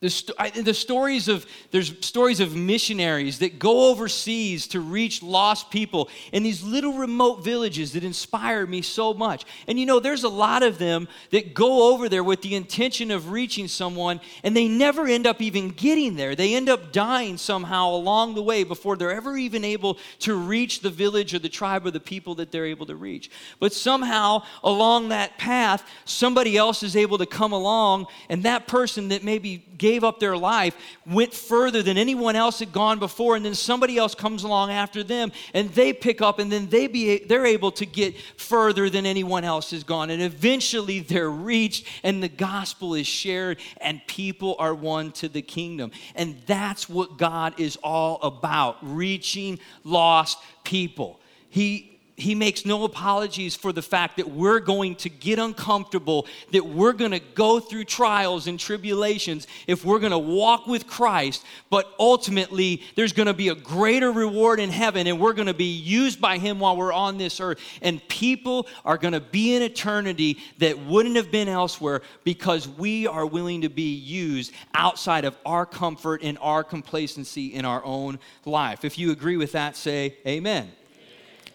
the, 0.00 0.62
the, 0.64 0.72
stories 0.72 1.28
of 1.28 1.44
there's 1.72 1.94
stories 2.06 2.40
of 2.40 2.56
missionaries 2.56 3.40
that 3.40 3.58
go 3.58 3.90
overseas 3.90 4.66
to 4.68 4.80
reach 4.80 5.22
lost 5.22 5.70
people 5.70 6.08
in 6.32 6.42
these 6.42 6.62
little 6.62 6.94
remote 6.94 7.44
villages 7.44 7.92
that 7.92 8.02
inspire 8.02 8.66
me 8.66 8.80
so 8.80 9.12
much. 9.12 9.44
And 9.68 9.78
you 9.78 9.84
know 9.84 10.00
there's 10.00 10.24
a 10.24 10.30
lot 10.30 10.62
of 10.62 10.78
them 10.78 11.06
that 11.32 11.52
go 11.52 11.92
over 11.92 12.08
there 12.08 12.24
with 12.24 12.40
the 12.40 12.54
intention 12.54 13.10
of 13.10 13.30
reaching 13.30 13.68
someone 13.68 14.22
and 14.42 14.56
they 14.56 14.68
never 14.68 15.06
end 15.06 15.26
up 15.26 15.42
even 15.42 15.68
getting 15.68 16.16
there. 16.16 16.34
They 16.34 16.54
end 16.54 16.70
up 16.70 16.92
dying 16.92 17.36
somehow 17.36 17.90
along 17.90 18.36
the 18.36 18.42
way 18.42 18.64
before 18.64 18.96
they're 18.96 19.12
ever 19.12 19.36
even 19.36 19.64
able 19.66 19.98
to 20.20 20.34
reach 20.34 20.80
the 20.80 20.88
village 20.88 21.34
or 21.34 21.40
the 21.40 21.50
tribe 21.50 21.84
or 21.84 21.90
the 21.90 22.00
people 22.00 22.36
that 22.36 22.50
they're 22.50 22.64
able 22.64 22.86
to 22.86 22.96
reach. 22.96 23.30
But 23.58 23.74
somehow 23.74 24.44
along 24.64 25.10
that 25.10 25.36
path 25.36 25.86
somebody 26.06 26.56
else 26.56 26.82
is 26.82 26.96
able 26.96 27.18
to 27.18 27.26
come 27.26 27.52
along 27.52 28.06
and 28.30 28.44
that 28.44 28.66
person 28.66 29.08
that 29.08 29.22
maybe 29.22 29.58
gave 29.76 29.89
gave 29.90 30.04
up 30.04 30.20
their 30.20 30.36
life 30.36 30.76
went 31.04 31.34
further 31.34 31.82
than 31.82 31.98
anyone 31.98 32.36
else 32.36 32.60
had 32.60 32.72
gone 32.72 33.00
before 33.00 33.34
and 33.34 33.44
then 33.44 33.56
somebody 33.56 33.98
else 33.98 34.14
comes 34.14 34.44
along 34.44 34.70
after 34.70 35.02
them 35.02 35.32
and 35.52 35.68
they 35.70 35.92
pick 35.92 36.22
up 36.22 36.38
and 36.38 36.52
then 36.52 36.68
they 36.68 36.86
be 36.86 37.18
they're 37.24 37.46
able 37.46 37.72
to 37.72 37.84
get 37.84 38.16
further 38.36 38.88
than 38.88 39.04
anyone 39.04 39.42
else 39.42 39.72
has 39.72 39.82
gone. 39.82 40.10
And 40.10 40.22
eventually 40.22 41.00
they're 41.00 41.30
reached 41.30 41.86
and 42.04 42.22
the 42.22 42.28
gospel 42.28 42.94
is 42.94 43.06
shared 43.06 43.58
and 43.80 44.00
people 44.06 44.54
are 44.60 44.74
won 44.74 45.10
to 45.12 45.28
the 45.28 45.42
kingdom. 45.42 45.90
And 46.14 46.40
that's 46.46 46.88
what 46.88 47.18
God 47.18 47.58
is 47.58 47.76
all 47.82 48.20
about 48.22 48.76
reaching 48.82 49.58
lost 49.82 50.38
people. 50.62 51.20
He 51.48 51.99
he 52.20 52.34
makes 52.34 52.64
no 52.64 52.84
apologies 52.84 53.54
for 53.54 53.72
the 53.72 53.82
fact 53.82 54.16
that 54.16 54.30
we're 54.30 54.60
going 54.60 54.94
to 54.96 55.08
get 55.08 55.38
uncomfortable, 55.38 56.26
that 56.52 56.66
we're 56.66 56.92
going 56.92 57.12
to 57.12 57.20
go 57.20 57.60
through 57.60 57.84
trials 57.84 58.46
and 58.46 58.58
tribulations 58.58 59.46
if 59.66 59.84
we're 59.84 59.98
going 59.98 60.12
to 60.12 60.18
walk 60.18 60.66
with 60.66 60.86
Christ, 60.86 61.44
but 61.70 61.92
ultimately 61.98 62.82
there's 62.96 63.12
going 63.12 63.26
to 63.26 63.34
be 63.34 63.48
a 63.48 63.54
greater 63.54 64.12
reward 64.12 64.60
in 64.60 64.70
heaven 64.70 65.06
and 65.06 65.20
we're 65.20 65.32
going 65.32 65.46
to 65.46 65.54
be 65.54 65.72
used 65.72 66.20
by 66.20 66.38
Him 66.38 66.60
while 66.60 66.76
we're 66.76 66.92
on 66.92 67.18
this 67.18 67.40
earth. 67.40 67.58
And 67.82 68.06
people 68.08 68.66
are 68.84 68.98
going 68.98 69.14
to 69.14 69.20
be 69.20 69.54
in 69.54 69.62
eternity 69.62 70.38
that 70.58 70.78
wouldn't 70.78 71.16
have 71.16 71.30
been 71.30 71.48
elsewhere 71.48 72.02
because 72.24 72.68
we 72.68 73.06
are 73.06 73.26
willing 73.26 73.62
to 73.62 73.68
be 73.68 73.94
used 73.94 74.52
outside 74.74 75.24
of 75.24 75.36
our 75.46 75.66
comfort 75.66 76.22
and 76.22 76.38
our 76.40 76.64
complacency 76.64 77.54
in 77.54 77.64
our 77.64 77.84
own 77.84 78.18
life. 78.44 78.84
If 78.84 78.98
you 78.98 79.10
agree 79.10 79.36
with 79.36 79.52
that, 79.52 79.76
say 79.76 80.16
amen. 80.26 80.72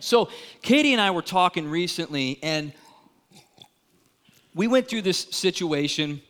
So, 0.06 0.30
Katie 0.62 0.92
and 0.92 1.02
I 1.02 1.10
were 1.10 1.24
talking 1.24 1.68
recently, 1.68 2.38
and 2.44 2.74
we 4.54 4.68
went 4.68 4.88
through 4.88 5.02
this 5.02 5.18
situation 5.18 6.22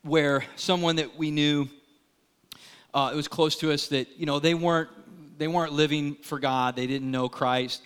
where 0.00 0.46
someone 0.56 0.96
that 0.96 1.14
we 1.14 1.30
knew, 1.30 1.68
uh, 2.94 3.10
it 3.12 3.16
was 3.16 3.28
close 3.28 3.56
to 3.56 3.70
us, 3.70 3.88
that 3.88 4.18
you 4.18 4.24
know 4.24 4.38
they 4.38 4.54
weren't 4.54 4.88
they 5.36 5.46
weren't 5.46 5.74
living 5.74 6.14
for 6.22 6.38
God, 6.38 6.74
they 6.74 6.86
didn't 6.86 7.10
know 7.10 7.28
Christ, 7.28 7.82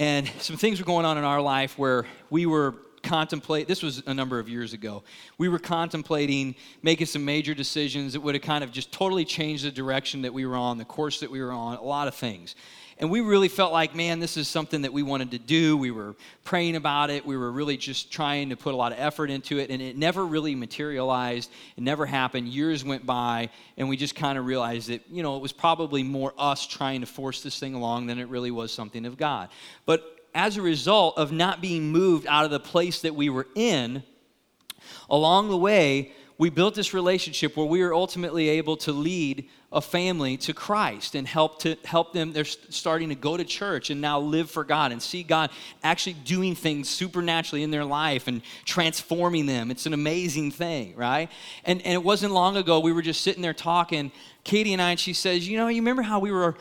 and 0.00 0.26
some 0.40 0.56
things 0.56 0.80
were 0.80 0.86
going 0.86 1.06
on 1.06 1.16
in 1.16 1.22
our 1.22 1.40
life 1.40 1.78
where 1.78 2.04
we 2.28 2.44
were 2.44 2.74
contemplate 3.04 3.68
this 3.68 3.82
was 3.82 4.02
a 4.06 4.14
number 4.14 4.40
of 4.40 4.48
years 4.48 4.72
ago. 4.72 5.04
We 5.38 5.48
were 5.48 5.60
contemplating 5.60 6.56
making 6.82 7.06
some 7.06 7.24
major 7.24 7.54
decisions 7.54 8.14
that 8.14 8.20
would 8.20 8.34
have 8.34 8.42
kind 8.42 8.64
of 8.64 8.72
just 8.72 8.90
totally 8.90 9.24
changed 9.24 9.64
the 9.64 9.70
direction 9.70 10.22
that 10.22 10.34
we 10.34 10.44
were 10.44 10.56
on 10.56 10.78
the 10.78 10.84
course 10.84 11.20
that 11.20 11.30
we 11.30 11.40
were 11.40 11.52
on 11.52 11.76
a 11.76 11.82
lot 11.84 12.08
of 12.08 12.16
things 12.16 12.56
and 12.98 13.10
we 13.10 13.20
really 13.20 13.48
felt 13.48 13.72
like, 13.72 13.94
man, 13.94 14.20
this 14.20 14.36
is 14.36 14.46
something 14.46 14.82
that 14.82 14.92
we 14.92 15.02
wanted 15.02 15.32
to 15.32 15.38
do. 15.38 15.76
We 15.76 15.90
were 15.90 16.14
praying 16.44 16.76
about 16.76 17.10
it. 17.10 17.26
We 17.26 17.36
were 17.36 17.50
really 17.50 17.76
just 17.76 18.12
trying 18.12 18.50
to 18.50 18.56
put 18.56 18.72
a 18.72 18.76
lot 18.76 18.92
of 18.92 18.98
effort 18.98 19.30
into 19.30 19.58
it. 19.58 19.70
And 19.70 19.82
it 19.82 19.96
never 19.96 20.24
really 20.24 20.54
materialized. 20.54 21.50
It 21.76 21.82
never 21.82 22.06
happened. 22.06 22.48
Years 22.48 22.84
went 22.84 23.04
by, 23.04 23.50
and 23.76 23.88
we 23.88 23.96
just 23.96 24.14
kind 24.14 24.38
of 24.38 24.46
realized 24.46 24.88
that, 24.88 25.02
you 25.10 25.22
know, 25.22 25.36
it 25.36 25.42
was 25.42 25.52
probably 25.52 26.02
more 26.02 26.32
us 26.38 26.66
trying 26.66 27.00
to 27.00 27.06
force 27.06 27.42
this 27.42 27.58
thing 27.58 27.74
along 27.74 28.06
than 28.06 28.18
it 28.18 28.28
really 28.28 28.52
was 28.52 28.72
something 28.72 29.06
of 29.06 29.16
God. 29.16 29.48
But 29.86 30.20
as 30.34 30.56
a 30.56 30.62
result 30.62 31.18
of 31.18 31.32
not 31.32 31.60
being 31.60 31.90
moved 31.90 32.26
out 32.28 32.44
of 32.44 32.50
the 32.50 32.60
place 32.60 33.00
that 33.02 33.14
we 33.14 33.28
were 33.28 33.48
in, 33.54 34.02
along 35.10 35.48
the 35.48 35.56
way, 35.56 36.12
we 36.36 36.50
built 36.50 36.74
this 36.74 36.92
relationship 36.92 37.56
where 37.56 37.66
we 37.66 37.82
were 37.82 37.94
ultimately 37.94 38.48
able 38.48 38.76
to 38.78 38.92
lead 38.92 39.48
a 39.72 39.80
family 39.80 40.36
to 40.36 40.52
Christ 40.52 41.14
and 41.14 41.26
help 41.26 41.60
to 41.60 41.76
help 41.84 42.12
them 42.12 42.32
they're 42.32 42.44
starting 42.44 43.08
to 43.08 43.14
go 43.14 43.36
to 43.36 43.44
church 43.44 43.90
and 43.90 44.00
now 44.00 44.20
live 44.20 44.50
for 44.50 44.64
God 44.64 44.92
and 44.92 45.02
see 45.02 45.22
God 45.22 45.50
actually 45.82 46.14
doing 46.14 46.54
things 46.54 46.88
supernaturally 46.88 47.62
in 47.62 47.70
their 47.70 47.84
life 47.84 48.28
and 48.28 48.42
transforming 48.64 49.46
them. 49.46 49.70
It's 49.70 49.86
an 49.86 49.92
amazing 49.92 50.52
thing, 50.52 50.94
right? 50.96 51.28
And 51.64 51.82
and 51.82 51.94
it 51.94 52.02
wasn't 52.02 52.32
long 52.32 52.56
ago 52.56 52.80
we 52.80 52.92
were 52.92 53.02
just 53.02 53.22
sitting 53.22 53.42
there 53.42 53.54
talking 53.54 54.12
Katie 54.44 54.72
and 54.72 54.82
I 54.82 54.90
and 54.90 55.00
she 55.00 55.12
says, 55.12 55.48
"You 55.48 55.56
know, 55.56 55.68
you 55.68 55.80
remember 55.80 56.02
how 56.02 56.18
we 56.18 56.30
were 56.30 56.56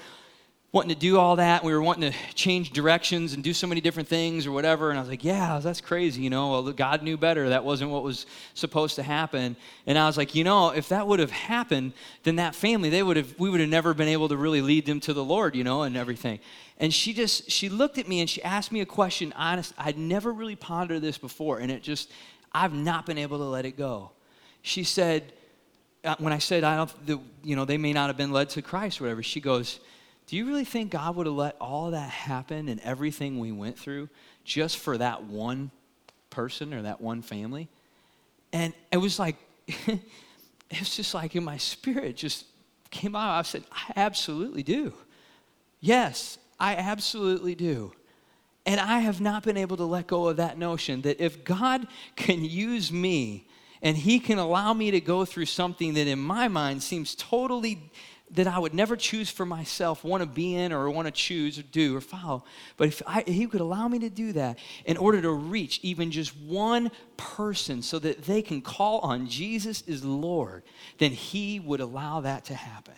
wanting 0.73 0.89
to 0.89 0.99
do 0.99 1.19
all 1.19 1.36
that. 1.36 1.63
We 1.63 1.71
were 1.71 1.83
wanting 1.83 2.12
to 2.12 2.17
change 2.33 2.71
directions 2.71 3.33
and 3.33 3.43
do 3.43 3.53
so 3.53 3.67
many 3.67 3.79
different 3.79 4.09
things 4.09 4.47
or 4.47 4.51
whatever. 4.51 4.89
And 4.89 4.97
I 4.97 5.01
was 5.03 5.09
like, 5.09 5.23
yeah, 5.23 5.59
that's 5.62 5.79
crazy. 5.79 6.23
You 6.23 6.31
know, 6.31 6.49
well, 6.49 6.71
God 6.73 7.03
knew 7.03 7.15
better. 7.15 7.49
That 7.49 7.63
wasn't 7.63 7.91
what 7.91 8.01
was 8.01 8.25
supposed 8.55 8.95
to 8.95 9.03
happen. 9.03 9.55
And 9.86 9.99
I 9.99 10.07
was 10.07 10.17
like, 10.17 10.33
you 10.33 10.43
know, 10.43 10.71
if 10.71 10.89
that 10.89 11.05
would 11.05 11.19
have 11.19 11.29
happened, 11.29 11.93
then 12.23 12.38
that 12.38 12.55
family, 12.55 12.89
they 12.89 13.03
would 13.03 13.17
have, 13.17 13.36
we 13.38 13.51
would 13.51 13.59
have 13.59 13.69
never 13.69 13.93
been 13.93 14.07
able 14.07 14.27
to 14.29 14.36
really 14.36 14.62
lead 14.62 14.88
them 14.88 14.99
to 15.01 15.13
the 15.13 15.23
Lord, 15.23 15.55
you 15.55 15.63
know, 15.63 15.83
and 15.83 15.95
everything. 15.95 16.39
And 16.79 16.91
she 16.91 17.13
just, 17.13 17.51
she 17.51 17.69
looked 17.69 17.99
at 17.99 18.07
me 18.07 18.19
and 18.19 18.27
she 18.29 18.41
asked 18.41 18.71
me 18.71 18.81
a 18.81 18.86
question. 18.86 19.31
Honest, 19.38 19.75
I'd 19.77 19.99
never 19.99 20.33
really 20.33 20.55
pondered 20.55 21.03
this 21.03 21.19
before. 21.19 21.59
And 21.59 21.69
it 21.69 21.83
just, 21.83 22.12
I've 22.51 22.73
not 22.73 23.05
been 23.05 23.19
able 23.19 23.38
to 23.38 23.45
let 23.45 23.65
it 23.65 23.77
go. 23.77 24.09
She 24.63 24.83
said, 24.83 25.33
uh, 26.03 26.15
when 26.17 26.33
I 26.33 26.39
said, 26.39 26.63
I 26.63 26.77
don't, 26.77 27.05
the, 27.05 27.19
you 27.43 27.55
know, 27.55 27.63
they 27.63 27.77
may 27.77 27.93
not 27.93 28.07
have 28.07 28.17
been 28.17 28.31
led 28.31 28.49
to 28.49 28.63
Christ 28.63 28.99
or 28.99 29.03
whatever, 29.03 29.21
she 29.21 29.39
goes, 29.39 29.79
do 30.27 30.38
you 30.38 30.45
really 30.45 30.65
think 30.65 30.91
God 30.91 31.15
would 31.15 31.25
have 31.25 31.36
let 31.36 31.55
all 31.59 31.91
that 31.91 32.09
happen 32.09 32.69
and 32.69 32.79
everything 32.81 33.39
we 33.39 33.51
went 33.51 33.77
through 33.77 34.09
just 34.43 34.77
for 34.77 34.97
that 34.97 35.23
one 35.23 35.71
person 36.29 36.73
or 36.73 36.83
that 36.83 37.01
one 37.01 37.21
family? 37.21 37.67
And 38.51 38.73
it 38.91 38.97
was 38.97 39.19
like, 39.19 39.36
it 39.67 39.99
was 40.79 40.95
just 40.95 41.13
like 41.13 41.36
in 41.36 41.43
my 41.43 41.57
spirit 41.57 42.15
just 42.15 42.45
came 42.91 43.15
out. 43.15 43.38
I 43.38 43.41
said, 43.41 43.63
I 43.71 43.93
absolutely 43.95 44.63
do. 44.63 44.93
Yes, 45.81 46.38
I 46.59 46.75
absolutely 46.75 47.55
do. 47.55 47.91
And 48.65 48.79
I 48.79 48.99
have 48.99 49.19
not 49.19 49.43
been 49.43 49.57
able 49.57 49.75
to 49.77 49.83
let 49.83 50.07
go 50.07 50.29
of 50.29 50.38
that 50.38 50.57
notion 50.57 51.01
that 51.01 51.19
if 51.19 51.43
God 51.43 51.88
can 52.15 52.45
use 52.45 52.91
me 52.91 53.47
and 53.81 53.97
He 53.97 54.19
can 54.19 54.38
allow 54.38 54.73
me 54.73 54.91
to 54.91 55.01
go 55.01 55.25
through 55.25 55.47
something 55.47 55.95
that 55.95 56.07
in 56.07 56.19
my 56.19 56.47
mind 56.47 56.81
seems 56.81 57.15
totally 57.15 57.91
that 58.33 58.47
I 58.47 58.59
would 58.59 58.73
never 58.73 58.95
choose 58.95 59.29
for 59.29 59.45
myself, 59.45 60.03
want 60.03 60.21
to 60.21 60.27
be 60.27 60.55
in 60.55 60.71
or 60.73 60.89
want 60.89 61.07
to 61.07 61.11
choose 61.11 61.59
or 61.59 61.63
do 61.63 61.95
or 61.95 62.01
follow. 62.01 62.43
But 62.77 62.87
if 62.87 63.01
I, 63.05 63.23
He 63.25 63.45
could 63.47 63.61
allow 63.61 63.87
me 63.87 63.99
to 63.99 64.09
do 64.09 64.33
that 64.33 64.57
in 64.85 64.97
order 64.97 65.21
to 65.21 65.31
reach 65.31 65.79
even 65.83 66.11
just 66.11 66.35
one 66.37 66.91
person 67.17 67.81
so 67.81 67.99
that 67.99 68.23
they 68.23 68.41
can 68.41 68.61
call 68.61 68.99
on 68.99 69.27
Jesus 69.27 69.83
as 69.87 70.03
Lord, 70.03 70.63
then 70.97 71.11
He 71.11 71.59
would 71.59 71.79
allow 71.79 72.21
that 72.21 72.45
to 72.45 72.55
happen. 72.55 72.95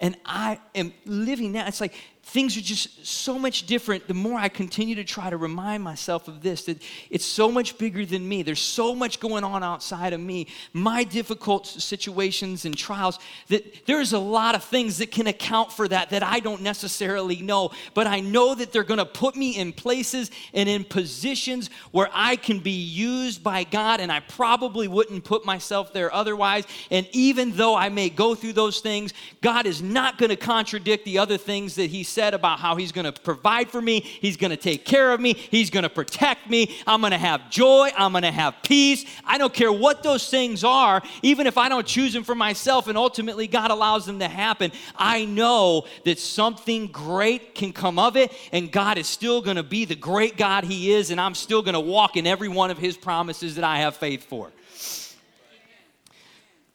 And 0.00 0.16
I 0.24 0.58
am 0.74 0.94
living 1.04 1.52
now. 1.52 1.66
It's 1.66 1.80
like 1.80 1.94
things 2.30 2.56
are 2.56 2.60
just 2.60 3.04
so 3.04 3.36
much 3.36 3.66
different 3.66 4.06
the 4.06 4.14
more 4.14 4.38
I 4.38 4.48
continue 4.48 4.94
to 4.94 5.04
try 5.04 5.30
to 5.30 5.36
remind 5.36 5.82
myself 5.82 6.28
of 6.28 6.42
this 6.42 6.64
that 6.66 6.80
it's 7.10 7.24
so 7.24 7.50
much 7.50 7.76
bigger 7.76 8.06
than 8.06 8.28
me. 8.28 8.44
There's 8.44 8.60
so 8.60 8.94
much 8.94 9.18
going 9.18 9.42
on 9.42 9.64
outside 9.64 10.12
of 10.12 10.20
me, 10.20 10.46
my 10.72 11.02
difficult 11.02 11.66
situations 11.66 12.64
and 12.64 12.76
trials, 12.76 13.18
that 13.48 13.84
there's 13.84 14.12
a 14.12 14.18
lot 14.18 14.54
of 14.54 14.62
things 14.62 14.98
that 14.98 15.10
can 15.10 15.26
account 15.26 15.72
for 15.72 15.88
that 15.88 16.10
that 16.10 16.22
I 16.22 16.38
don't 16.38 16.62
necessarily 16.62 17.42
know. 17.42 17.72
But 17.94 18.06
I 18.06 18.20
know 18.20 18.54
that 18.54 18.72
they're 18.72 18.84
going 18.84 18.98
to 18.98 19.06
put 19.06 19.34
me 19.34 19.56
in 19.56 19.72
places 19.72 20.30
and 20.54 20.68
in 20.68 20.84
positions 20.84 21.68
where 21.90 22.10
I 22.12 22.36
can 22.36 22.60
be 22.60 22.70
used 22.70 23.42
by 23.42 23.64
God, 23.64 23.98
and 23.98 24.12
I 24.12 24.20
probably 24.20 24.86
wouldn't 24.86 25.24
put 25.24 25.44
myself 25.44 25.92
there 25.92 26.14
otherwise. 26.14 26.64
And 26.92 27.08
even 27.10 27.56
though 27.56 27.74
I 27.74 27.88
may 27.88 28.08
go 28.08 28.36
through 28.36 28.52
those 28.52 28.78
things, 28.78 29.14
God 29.40 29.66
is 29.66 29.82
not 29.82 30.16
going 30.16 30.30
to 30.30 30.36
contradict 30.36 31.04
the 31.04 31.18
other 31.18 31.36
things 31.36 31.74
that 31.74 31.90
He 31.90 32.04
said 32.04 32.19
said 32.20 32.34
about 32.34 32.58
how 32.58 32.76
He's 32.76 32.92
going 32.92 33.10
to 33.10 33.18
provide 33.18 33.70
for 33.70 33.80
me, 33.80 34.00
He's 34.00 34.36
going 34.36 34.50
to 34.50 34.56
take 34.58 34.84
care 34.84 35.14
of 35.14 35.20
me, 35.22 35.32
He's 35.32 35.70
going 35.70 35.84
to 35.84 35.88
protect 35.88 36.50
me, 36.50 36.76
I'm 36.86 37.00
going 37.00 37.12
to 37.12 37.18
have 37.18 37.50
joy, 37.50 37.88
I'm 37.96 38.12
going 38.12 38.24
to 38.24 38.30
have 38.30 38.56
peace. 38.62 39.06
I 39.24 39.38
don't 39.38 39.54
care 39.54 39.72
what 39.72 40.02
those 40.02 40.28
things 40.28 40.62
are, 40.62 41.00
even 41.22 41.46
if 41.46 41.56
I 41.56 41.70
don't 41.70 41.86
choose 41.86 42.12
them 42.12 42.22
for 42.22 42.34
myself 42.34 42.88
and 42.88 42.98
ultimately 42.98 43.46
God 43.46 43.70
allows 43.70 44.04
them 44.04 44.18
to 44.18 44.28
happen. 44.28 44.70
I 44.96 45.24
know 45.24 45.86
that 46.04 46.18
something 46.18 46.88
great 46.88 47.54
can 47.54 47.72
come 47.72 47.98
of 47.98 48.18
it, 48.18 48.30
and 48.52 48.70
God 48.70 48.98
is 48.98 49.06
still 49.06 49.40
going 49.40 49.56
to 49.56 49.62
be 49.62 49.86
the 49.86 49.96
great 49.96 50.36
God 50.36 50.64
He 50.64 50.92
is, 50.92 51.10
and 51.10 51.18
I'm 51.18 51.34
still 51.34 51.62
going 51.62 51.72
to 51.72 51.80
walk 51.80 52.18
in 52.18 52.26
every 52.26 52.48
one 52.48 52.70
of 52.70 52.76
His 52.76 52.98
promises 52.98 53.54
that 53.54 53.64
I 53.64 53.78
have 53.78 53.96
faith 53.96 54.26
for. 54.26 54.52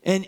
And 0.03 0.27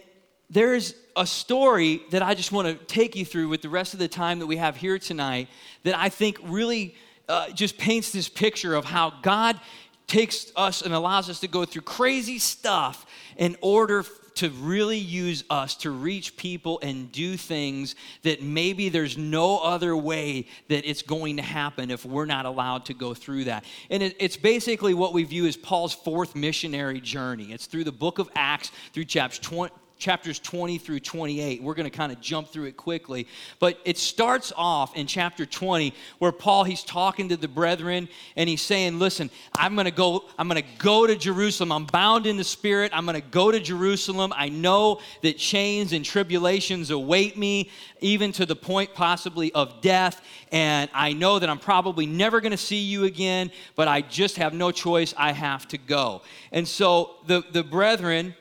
there's 0.52 0.94
a 1.18 1.26
story 1.26 2.02
that 2.12 2.22
I 2.22 2.36
just 2.36 2.52
want 2.52 2.68
to 2.68 2.86
take 2.86 3.16
you 3.16 3.26
through 3.26 3.50
with 3.50 3.62
the 3.62 3.70
rest 3.70 3.94
of 3.94 4.00
the 4.00 4.08
time 4.08 4.40
that 4.40 4.48
we 4.48 4.58
have 4.58 4.78
here 4.78 5.00
tonight 5.00 5.50
that 5.84 5.98
I 5.98 6.10
think 6.10 6.38
really 6.44 6.96
uh, 7.28 7.50
just 7.50 7.78
paints 7.78 8.12
this 8.12 8.30
picture 8.30 8.76
of 8.76 8.86
how 8.86 9.14
God 9.22 9.60
takes 10.06 10.52
us 10.56 10.82
and 10.82 10.94
allows 10.94 11.30
us 11.30 11.42
to 11.42 11.48
go 11.48 11.66
through 11.66 11.82
crazy 11.82 12.40
stuff 12.40 13.06
in 13.36 13.58
order 13.62 14.06
to 14.36 14.50
really 14.52 14.98
use 14.98 15.44
us 15.50 15.74
to 15.76 15.90
reach 15.90 16.38
people 16.38 16.80
and 16.84 17.12
do 17.12 17.36
things 17.36 17.96
that 18.22 18.42
maybe 18.42 18.88
there's 18.88 19.18
no 19.18 19.58
other 19.58 19.98
way 19.98 20.46
that 20.70 20.88
it's 20.88 21.02
going 21.02 21.38
to 21.38 21.44
happen 21.44 21.90
if 21.90 22.06
we're 22.06 22.26
not 22.26 22.46
allowed 22.46 22.86
to 22.86 22.94
go 22.94 23.16
through 23.16 23.46
that. 23.46 23.66
And 23.90 24.04
it, 24.04 24.16
it's 24.20 24.38
basically 24.38 24.94
what 24.94 25.12
we 25.12 25.24
view 25.24 25.48
as 25.48 25.58
Paul's 25.58 25.94
fourth 25.94 26.36
missionary 26.36 27.02
journey. 27.02 27.52
It's 27.52 27.66
through 27.66 27.86
the 27.86 27.92
book 27.92 28.20
of 28.20 28.30
Acts, 28.36 28.72
through 28.94 29.06
chapters 29.06 29.40
20 29.40 29.74
chapters 29.98 30.40
20 30.40 30.78
through 30.78 31.00
28. 31.00 31.62
We're 31.62 31.74
going 31.74 31.90
to 31.90 31.96
kind 31.96 32.12
of 32.12 32.22
jump 32.22 32.50
through 32.50 32.66
it 32.66 32.78
quickly. 32.78 33.28
But 33.60 33.80
it 33.86 33.98
starts 33.98 34.54
off 34.56 34.96
in 34.96 35.08
chapter 35.08 35.46
20 35.46 35.94
where 36.20 36.32
Paul 36.32 36.64
he's 36.64 36.84
talking 36.84 37.30
to 37.30 37.38
the 37.38 37.48
brethren 37.48 38.08
and 38.36 38.48
he's 38.48 38.62
saying, 38.62 39.00
"Listen, 39.00 39.30
I'm 39.56 39.76
going 39.76 39.86
to 39.86 39.92
go 39.92 40.26
I'm 40.38 40.48
going 40.48 40.62
to 40.62 40.70
go 40.78 41.08
to 41.08 41.16
Jerusalem. 41.16 41.72
I'm 41.72 41.86
bound 41.86 42.26
in 42.28 42.38
the 42.38 42.44
spirit. 42.44 42.92
I'm 42.94 43.06
going 43.06 43.20
to 43.20 43.28
go 43.28 43.52
to 43.52 43.60
Jerusalem. 43.60 44.34
I 44.36 44.50
know 44.50 45.02
that 45.22 45.38
chains 45.38 45.94
and 45.94 46.06
tribulations 46.06 46.92
await 46.92 47.38
me 47.38 47.70
even 48.00 48.32
to 48.34 48.46
the 48.46 48.56
point 48.56 48.94
possibly 48.94 49.52
of 49.54 49.82
death, 49.82 50.22
and 50.52 50.90
I 50.94 51.14
know 51.14 51.40
that 51.40 51.50
I'm 51.50 51.60
probably 51.60 52.06
never 52.06 52.42
going 52.42 52.52
to 52.52 52.58
see 52.58 52.80
you 52.80 53.06
again, 53.06 53.52
but 53.76 53.88
I 53.88 54.02
just 54.02 54.38
have 54.38 54.54
no 54.54 54.72
choice. 54.72 55.14
I 55.18 55.32
have 55.32 55.68
to 55.70 55.78
go." 55.78 56.22
And 56.52 56.68
so 56.68 57.16
the 57.26 57.44
the 57.52 57.64
brethren 57.64 58.36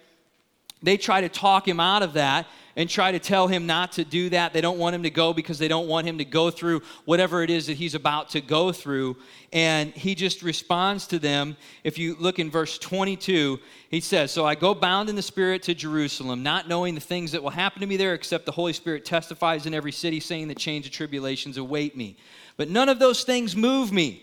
they 0.83 0.97
try 0.97 1.21
to 1.23 1.29
talk 1.29 1.67
him 1.67 1.81
out 1.81 2.03
of 2.03 2.15
that 2.15 2.47
and 2.77 2.91
try 2.91 3.11
to 3.11 3.19
tell 3.19 3.49
him 3.49 3.67
not 3.67 3.93
to 3.93 4.05
do 4.05 4.29
that. 4.29 4.53
They 4.53 4.61
don't 4.61 4.79
want 4.79 4.95
him 4.95 5.03
to 5.05 5.11
go 5.11 5.33
because 5.33 5.59
they 5.59 5.67
don't 5.67 5.89
want 5.89 6.07
him 6.07 6.19
to 6.19 6.27
go 6.27 6.51
through 6.51 6.83
whatever 7.07 7.43
it 7.43 7.49
is 7.49 7.67
that 7.69 7.79
he's 7.79 7.95
about 7.95 8.29
to 8.31 8.43
go 8.43 8.71
through. 8.71 9.17
And 9.51 9.93
he 9.95 10.15
just 10.15 10.43
responds 10.43 11.07
to 11.09 11.19
them. 11.19 11.57
If 11.85 11.99
you 11.99 12.17
look 12.21 12.39
in 12.39 12.51
verse 12.51 12.79
22, 12.79 13.59
he 13.89 14.01
says, 14.01 14.31
So 14.31 14.45
I 14.45 14.55
go 14.55 14.75
bound 14.75 15.09
in 15.09 15.17
the 15.17 15.23
Spirit 15.23 15.63
to 15.65 15.75
Jerusalem, 15.75 16.43
not 16.43 16.69
knowing 16.69 16.95
the 16.95 17.01
things 17.01 17.33
that 17.33 17.43
will 17.43 17.51
happen 17.51 17.81
to 17.81 17.87
me 17.87 17.97
there, 17.97 18.13
except 18.13 18.45
the 18.45 18.53
Holy 18.53 18.75
Spirit 18.75 19.07
testifies 19.07 19.65
in 19.65 19.73
every 19.73 19.93
city, 19.93 20.21
saying 20.21 20.49
that 20.49 20.59
change 20.59 20.85
of 20.85 20.93
tribulations 20.93 21.57
await 21.57 21.97
me. 21.97 22.19
But 22.59 22.69
none 22.69 22.91
of 22.91 22.99
those 22.99 23.25
things 23.25 23.57
move 23.57 23.91
me, 23.91 24.23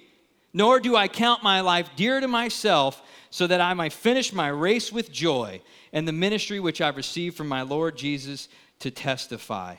nor 0.53 0.79
do 0.79 0.95
I 0.95 1.07
count 1.07 1.41
my 1.41 1.61
life 1.61 1.89
dear 1.95 2.19
to 2.19 2.27
myself, 2.27 3.01
so 3.33 3.47
that 3.47 3.59
I 3.59 3.73
might 3.73 3.93
finish 3.93 4.31
my 4.31 4.49
race 4.49 4.91
with 4.91 5.11
joy 5.11 5.59
and 5.91 6.07
the 6.07 6.11
ministry 6.11 6.59
which 6.59 6.81
I've 6.81 6.97
received 6.97 7.35
from 7.35 7.47
my 7.47 7.63
Lord 7.63 7.97
Jesus 7.97 8.47
to 8.77 8.91
testify. 8.91 9.77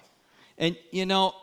And 0.58 0.76
you 0.90 1.06
know, 1.06 1.36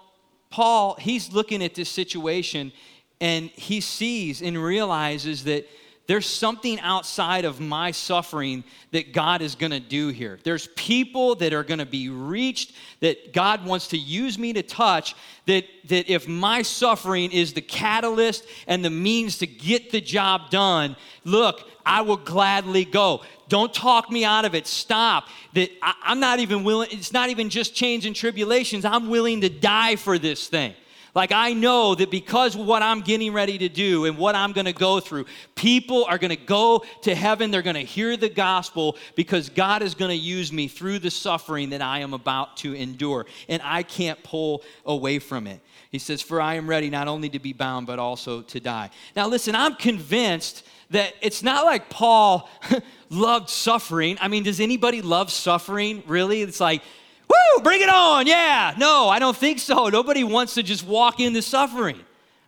Paul, 0.50 0.96
he's 1.00 1.32
looking 1.32 1.64
at 1.64 1.74
this 1.74 1.88
situation 1.88 2.74
and 3.22 3.46
he 3.52 3.80
sees 3.80 4.42
and 4.42 4.62
realizes 4.62 5.46
that 5.46 5.66
there's 6.08 6.26
something 6.26 6.80
outside 6.80 7.46
of 7.46 7.60
my 7.60 7.92
suffering 7.92 8.64
that 8.92 9.14
God 9.14 9.42
is 9.42 9.56
going 9.56 9.72
to 9.72 9.80
do 9.80 10.10
here. 10.10 10.40
There's 10.44 10.68
people 10.76 11.36
that 11.36 11.54
are 11.54 11.64
going 11.64 11.80
to 11.80 11.86
be 11.86 12.10
reached 12.10 12.74
that 13.00 13.34
God 13.34 13.66
wants 13.66 13.88
to 13.90 13.98
use 13.98 14.38
me 14.38 14.52
to 14.54 14.64
touch 14.64 15.16
that 15.46 15.66
that 15.86 16.12
if 16.12 16.28
my 16.28 16.62
suffering 16.62 17.32
is 17.32 17.54
the 17.54 17.62
catalyst 17.62 18.46
and 18.68 18.84
the 18.84 18.90
means 18.90 19.38
to 19.40 19.48
get 19.48 19.92
the 19.92 20.02
job 20.02 20.50
done, 20.50 20.96
look, 21.24 21.68
I 21.86 22.02
will 22.02 22.18
gladly 22.18 22.86
go. 22.86 23.22
Don't 23.48 23.74
talk 23.74 24.10
me 24.12 24.24
out 24.24 24.46
of 24.46 24.56
it. 24.56 24.68
Stop. 24.68 25.28
That 25.54 25.72
I, 25.82 25.94
I'm 26.04 26.20
not 26.20 26.40
even 26.40 26.64
willing, 26.64 26.90
it's 26.92 27.12
not 27.12 27.30
even 27.30 27.50
just 27.50 27.76
change 27.76 28.06
and 28.06 28.16
tribulations. 28.16 28.86
I'm 28.86 29.10
willing 29.10 29.42
to 29.42 29.50
die 29.50 29.96
for 29.96 30.18
this 30.18 30.48
thing. 30.48 30.74
Like, 31.14 31.32
I 31.32 31.54
know 31.54 31.94
that 31.96 32.10
because 32.10 32.56
what 32.56 32.82
I'm 32.82 33.02
getting 33.02 33.34
ready 33.34 33.58
to 33.58 33.70
do 33.70 34.06
and 34.06 34.18
what 34.18 34.34
I'm 34.34 34.54
going 34.54 34.66
to 34.66 34.74
go 34.74 35.00
through, 35.00 35.26
people 35.56 36.06
are 36.06 36.18
going 36.18 36.30
to 36.30 36.38
go 36.38 36.86
to 37.02 37.14
heaven. 37.14 37.52
They're 37.52 37.62
going 37.62 37.76
to 37.76 37.82
hear 37.82 38.16
the 38.16 38.30
gospel 38.30 38.98
because 39.16 39.50
God 39.50 39.82
is 39.82 39.94
going 39.94 40.12
to 40.12 40.18
use 40.18 40.54
me 40.54 40.70
through 40.70 41.00
the 41.00 41.12
suffering 41.12 41.72
that 41.72 41.82
I 41.82 42.00
am 42.00 42.14
about 42.14 42.58
to 42.58 42.74
endure. 42.74 43.26
And 43.50 43.62
I 43.64 43.84
can't 43.84 44.22
pull 44.24 44.64
away 44.86 45.20
from 45.20 45.48
it. 45.48 45.60
He 45.90 46.00
says, 46.00 46.22
For 46.22 46.40
I 46.40 46.56
am 46.56 46.70
ready 46.70 46.90
not 46.90 47.10
only 47.10 47.30
to 47.30 47.40
be 47.40 47.52
bound, 47.52 47.88
but 47.88 48.00
also 48.00 48.42
to 48.44 48.60
die. 48.62 48.90
Now, 49.14 49.28
listen, 49.28 49.54
I'm 49.54 49.76
convinced 49.76 50.66
that 50.92 51.14
it's 51.22 51.44
not 51.44 51.66
like 51.66 51.90
Paul 51.90 52.50
loved 53.10 53.50
suffering. 53.50 54.18
I 54.22 54.30
mean, 54.30 54.44
does 54.44 54.62
anybody 54.62 55.02
love 55.02 55.30
suffering? 55.30 56.04
Really? 56.08 56.42
It's 56.42 56.62
like, 56.62 56.82
woo, 57.32 57.64
bring 57.64 57.82
it 57.82 57.90
on. 57.90 58.28
Yeah. 58.28 58.74
No, 58.78 59.10
I 59.10 59.20
don't 59.20 59.36
think 59.36 59.60
so. 59.60 59.88
Nobody 59.90 60.24
wants 60.24 60.56
to 60.56 60.64
just 60.64 60.86
walk 60.86 61.20
into 61.20 61.42
suffering, 61.42 62.00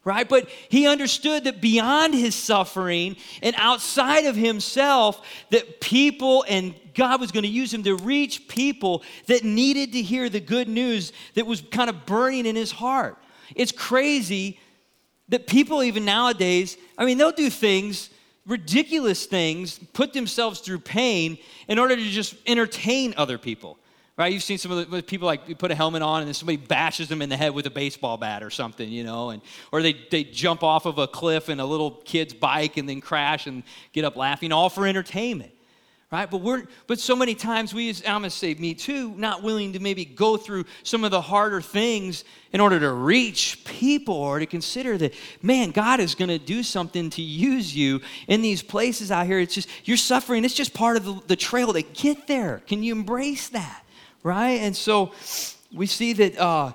right? 0.04 0.28
But 0.28 0.50
he 0.69 0.88
understood 0.88 1.46
that 1.46 1.62
beyond 1.62 2.13
his 2.13 2.36
suffering 2.36 3.15
and 3.41 3.56
outside 3.58 4.26
of 4.26 4.36
himself, 4.36 5.26
that 5.52 5.82
people 5.82 6.46
and 6.48 6.76
God 6.93 7.19
was 7.19 7.32
going 7.32 7.43
to 7.43 7.50
use 7.50 7.74
him 7.74 7.84
to 7.84 7.96
reach 7.96 8.48
people 8.48 9.04
that 9.28 9.43
needed 9.43 9.93
to 9.93 10.02
hear 10.02 10.30
the 10.30 10.39
good 10.39 10.67
news 10.67 11.12
that 11.36 11.48
was 11.48 11.62
kind 11.62 11.89
of 11.89 12.06
burning 12.06 12.46
in 12.46 12.56
his 12.56 12.72
heart. 12.72 13.17
It's 13.56 13.72
crazy 13.72 14.60
that 15.30 15.48
people, 15.48 15.84
even 15.84 16.06
nowadays, 16.06 16.78
I 16.98 17.06
mean, 17.06 17.17
they'll 17.17 17.32
do 17.32 17.50
things 17.50 18.10
ridiculous 18.46 19.26
things, 19.26 19.80
put 19.93 20.13
themselves 20.13 20.60
through 20.60 20.80
pain 20.80 21.38
in 21.67 21.80
order 21.80 21.96
to 21.96 22.04
just 22.04 22.36
entertain 22.46 23.13
other 23.17 23.38
people. 23.38 23.78
Right? 24.15 24.32
You've 24.32 24.43
seen 24.43 24.60
some 24.60 24.71
of 24.71 24.91
the 24.91 25.02
people 25.02 25.26
like 25.26 25.49
you 25.49 25.56
put 25.56 25.71
a 25.71 25.76
helmet 25.76 26.04
on 26.04 26.19
and 26.19 26.28
then 26.28 26.36
somebody 26.36 26.58
bashes 26.58 27.08
them 27.08 27.23
in 27.23 27.30
the 27.30 27.38
head 27.38 27.56
with 27.56 27.65
a 27.65 27.71
baseball 27.71 28.17
bat 28.17 28.43
or 28.43 28.52
something, 28.52 28.88
you 28.88 29.04
know, 29.04 29.32
and 29.32 29.41
or 29.71 29.82
they, 29.82 29.93
they 30.12 30.23
jump 30.23 30.62
off 30.62 30.86
of 30.86 30.99
a 30.99 31.08
cliff 31.08 31.49
in 31.49 31.60
a 31.60 31.65
little 31.65 31.89
kid's 32.06 32.34
bike 32.34 32.78
and 32.78 32.88
then 32.88 33.02
crash 33.02 33.47
and 33.47 33.63
get 33.91 34.06
up 34.06 34.15
laughing, 34.15 34.52
all 34.52 34.69
for 34.69 34.86
entertainment 34.86 35.52
right? 36.13 36.30
But 36.30 36.41
we're 36.41 36.65
but 36.86 36.99
so 36.99 37.15
many 37.15 37.34
times 37.34 37.73
we, 37.73 37.89
I'm 37.89 38.21
gonna 38.21 38.30
say 38.30 38.54
me 38.54 38.76
too, 38.76 39.15
not 39.17 39.41
willing 39.41 39.73
to 39.73 39.80
maybe 39.80 40.06
go 40.06 40.38
through 40.38 40.65
some 40.84 41.04
of 41.04 41.10
the 41.10 41.19
harder 41.19 41.60
things 41.60 42.23
in 42.52 42.62
order 42.62 42.80
to 42.80 42.93
reach 42.93 43.65
people 43.65 44.13
or 44.13 44.38
to 44.38 44.45
consider 44.45 44.95
that, 44.99 45.15
man, 45.41 45.71
God 45.71 45.99
is 45.99 46.13
gonna 46.13 46.38
do 46.38 46.62
something 46.62 47.10
to 47.10 47.23
use 47.23 47.76
you 47.76 47.99
in 48.28 48.43
these 48.43 48.62
places 48.62 49.12
out 49.12 49.26
here. 49.26 49.39
It's 49.39 49.56
just 49.56 49.67
you're 49.86 49.97
suffering. 49.97 50.45
It's 50.45 50.54
just 50.54 50.76
part 50.76 50.97
of 50.97 51.04
the, 51.04 51.19
the 51.30 51.36
trail 51.36 51.73
to 51.73 51.82
get 51.82 52.28
there. 52.28 52.62
Can 52.67 52.84
you 52.84 52.93
embrace 52.93 53.49
that, 53.49 53.83
right? 54.24 54.62
And 54.62 54.76
so 54.76 55.12
we 55.74 55.86
see 55.86 56.14
that 56.14 56.38
uh, 56.38 56.72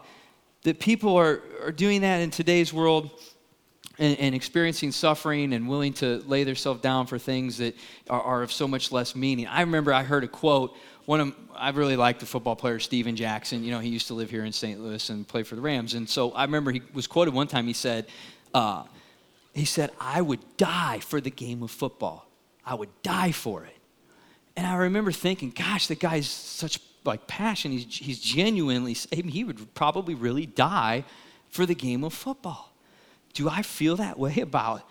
that 0.62 0.78
people 0.78 1.16
are 1.16 1.42
are 1.62 1.72
doing 1.72 2.02
that 2.02 2.20
in 2.20 2.30
today's 2.30 2.72
world 2.72 3.10
and, 3.98 4.18
and, 4.20 4.34
experiencing 4.34 4.92
suffering 4.92 5.52
and 5.52 5.68
willing 5.68 5.92
to 5.92 6.18
lay 6.28 6.44
themselves 6.44 6.80
down 6.80 7.06
for 7.06 7.18
things 7.18 7.58
that 7.58 7.74
are, 8.08 8.22
are, 8.22 8.42
of 8.42 8.52
so 8.52 8.68
much 8.68 8.92
less 8.92 9.16
meaning. 9.16 9.48
I 9.48 9.62
remember 9.62 9.92
I 9.92 10.04
heard 10.04 10.22
a 10.22 10.28
quote. 10.28 10.76
One 11.04 11.20
of 11.20 11.34
I 11.54 11.70
really 11.70 11.96
like 11.96 12.20
the 12.20 12.26
football 12.26 12.54
player 12.54 12.78
Steven 12.78 13.16
Jackson. 13.16 13.64
You 13.64 13.72
know, 13.72 13.80
he 13.80 13.88
used 13.88 14.06
to 14.08 14.14
live 14.14 14.30
here 14.30 14.44
in 14.44 14.52
St. 14.52 14.80
Louis 14.80 15.10
and 15.10 15.26
play 15.26 15.42
for 15.42 15.56
the 15.56 15.60
Rams. 15.60 15.94
And 15.94 16.08
so 16.08 16.30
I 16.32 16.44
remember 16.44 16.70
he 16.70 16.82
was 16.92 17.06
quoted 17.06 17.34
one 17.34 17.48
time. 17.48 17.66
He 17.66 17.72
said, 17.72 18.06
uh, 18.54 18.84
"He 19.54 19.64
said 19.64 19.90
I 20.00 20.20
would 20.20 20.56
die 20.56 21.00
for 21.00 21.20
the 21.20 21.30
game 21.30 21.62
of 21.62 21.70
football. 21.70 22.28
I 22.64 22.74
would 22.74 22.90
die 23.02 23.32
for 23.32 23.64
it." 23.64 23.76
And 24.56 24.66
I 24.66 24.76
remember 24.76 25.10
thinking, 25.10 25.50
"Gosh, 25.50 25.88
the 25.88 25.96
guy's 25.96 26.28
such 26.28 26.78
like 27.04 27.26
passion. 27.26 27.72
He's 27.72 27.96
he's 27.96 28.20
genuinely. 28.20 28.96
I 29.12 29.16
mean, 29.16 29.28
he 29.28 29.44
would 29.44 29.74
probably 29.74 30.14
really 30.14 30.46
die 30.46 31.04
for 31.50 31.66
the 31.66 31.74
game 31.74 32.04
of 32.04 32.12
football." 32.12 32.72
Do 33.34 33.48
I 33.48 33.62
feel 33.62 33.96
that 33.96 34.18
way 34.18 34.40
about 34.40 34.82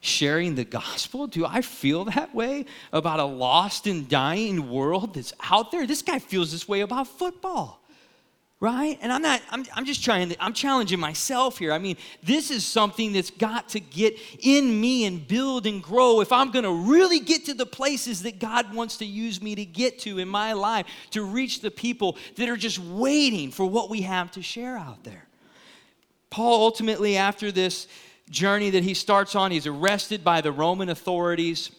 sharing 0.00 0.54
the 0.54 0.64
gospel? 0.64 1.26
Do 1.26 1.44
I 1.44 1.62
feel 1.62 2.04
that 2.04 2.34
way 2.34 2.66
about 2.92 3.20
a 3.20 3.24
lost 3.24 3.86
and 3.86 4.08
dying 4.08 4.70
world 4.70 5.14
that's 5.14 5.32
out 5.50 5.70
there? 5.72 5.86
This 5.86 6.02
guy 6.02 6.18
feels 6.18 6.52
this 6.52 6.68
way 6.68 6.80
about 6.80 7.08
football. 7.08 7.80
Right? 8.58 8.98
And 9.02 9.12
I'm 9.12 9.20
not, 9.20 9.42
I'm, 9.50 9.66
I'm 9.74 9.84
just 9.84 10.02
trying 10.02 10.30
to, 10.30 10.42
I'm 10.42 10.54
challenging 10.54 10.98
myself 10.98 11.58
here. 11.58 11.72
I 11.72 11.78
mean, 11.78 11.98
this 12.22 12.50
is 12.50 12.64
something 12.64 13.12
that's 13.12 13.30
got 13.30 13.68
to 13.70 13.80
get 13.80 14.18
in 14.40 14.80
me 14.80 15.04
and 15.04 15.28
build 15.28 15.66
and 15.66 15.82
grow 15.82 16.22
if 16.22 16.32
I'm 16.32 16.50
gonna 16.50 16.72
really 16.72 17.20
get 17.20 17.44
to 17.46 17.54
the 17.54 17.66
places 17.66 18.22
that 18.22 18.38
God 18.38 18.74
wants 18.74 18.96
to 18.98 19.04
use 19.04 19.42
me 19.42 19.54
to 19.56 19.64
get 19.66 19.98
to 20.00 20.18
in 20.18 20.28
my 20.28 20.54
life 20.54 20.86
to 21.10 21.22
reach 21.22 21.60
the 21.60 21.70
people 21.70 22.16
that 22.36 22.48
are 22.48 22.56
just 22.56 22.78
waiting 22.78 23.50
for 23.50 23.66
what 23.66 23.90
we 23.90 24.00
have 24.02 24.30
to 24.32 24.42
share 24.42 24.78
out 24.78 25.04
there. 25.04 25.26
Paul 26.30 26.62
ultimately, 26.62 27.18
after 27.18 27.52
this 27.52 27.86
journey 28.30 28.70
that 28.70 28.82
he 28.82 28.94
starts 28.94 29.34
on, 29.34 29.50
he's 29.50 29.66
arrested 29.66 30.24
by 30.24 30.40
the 30.40 30.50
Roman 30.50 30.88
authorities 30.88 31.70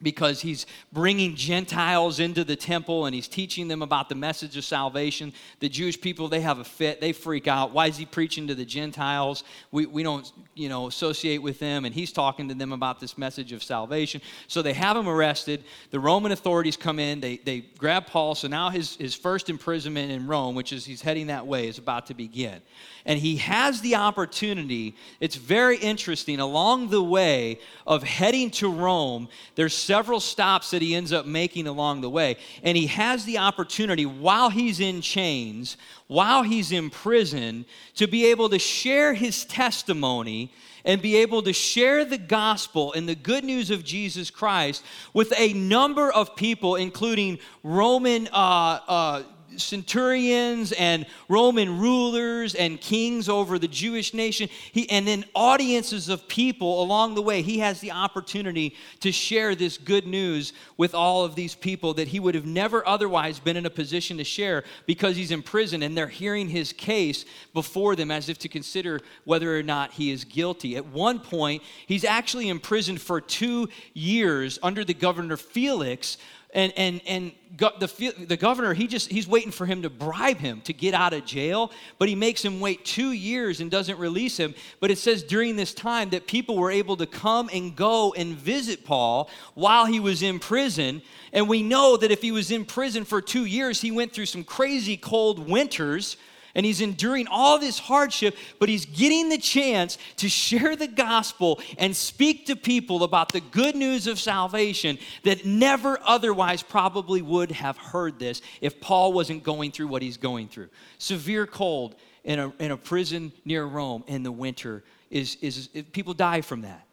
because 0.00 0.40
he's 0.40 0.66
bringing 0.92 1.34
Gentiles 1.34 2.20
into 2.20 2.44
the 2.44 2.56
temple 2.56 3.06
and 3.06 3.14
he's 3.14 3.28
teaching 3.28 3.68
them 3.68 3.82
about 3.82 4.08
the 4.08 4.14
message 4.14 4.56
of 4.56 4.64
salvation. 4.64 5.32
The 5.60 5.68
Jewish 5.68 6.00
people, 6.00 6.28
they 6.28 6.40
have 6.40 6.58
a 6.58 6.64
fit. 6.64 7.00
They 7.00 7.12
freak 7.12 7.48
out. 7.48 7.72
Why 7.72 7.86
is 7.86 7.96
he 7.96 8.06
preaching 8.06 8.46
to 8.48 8.54
the 8.54 8.64
Gentiles? 8.64 9.44
We, 9.70 9.86
we 9.86 10.02
don't, 10.02 10.30
you 10.54 10.68
know, 10.68 10.86
associate 10.86 11.42
with 11.42 11.58
them. 11.58 11.84
And 11.84 11.94
he's 11.94 12.12
talking 12.12 12.48
to 12.48 12.54
them 12.54 12.72
about 12.72 13.00
this 13.00 13.18
message 13.18 13.52
of 13.52 13.62
salvation. 13.62 14.20
So 14.46 14.62
they 14.62 14.72
have 14.74 14.96
him 14.96 15.08
arrested. 15.08 15.64
The 15.90 16.00
Roman 16.00 16.32
authorities 16.32 16.76
come 16.76 16.98
in. 16.98 17.20
They, 17.20 17.38
they 17.38 17.60
grab 17.60 18.06
Paul. 18.06 18.34
So 18.34 18.48
now 18.48 18.70
his, 18.70 18.96
his 18.96 19.14
first 19.14 19.50
imprisonment 19.50 20.12
in 20.12 20.26
Rome, 20.26 20.54
which 20.54 20.72
is 20.72 20.84
he's 20.84 21.02
heading 21.02 21.28
that 21.28 21.46
way, 21.46 21.66
is 21.66 21.78
about 21.78 22.06
to 22.06 22.14
begin. 22.14 22.60
And 23.04 23.18
he 23.18 23.36
has 23.36 23.80
the 23.80 23.94
opportunity, 23.94 24.94
it's 25.18 25.36
very 25.36 25.78
interesting, 25.78 26.40
along 26.40 26.90
the 26.90 27.02
way 27.02 27.58
of 27.86 28.02
heading 28.02 28.50
to 28.52 28.70
Rome, 28.70 29.28
there's 29.54 29.74
several 29.88 30.20
stops 30.20 30.70
that 30.70 30.82
he 30.82 30.94
ends 30.94 31.14
up 31.14 31.24
making 31.24 31.66
along 31.66 32.02
the 32.02 32.10
way. 32.10 32.36
And 32.62 32.76
he 32.76 32.88
has 32.88 33.24
the 33.24 33.38
opportunity 33.38 34.04
while 34.04 34.50
he's 34.50 34.80
in 34.80 35.00
chains, 35.00 35.78
while 36.08 36.42
he's 36.42 36.72
in 36.72 36.90
prison, 36.90 37.64
to 37.94 38.06
be 38.06 38.26
able 38.26 38.50
to 38.50 38.58
share 38.58 39.14
his 39.14 39.46
testimony 39.46 40.52
and 40.84 41.00
be 41.00 41.16
able 41.16 41.42
to 41.42 41.54
share 41.54 42.04
the 42.04 42.18
gospel 42.18 42.92
and 42.92 43.08
the 43.08 43.14
good 43.14 43.44
news 43.44 43.70
of 43.70 43.82
Jesus 43.82 44.30
Christ 44.30 44.84
with 45.14 45.32
a 45.38 45.54
number 45.54 46.12
of 46.12 46.36
people, 46.36 46.76
including 46.76 47.38
Roman 47.62 48.28
uh, 48.28 48.80
uh, 48.86 49.22
centurions 49.58 50.72
and 50.72 51.06
Roman 51.28 51.78
rulers 51.78 52.54
and 52.54 52.80
kings 52.80 53.28
over 53.28 53.58
the 53.58 53.68
Jewish 53.68 54.14
nation. 54.14 54.48
He, 54.72 54.88
and 54.90 55.06
then 55.06 55.24
audiences 55.34 56.08
of 56.08 56.28
people 56.28 56.82
along 56.82 57.14
the 57.14 57.22
way. 57.22 57.42
He 57.42 57.58
has 57.58 57.80
the 57.80 57.92
opportunity 57.92 58.74
to 59.00 59.12
share 59.12 59.54
this 59.54 59.78
good 59.78 60.06
news 60.06 60.52
with 60.76 60.94
all 60.94 61.24
of 61.24 61.34
these 61.34 61.54
people 61.54 61.94
that 61.94 62.08
he 62.08 62.20
would 62.20 62.34
have 62.34 62.46
never 62.46 62.86
otherwise 62.86 63.38
been 63.38 63.56
in 63.56 63.66
a 63.66 63.70
position 63.70 64.16
to 64.18 64.24
share 64.24 64.64
because 64.86 65.16
he's 65.16 65.30
in 65.30 65.42
prison 65.42 65.82
and 65.82 65.96
they're 65.96 66.08
hearing 66.08 66.48
his 66.48 66.72
case 66.72 67.24
before 67.54 67.96
them 67.96 68.10
as 68.10 68.28
if 68.28 68.38
to 68.38 68.48
consider 68.48 69.00
whether 69.24 69.56
or 69.56 69.62
not 69.62 69.92
he 69.92 70.10
is 70.10 70.24
guilty. 70.24 70.76
At 70.76 70.86
one 70.86 71.18
point, 71.18 71.62
he's 71.86 72.04
actually 72.04 72.48
imprisoned 72.48 73.00
for 73.00 73.20
two 73.20 73.68
years 73.94 74.58
under 74.62 74.84
the 74.84 74.94
governor 74.94 75.36
Felix 75.36 76.18
and 76.54 76.72
and 76.76 77.00
and 77.06 77.32
go, 77.56 77.70
the 77.78 78.14
the 78.26 78.36
governor 78.36 78.72
he 78.72 78.86
just 78.86 79.10
he's 79.10 79.28
waiting 79.28 79.50
for 79.50 79.66
him 79.66 79.82
to 79.82 79.90
bribe 79.90 80.38
him 80.38 80.60
to 80.62 80.72
get 80.72 80.94
out 80.94 81.12
of 81.12 81.26
jail 81.26 81.70
but 81.98 82.08
he 82.08 82.14
makes 82.14 82.42
him 82.42 82.58
wait 82.58 82.84
2 82.84 83.12
years 83.12 83.60
and 83.60 83.70
doesn't 83.70 83.98
release 83.98 84.36
him. 84.36 84.54
But 84.80 84.90
it 84.90 84.98
says 84.98 85.22
during 85.22 85.56
this 85.56 85.74
time 85.74 86.10
that 86.10 86.26
people 86.26 86.56
were 86.56 86.70
able 86.70 86.96
to 86.96 87.06
come 87.06 87.50
and 87.52 87.76
go 87.76 88.14
and 88.14 88.34
visit 88.34 88.84
Paul 88.84 89.28
while 89.54 89.84
he 89.86 90.00
was 90.00 90.22
in 90.22 90.38
prison. 90.38 91.02
And 91.32 91.48
we 91.48 91.62
know 91.62 91.96
that 91.98 92.10
if 92.10 92.22
he 92.22 92.32
was 92.32 92.50
in 92.50 92.64
prison 92.64 93.04
for 93.04 93.20
2 93.20 93.44
years 93.44 93.80
he 93.80 93.90
went 93.90 94.12
through 94.12 94.26
some 94.26 94.44
crazy 94.44 94.96
cold 94.96 95.48
winters 95.48 96.16
and 96.58 96.66
he's 96.66 96.80
enduring 96.80 97.28
all 97.28 97.60
this 97.60 97.78
hardship, 97.78 98.36
but 98.58 98.68
he's 98.68 98.84
getting 98.84 99.28
the 99.28 99.38
chance 99.38 99.96
to 100.16 100.28
share 100.28 100.74
the 100.74 100.88
gospel 100.88 101.60
and 101.78 101.94
speak 101.94 102.46
to 102.46 102.56
people 102.56 103.04
about 103.04 103.30
the 103.30 103.38
good 103.38 103.76
news 103.76 104.08
of 104.08 104.18
salvation 104.18 104.98
that 105.22 105.46
never 105.46 106.00
otherwise 106.04 106.64
probably 106.64 107.22
would 107.22 107.52
have 107.52 107.76
heard 107.76 108.18
this 108.18 108.42
if 108.60 108.80
Paul 108.80 109.12
wasn't 109.12 109.44
going 109.44 109.70
through 109.70 109.86
what 109.86 110.02
he's 110.02 110.16
going 110.16 110.48
through. 110.48 110.68
Severe 110.98 111.46
cold 111.46 111.94
in 112.24 112.40
a, 112.40 112.52
in 112.58 112.72
a 112.72 112.76
prison 112.76 113.30
near 113.44 113.64
Rome 113.64 114.02
in 114.08 114.24
the 114.24 114.32
winter 114.32 114.82
is, 115.10 115.36
is, 115.40 115.68
is 115.74 115.84
people 115.92 116.12
die 116.12 116.40
from 116.40 116.62
that. 116.62 116.84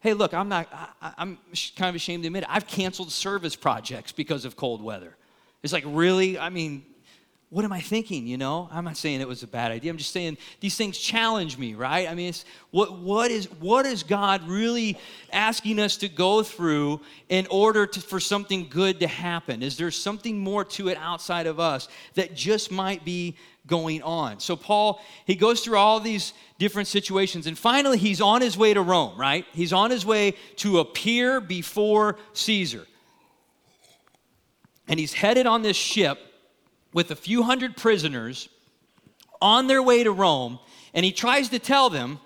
Hey, 0.00 0.14
look, 0.14 0.34
I'm 0.34 0.48
not, 0.48 0.66
I, 1.00 1.12
I'm 1.16 1.38
kind 1.76 1.88
of 1.88 1.94
ashamed 1.94 2.24
to 2.24 2.26
admit 2.26 2.42
it. 2.42 2.48
I've 2.50 2.66
canceled 2.66 3.12
service 3.12 3.54
projects 3.54 4.10
because 4.10 4.44
of 4.44 4.56
cold 4.56 4.82
weather. 4.82 5.14
It's 5.62 5.72
like, 5.72 5.84
really? 5.86 6.40
I 6.40 6.48
mean, 6.48 6.84
what 7.52 7.66
am 7.66 7.72
I 7.72 7.82
thinking? 7.82 8.26
You 8.26 8.38
know, 8.38 8.66
I'm 8.72 8.86
not 8.86 8.96
saying 8.96 9.20
it 9.20 9.28
was 9.28 9.42
a 9.42 9.46
bad 9.46 9.72
idea. 9.72 9.90
I'm 9.90 9.98
just 9.98 10.12
saying 10.12 10.38
these 10.60 10.74
things 10.74 10.96
challenge 10.96 11.58
me, 11.58 11.74
right? 11.74 12.08
I 12.08 12.14
mean, 12.14 12.30
it's, 12.30 12.46
what, 12.70 12.98
what, 12.98 13.30
is, 13.30 13.44
what 13.60 13.84
is 13.84 14.02
God 14.02 14.48
really 14.48 14.98
asking 15.34 15.78
us 15.78 15.98
to 15.98 16.08
go 16.08 16.42
through 16.42 17.02
in 17.28 17.46
order 17.50 17.86
to, 17.86 18.00
for 18.00 18.20
something 18.20 18.68
good 18.70 19.00
to 19.00 19.06
happen? 19.06 19.62
Is 19.62 19.76
there 19.76 19.90
something 19.90 20.38
more 20.38 20.64
to 20.64 20.88
it 20.88 20.96
outside 20.96 21.46
of 21.46 21.60
us 21.60 21.88
that 22.14 22.34
just 22.34 22.70
might 22.70 23.04
be 23.04 23.36
going 23.66 24.00
on? 24.00 24.40
So, 24.40 24.56
Paul, 24.56 25.02
he 25.26 25.34
goes 25.34 25.60
through 25.60 25.76
all 25.76 26.00
these 26.00 26.32
different 26.58 26.88
situations, 26.88 27.46
and 27.46 27.58
finally, 27.58 27.98
he's 27.98 28.22
on 28.22 28.40
his 28.40 28.56
way 28.56 28.72
to 28.72 28.80
Rome, 28.80 29.20
right? 29.20 29.44
He's 29.52 29.74
on 29.74 29.90
his 29.90 30.06
way 30.06 30.36
to 30.56 30.78
appear 30.78 31.38
before 31.38 32.16
Caesar. 32.32 32.86
And 34.88 34.98
he's 34.98 35.12
headed 35.12 35.46
on 35.46 35.60
this 35.60 35.76
ship 35.76 36.18
with 36.92 37.10
a 37.10 37.16
few 37.16 37.42
hundred 37.42 37.76
prisoners 37.76 38.48
on 39.40 39.66
their 39.66 39.82
way 39.82 40.04
to 40.04 40.12
Rome, 40.12 40.58
and 40.94 41.04
he 41.04 41.12
tries 41.12 41.48
to 41.50 41.58
tell 41.58 41.90
them, 41.90 42.20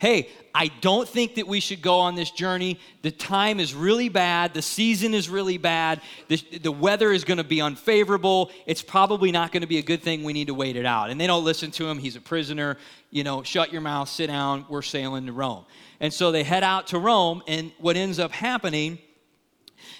hey, 0.00 0.28
I 0.54 0.68
don't 0.80 1.08
think 1.08 1.36
that 1.36 1.46
we 1.46 1.60
should 1.60 1.82
go 1.82 2.00
on 2.00 2.14
this 2.14 2.30
journey. 2.30 2.80
The 3.02 3.10
time 3.10 3.60
is 3.60 3.74
really 3.74 4.08
bad. 4.08 4.54
The 4.54 4.62
season 4.62 5.14
is 5.14 5.28
really 5.28 5.58
bad. 5.58 6.00
The, 6.28 6.36
the 6.62 6.72
weather 6.72 7.12
is 7.12 7.22
going 7.22 7.38
to 7.38 7.44
be 7.44 7.60
unfavorable. 7.60 8.50
It's 8.66 8.82
probably 8.82 9.30
not 9.30 9.52
going 9.52 9.60
to 9.60 9.68
be 9.68 9.78
a 9.78 9.82
good 9.82 10.02
thing. 10.02 10.24
We 10.24 10.32
need 10.32 10.48
to 10.48 10.54
wait 10.54 10.76
it 10.76 10.86
out. 10.86 11.10
And 11.10 11.20
they 11.20 11.26
don't 11.26 11.44
listen 11.44 11.70
to 11.72 11.86
him. 11.86 11.98
He's 11.98 12.16
a 12.16 12.20
prisoner. 12.20 12.78
You 13.10 13.22
know, 13.22 13.42
shut 13.42 13.72
your 13.72 13.82
mouth, 13.82 14.08
sit 14.08 14.28
down. 14.28 14.64
We're 14.68 14.82
sailing 14.82 15.26
to 15.26 15.32
Rome. 15.32 15.66
And 16.00 16.12
so 16.12 16.32
they 16.32 16.42
head 16.42 16.64
out 16.64 16.88
to 16.88 16.98
Rome, 16.98 17.42
and 17.46 17.70
what 17.78 17.96
ends 17.96 18.18
up 18.18 18.32
happening 18.32 18.98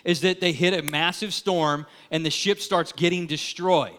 is 0.04 0.20
that 0.22 0.40
they 0.40 0.52
hit 0.52 0.74
a 0.74 0.82
massive 0.82 1.32
storm 1.34 1.86
and 2.10 2.24
the 2.24 2.30
ship 2.30 2.60
starts 2.60 2.92
getting 2.92 3.26
destroyed. 3.26 3.96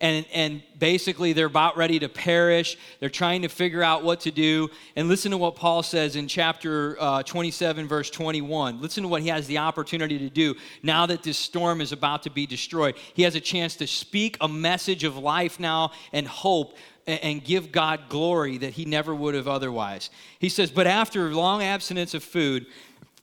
And, 0.00 0.26
and 0.34 0.62
basically, 0.78 1.32
they're 1.32 1.46
about 1.46 1.76
ready 1.76 1.98
to 2.00 2.08
perish. 2.08 2.76
They're 3.00 3.08
trying 3.08 3.42
to 3.42 3.48
figure 3.48 3.82
out 3.82 4.02
what 4.04 4.20
to 4.20 4.30
do. 4.30 4.68
And 4.96 5.08
listen 5.08 5.30
to 5.30 5.38
what 5.38 5.56
Paul 5.56 5.82
says 5.82 6.16
in 6.16 6.28
chapter 6.28 7.00
uh, 7.00 7.22
27, 7.22 7.86
verse 7.86 8.10
21. 8.10 8.80
Listen 8.82 9.04
to 9.04 9.08
what 9.08 9.22
he 9.22 9.28
has 9.28 9.46
the 9.46 9.58
opportunity 9.58 10.18
to 10.18 10.28
do 10.28 10.56
now 10.82 11.06
that 11.06 11.22
this 11.22 11.38
storm 11.38 11.80
is 11.80 11.92
about 11.92 12.24
to 12.24 12.30
be 12.30 12.46
destroyed. 12.46 12.96
He 13.14 13.22
has 13.22 13.34
a 13.34 13.40
chance 13.40 13.76
to 13.76 13.86
speak 13.86 14.36
a 14.40 14.48
message 14.48 15.04
of 15.04 15.16
life 15.16 15.60
now 15.60 15.92
and 16.12 16.26
hope 16.26 16.76
and 17.06 17.44
give 17.44 17.70
God 17.70 18.08
glory 18.08 18.58
that 18.58 18.74
he 18.74 18.84
never 18.84 19.14
would 19.14 19.34
have 19.34 19.48
otherwise. 19.48 20.10
He 20.38 20.48
says, 20.48 20.70
But 20.70 20.86
after 20.86 21.34
long 21.34 21.62
abstinence 21.62 22.14
of 22.14 22.24
food, 22.24 22.66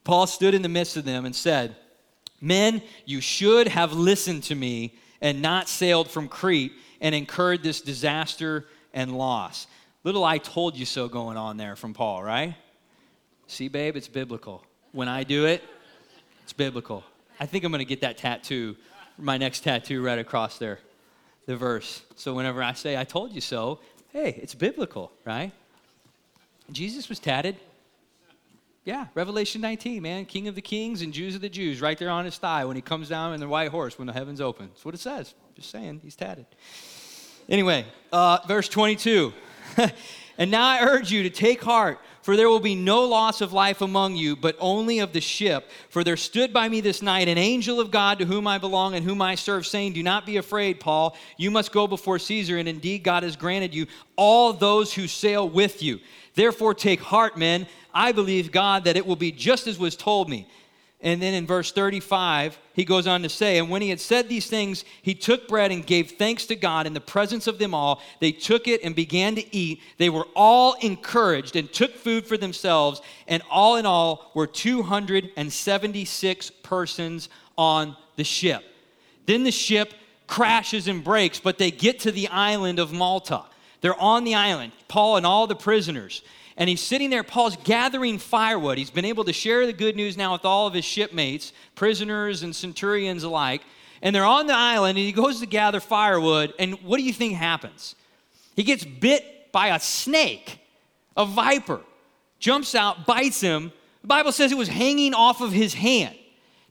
Paul 0.04 0.28
stood 0.28 0.54
in 0.54 0.62
the 0.62 0.70
midst 0.70 0.98
of 0.98 1.06
them 1.06 1.26
and 1.26 1.36
said, 1.36 1.76
Men, 2.42 2.82
you 3.06 3.22
should 3.22 3.68
have 3.68 3.94
listened 3.94 4.44
to 4.44 4.56
me 4.56 4.96
and 5.22 5.42
not 5.42 5.70
sailed 5.70 6.10
from 6.10 6.28
Crete 6.28 6.74
and 7.00 7.14
incurred 7.14 7.62
this 7.62 7.82
disaster 7.82 8.66
and 8.94 9.16
loss. 9.16 9.68
Little 10.04 10.24
I 10.24 10.40
told 10.40 10.76
you 10.76 10.86
so 10.86 11.08
going 11.08 11.38
on 11.38 11.58
there 11.58 11.76
from 11.76 11.94
Paul, 11.94 12.24
right? 12.24 12.56
See, 13.48 13.68
babe, 13.68 13.96
it's 13.96 14.08
biblical. 14.08 14.64
When 14.92 15.08
I 15.08 15.24
do 15.24 15.46
it, 15.46 15.64
it's 16.44 16.54
biblical. 16.54 17.04
I 17.40 17.46
think 17.46 17.64
I'm 17.64 17.72
going 17.72 17.80
to 17.80 17.86
get 17.86 18.02
that 18.02 18.18
tattoo, 18.18 18.76
my 19.18 19.38
next 19.38 19.62
tattoo 19.62 20.02
right 20.04 20.20
across 20.20 20.58
there, 20.58 20.80
the 21.46 21.56
verse. 21.56 22.02
So 22.16 22.34
whenever 22.34 22.64
I 22.64 22.74
say, 22.74 22.98
I 22.98 23.04
told 23.04 23.34
you 23.34 23.42
so, 23.42 23.80
hey, 24.12 24.40
it's 24.42 24.56
biblical, 24.56 25.12
right? 25.26 25.52
Jesus 26.72 27.10
was 27.10 27.20
tatted. 27.20 27.58
Yeah, 28.84 29.08
Revelation 29.14 29.62
19, 29.62 30.02
man. 30.02 30.26
King 30.26 30.48
of 30.48 30.56
the 30.56 30.62
kings 30.62 31.04
and 31.04 31.14
Jews 31.14 31.36
of 31.36 31.42
the 31.42 31.50
Jews, 31.50 31.82
right 31.82 31.98
there 31.98 32.10
on 32.10 32.26
his 32.26 32.40
thigh 32.40 32.66
when 32.66 32.76
he 32.76 32.82
comes 32.82 33.10
down 33.10 33.34
in 33.34 33.40
the 33.40 33.48
white 33.48 33.70
horse 33.70 34.00
when 34.00 34.08
the 34.08 34.14
heavens 34.14 34.42
open. 34.42 34.70
That's 34.70 34.84
what 34.84 34.96
it 34.96 35.00
says. 35.00 35.36
Just 35.56 35.70
saying, 35.70 36.02
he's 36.04 36.16
tatted. 36.16 36.48
Anyway, 37.48 37.86
uh, 38.12 38.40
verse 38.48 38.68
22. 38.68 39.34
and 40.40 40.50
now 40.50 40.66
I 40.66 40.82
urge 40.82 41.12
you 41.12 41.22
to 41.22 41.30
take 41.30 41.62
heart, 41.62 42.00
for 42.24 42.36
there 42.36 42.50
will 42.50 42.60
be 42.60 42.74
no 42.74 43.04
loss 43.04 43.42
of 43.42 43.54
life 43.54 43.82
among 43.82 44.16
you, 44.16 44.36
but 44.36 44.56
only 44.60 44.98
of 44.98 45.14
the 45.14 45.22
ship. 45.22 45.70
For 45.90 46.04
there 46.04 46.18
stood 46.18 46.52
by 46.52 46.68
me 46.68 46.82
this 46.82 47.04
night 47.04 47.28
an 47.28 47.38
angel 47.38 47.80
of 47.80 47.92
God 47.92 48.18
to 48.18 48.26
whom 48.26 48.48
I 48.48 48.58
belong 48.58 48.96
and 48.96 49.06
whom 49.06 49.22
I 49.22 49.36
serve, 49.36 49.68
saying, 49.68 49.94
Do 49.94 50.02
not 50.02 50.26
be 50.26 50.38
afraid, 50.38 50.80
Paul. 50.80 51.16
You 51.38 51.52
must 51.52 51.72
go 51.72 51.86
before 51.86 52.18
Caesar, 52.18 52.58
and 52.58 52.68
indeed 52.68 53.04
God 53.04 53.22
has 53.22 53.36
granted 53.36 53.76
you 53.76 53.86
all 54.16 54.54
those 54.54 54.92
who 54.92 55.08
sail 55.08 55.48
with 55.48 55.84
you. 55.84 56.00
Therefore, 56.34 56.74
take 56.74 57.02
heart, 57.02 57.38
men. 57.38 57.68
I 57.94 58.12
believe 58.12 58.52
God 58.52 58.86
that 58.86 58.98
it 58.98 59.06
will 59.06 59.16
be 59.16 59.32
just 59.32 59.68
as 59.68 59.80
was 59.80 59.96
told 59.96 60.30
me. 60.30 60.48
And 61.04 61.20
then 61.20 61.34
in 61.34 61.48
verse 61.48 61.72
35, 61.72 62.60
he 62.74 62.86
goes 62.86 63.08
on 63.08 63.24
to 63.24 63.30
say, 63.30 63.58
And 63.58 63.72
when 63.72 63.82
he 63.82 63.90
had 63.90 64.00
said 64.00 64.30
these 64.30 64.48
things, 64.48 64.86
he 65.02 65.16
took 65.16 65.48
bread 65.48 65.72
and 65.72 65.86
gave 65.86 66.12
thanks 66.12 66.46
to 66.46 66.56
God 66.56 66.86
in 66.86 66.94
the 66.94 67.02
presence 67.02 67.48
of 67.48 67.58
them 67.58 67.74
all. 67.74 68.02
They 68.20 68.32
took 68.32 68.68
it 68.68 68.82
and 68.84 68.96
began 68.96 69.34
to 69.36 69.56
eat. 69.56 69.82
They 69.98 70.12
were 70.12 70.28
all 70.36 70.74
encouraged 70.74 71.56
and 71.56 71.74
took 71.74 71.96
food 71.96 72.28
for 72.28 72.38
themselves. 72.38 73.02
And 73.28 73.42
all 73.50 73.78
in 73.78 73.88
all 73.88 74.32
were 74.36 74.46
276 74.46 76.52
persons 76.62 77.30
on 77.58 77.98
the 78.16 78.24
ship. 78.24 78.64
Then 79.26 79.44
the 79.44 79.52
ship 79.52 79.96
crashes 80.28 80.88
and 80.88 81.04
breaks, 81.04 81.40
but 81.40 81.58
they 81.58 81.72
get 81.72 82.02
to 82.02 82.12
the 82.12 82.28
island 82.28 82.78
of 82.78 82.94
Malta. 82.94 83.46
They're 83.82 84.00
on 84.00 84.24
the 84.24 84.36
island, 84.36 84.72
Paul 84.88 85.18
and 85.18 85.26
all 85.26 85.48
the 85.48 85.56
prisoners. 85.56 86.22
And 86.58 86.70
he's 86.70 86.82
sitting 86.82 87.10
there, 87.10 87.24
Paul's 87.24 87.58
gathering 87.64 88.18
firewood. 88.18 88.78
He's 88.78 88.92
been 88.92 89.06
able 89.06 89.24
to 89.26 89.34
share 89.34 89.66
the 89.66 89.74
good 89.74 89.96
news 89.96 90.18
now 90.18 90.34
with 90.34 90.46
all 90.46 90.68
of 90.68 90.74
his 90.74 90.86
shipmates, 90.86 91.54
prisoners 91.76 92.44
and 92.44 92.56
centurions 92.56 93.24
alike. 93.24 93.62
And 94.02 94.16
they're 94.16 94.26
on 94.26 94.48
the 94.48 94.56
island, 94.56 94.98
and 94.98 95.06
he 95.06 95.12
goes 95.12 95.40
to 95.40 95.46
gather 95.46 95.80
firewood. 95.80 96.54
And 96.60 96.74
what 96.84 96.98
do 96.98 97.04
you 97.04 97.14
think 97.14 97.36
happens? 97.36 97.96
He 98.56 98.64
gets 98.64 98.84
bit 98.84 99.52
by 99.52 99.68
a 99.68 99.80
snake, 99.80 100.60
a 101.16 101.26
viper, 101.26 101.82
jumps 102.40 102.76
out, 102.76 103.06
bites 103.06 103.42
him. 103.42 103.72
The 104.02 104.08
Bible 104.08 104.32
says 104.32 104.52
it 104.52 104.58
was 104.58 104.68
hanging 104.68 105.14
off 105.14 105.42
of 105.42 105.52
his 105.52 105.74
hand. 105.74 106.16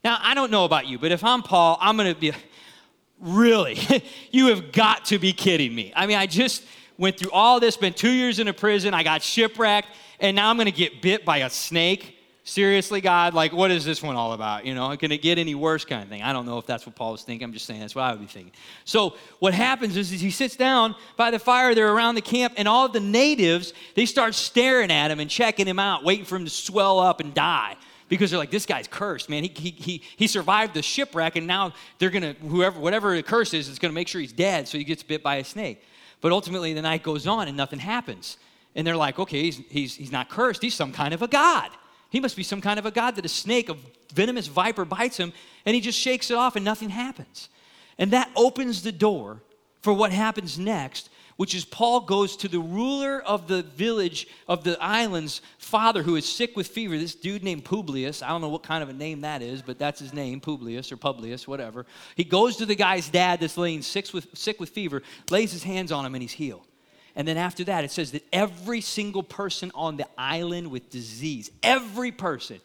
Now, 0.03 0.17
I 0.21 0.33
don't 0.33 0.51
know 0.51 0.65
about 0.65 0.87
you, 0.87 0.99
but 0.99 1.11
if 1.11 1.23
I'm 1.23 1.41
Paul, 1.41 1.77
I'm 1.79 1.95
going 1.95 2.13
to 2.13 2.19
be, 2.19 2.33
really? 3.19 3.79
you 4.31 4.47
have 4.47 4.71
got 4.71 5.05
to 5.05 5.19
be 5.19 5.33
kidding 5.33 5.73
me. 5.73 5.93
I 5.95 6.07
mean, 6.07 6.17
I 6.17 6.25
just 6.25 6.63
went 7.01 7.17
through 7.17 7.31
all 7.31 7.59
this, 7.59 7.73
spent 7.73 7.97
two 7.97 8.11
years 8.11 8.37
in 8.37 8.47
a 8.47 8.53
prison, 8.53 8.93
I 8.93 9.01
got 9.01 9.23
shipwrecked, 9.23 9.87
and 10.19 10.35
now 10.35 10.51
I'm 10.51 10.57
to 10.59 10.71
get 10.71 11.01
bit 11.01 11.25
by 11.25 11.39
a 11.39 11.49
snake. 11.49 12.19
Seriously, 12.43 13.01
God, 13.01 13.33
like, 13.33 13.53
what 13.53 13.71
is 13.71 13.83
this 13.83 14.03
one 14.03 14.15
all 14.15 14.33
about? 14.33 14.65
You 14.67 14.75
know, 14.75 14.95
can 14.97 15.11
it 15.11 15.23
get 15.23 15.39
any 15.39 15.55
worse 15.55 15.83
kind 15.83 16.03
of 16.03 16.09
thing? 16.09 16.21
I 16.21 16.31
don't 16.31 16.45
know 16.45 16.59
if 16.59 16.67
that's 16.67 16.85
what 16.85 16.95
Paul 16.95 17.13
was 17.13 17.23
thinking. 17.23 17.43
I'm 17.43 17.53
just 17.53 17.65
saying 17.65 17.79
that's 17.79 17.95
what 17.95 18.03
I 18.03 18.11
would 18.11 18.21
be 18.21 18.27
thinking. 18.27 18.51
So, 18.85 19.15
what 19.39 19.55
happens 19.55 19.97
is, 19.97 20.11
is 20.11 20.21
he 20.21 20.29
sits 20.29 20.55
down 20.55 20.95
by 21.17 21.31
the 21.31 21.39
fire, 21.39 21.73
they're 21.73 21.91
around 21.91 22.15
the 22.15 22.21
camp, 22.21 22.53
and 22.55 22.67
all 22.67 22.87
the 22.87 22.99
natives, 22.99 23.73
they 23.95 24.05
start 24.05 24.35
staring 24.35 24.91
at 24.91 25.09
him 25.09 25.19
and 25.19 25.29
checking 25.29 25.65
him 25.65 25.79
out, 25.79 26.03
waiting 26.03 26.25
for 26.25 26.35
him 26.35 26.45
to 26.45 26.51
swell 26.51 26.99
up 26.99 27.19
and 27.19 27.33
die 27.33 27.77
because 28.09 28.29
they're 28.29 28.39
like, 28.39 28.51
this 28.51 28.65
guy's 28.67 28.87
cursed, 28.87 29.27
man. 29.27 29.43
He, 29.43 29.51
he, 29.55 29.69
he, 29.71 30.03
he 30.17 30.27
survived 30.27 30.75
the 30.75 30.83
shipwreck, 30.83 31.35
and 31.35 31.47
now 31.47 31.73
they're 31.97 32.11
going 32.11 32.35
to, 32.35 32.39
whoever, 32.41 32.79
whatever 32.79 33.15
the 33.15 33.23
curse 33.23 33.55
is, 33.55 33.69
is 33.69 33.79
going 33.79 33.91
to 33.91 33.95
make 33.95 34.07
sure 34.07 34.21
he's 34.21 34.33
dead, 34.33 34.67
so 34.67 34.77
he 34.77 34.83
gets 34.83 35.01
bit 35.01 35.23
by 35.23 35.37
a 35.37 35.43
snake. 35.43 35.81
But 36.21 36.31
ultimately, 36.31 36.73
the 36.73 36.81
night 36.81 37.03
goes 37.03 37.27
on 37.27 37.47
and 37.47 37.57
nothing 37.57 37.79
happens. 37.79 38.37
And 38.75 38.85
they're 38.87 38.95
like, 38.95 39.19
okay, 39.19 39.41
he's, 39.41 39.57
he's, 39.69 39.95
he's 39.95 40.11
not 40.11 40.29
cursed. 40.29 40.61
He's 40.61 40.75
some 40.75 40.91
kind 40.91 41.13
of 41.13 41.21
a 41.21 41.27
god. 41.27 41.71
He 42.09 42.19
must 42.19 42.35
be 42.35 42.43
some 42.43 42.61
kind 42.61 42.77
of 42.79 42.85
a 42.85 42.91
god 42.91 43.15
that 43.15 43.25
a 43.25 43.29
snake, 43.29 43.69
a 43.69 43.75
venomous 44.13 44.47
viper, 44.47 44.85
bites 44.85 45.17
him, 45.17 45.33
and 45.65 45.75
he 45.75 45.81
just 45.81 45.97
shakes 45.97 46.29
it 46.29 46.35
off 46.35 46.55
and 46.55 46.63
nothing 46.63 46.89
happens. 46.89 47.49
And 47.97 48.11
that 48.11 48.29
opens 48.35 48.83
the 48.83 48.91
door 48.91 49.41
for 49.81 49.93
what 49.93 50.11
happens 50.11 50.59
next 50.59 51.09
which 51.41 51.55
is 51.55 51.65
Paul 51.65 52.01
goes 52.01 52.37
to 52.37 52.47
the 52.47 52.59
ruler 52.59 53.19
of 53.19 53.47
the 53.47 53.63
village 53.63 54.27
of 54.47 54.63
the 54.63 54.77
island's 54.79 55.41
father 55.57 56.03
who 56.03 56.15
is 56.15 56.23
sick 56.23 56.55
with 56.55 56.67
fever. 56.67 56.95
This 56.95 57.15
dude 57.15 57.43
named 57.43 57.65
Publius. 57.65 58.21
I 58.21 58.27
don't 58.29 58.41
know 58.41 58.49
what 58.49 58.61
kind 58.61 58.83
of 58.83 58.89
a 58.89 58.93
name 58.93 59.21
that 59.21 59.41
is, 59.41 59.63
but 59.63 59.79
that's 59.79 59.99
his 59.99 60.13
name, 60.13 60.39
Publius 60.39 60.91
or 60.91 60.97
Publius, 60.97 61.47
whatever. 61.47 61.87
He 62.15 62.23
goes 62.23 62.57
to 62.57 62.67
the 62.67 62.75
guy's 62.75 63.09
dad 63.09 63.39
that's 63.39 63.57
laying 63.57 63.81
sick 63.81 64.13
with, 64.13 64.27
sick 64.37 64.59
with 64.59 64.69
fever, 64.69 65.01
lays 65.31 65.51
his 65.51 65.63
hands 65.63 65.91
on 65.91 66.05
him, 66.05 66.13
and 66.13 66.21
he's 66.21 66.31
healed. 66.31 66.67
And 67.15 67.27
then 67.27 67.37
after 67.37 67.63
that, 67.63 67.83
it 67.83 67.89
says 67.89 68.11
that 68.11 68.23
every 68.31 68.81
single 68.81 69.23
person 69.23 69.71
on 69.73 69.97
the 69.97 70.05
island 70.19 70.69
with 70.69 70.91
disease, 70.91 71.49
every 71.63 72.11
person 72.11 72.61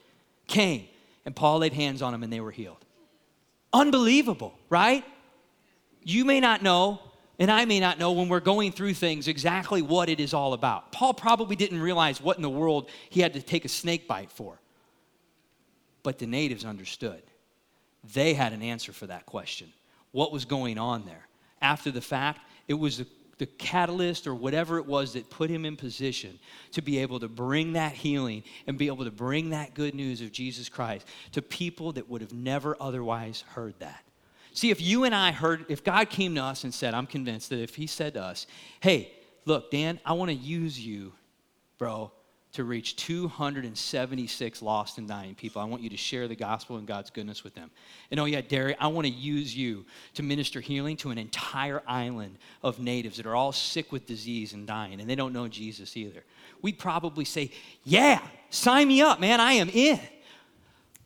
came, 0.49 0.85
and 1.25 1.35
Paul 1.35 1.61
laid 1.61 1.73
hands 1.73 2.03
on 2.03 2.13
them 2.13 2.23
and 2.23 2.31
they 2.31 2.41
were 2.41 2.51
healed. 2.51 2.85
Unbelievable, 3.73 4.53
right? 4.69 5.03
You 6.03 6.27
may 6.27 6.41
not 6.41 6.63
know, 6.63 7.01
and 7.39 7.51
I 7.51 7.67
may 7.67 7.81
not 7.81 7.99
know 7.99 8.13
when 8.13 8.29
we're 8.29 8.41
going 8.41 8.73
through 8.73 8.95
things 8.95 9.29
exactly 9.29 9.83
what 9.83 10.09
it 10.09 10.21
is 10.21 10.33
all 10.33 10.55
about. 10.55 10.91
Paul 10.93 11.13
probably 11.13 11.55
didn't 11.55 11.81
realize 11.81 12.21
what 12.21 12.37
in 12.37 12.43
the 12.43 12.51
world 12.51 12.89
he 13.11 13.21
had 13.21 13.35
to 13.35 13.43
take 13.43 13.65
a 13.65 13.69
snake 13.69 14.09
bite 14.09 14.31
for. 14.31 14.59
But 16.03 16.19
the 16.19 16.27
natives 16.27 16.65
understood. 16.65 17.23
They 18.15 18.33
had 18.33 18.53
an 18.53 18.63
answer 18.63 18.93
for 18.93 19.07
that 19.09 19.27
question. 19.27 19.73
What 20.13 20.33
was 20.33 20.45
going 20.45 20.79
on 20.79 21.05
there? 21.05 21.27
After 21.61 21.91
the 21.91 22.01
fact, 22.01 22.41
it 22.69 22.75
was 22.75 22.99
the, 22.99 23.07
the 23.37 23.47
catalyst 23.47 24.27
or 24.27 24.35
whatever 24.35 24.79
it 24.79 24.87
was 24.87 25.13
that 25.13 25.29
put 25.29 25.51
him 25.51 25.67
in 25.67 25.77
position 25.77 26.39
to 26.73 26.81
be 26.81 26.99
able 26.99 27.21
to 27.21 27.29
bring 27.29 27.75
that 27.75 27.93
healing 27.93 28.45
and 28.67 28.79
be 28.79 28.87
able 28.87 29.05
to 29.05 29.11
bring 29.11 29.51
that 29.51 29.75
good 29.75 29.95
news 29.95 30.23
of 30.23 30.33
Jesus 30.33 30.71
Christ 30.71 31.07
to 31.33 31.43
people 31.43 31.93
that 31.93 32.09
would 32.09 32.23
have 32.23 32.33
never 32.33 32.77
otherwise 32.81 33.45
heard 33.49 33.75
that. 33.81 34.06
See, 34.57 34.71
if 34.71 34.81
you 34.81 35.05
and 35.05 35.15
I 35.15 35.33
heard, 35.33 35.67
if 35.69 35.85
God 35.85 36.09
came 36.09 36.35
to 36.37 36.43
us 36.43 36.65
and 36.65 36.73
said, 36.73 36.95
I'm 36.95 37.07
convinced 37.07 37.51
that 37.51 37.61
if 37.61 37.75
He 37.75 37.87
said 37.87 38.15
to 38.15 38.23
us, 38.23 38.47
hey, 38.81 39.13
look, 39.45 39.71
Dan, 39.71 40.01
I 40.03 40.15
want 40.15 40.31
to 40.31 40.35
use 40.35 40.81
you, 40.81 41.13
bro, 41.77 42.11
to 42.53 42.65
reach 42.65 42.97
276 42.97 44.63
lost 44.63 44.97
and 44.97 45.07
dying 45.07 45.35
people. 45.35 45.61
I 45.61 45.67
want 45.67 45.83
you 45.83 45.91
to 45.91 45.97
share 45.99 46.27
the 46.27 46.35
gospel 46.35 46.79
and 46.79 46.87
God's 46.87 47.11
goodness 47.11 47.45
with 47.45 47.55
them. 47.55 47.71
And 48.11 48.19
oh, 48.19 48.25
yeah, 48.25 48.41
Derry, 48.41 48.75
I 48.79 48.87
want 48.87 49.07
to 49.07 49.13
use 49.13 49.55
you 49.55 49.85
to 50.15 50.23
minister 50.23 50.63
healing 50.63 50.97
to 50.99 51.11
an 51.11 51.19
entire 51.19 51.83
island 51.87 52.39
of 52.63 52.81
natives 52.81 53.19
that 53.19 53.27
are 53.27 53.35
all 53.35 53.53
sick 53.53 53.93
with 53.93 54.07
disease 54.07 54.55
and 54.55 54.67
dying, 54.67 55.03
and 55.03 55.11
they 55.11 55.17
don't 55.17 55.35
know 55.35 55.49
Jesus 55.49 55.99
either. 55.99 56.25
We'd 56.63 56.79
probably 56.79 57.27
say, 57.27 57.51
yeah, 57.85 58.27
sign 58.49 58.89
me 58.89 59.03
up, 59.03 59.21
man, 59.21 59.39
I 59.39 59.53
am 59.53 59.69
in. 59.69 60.01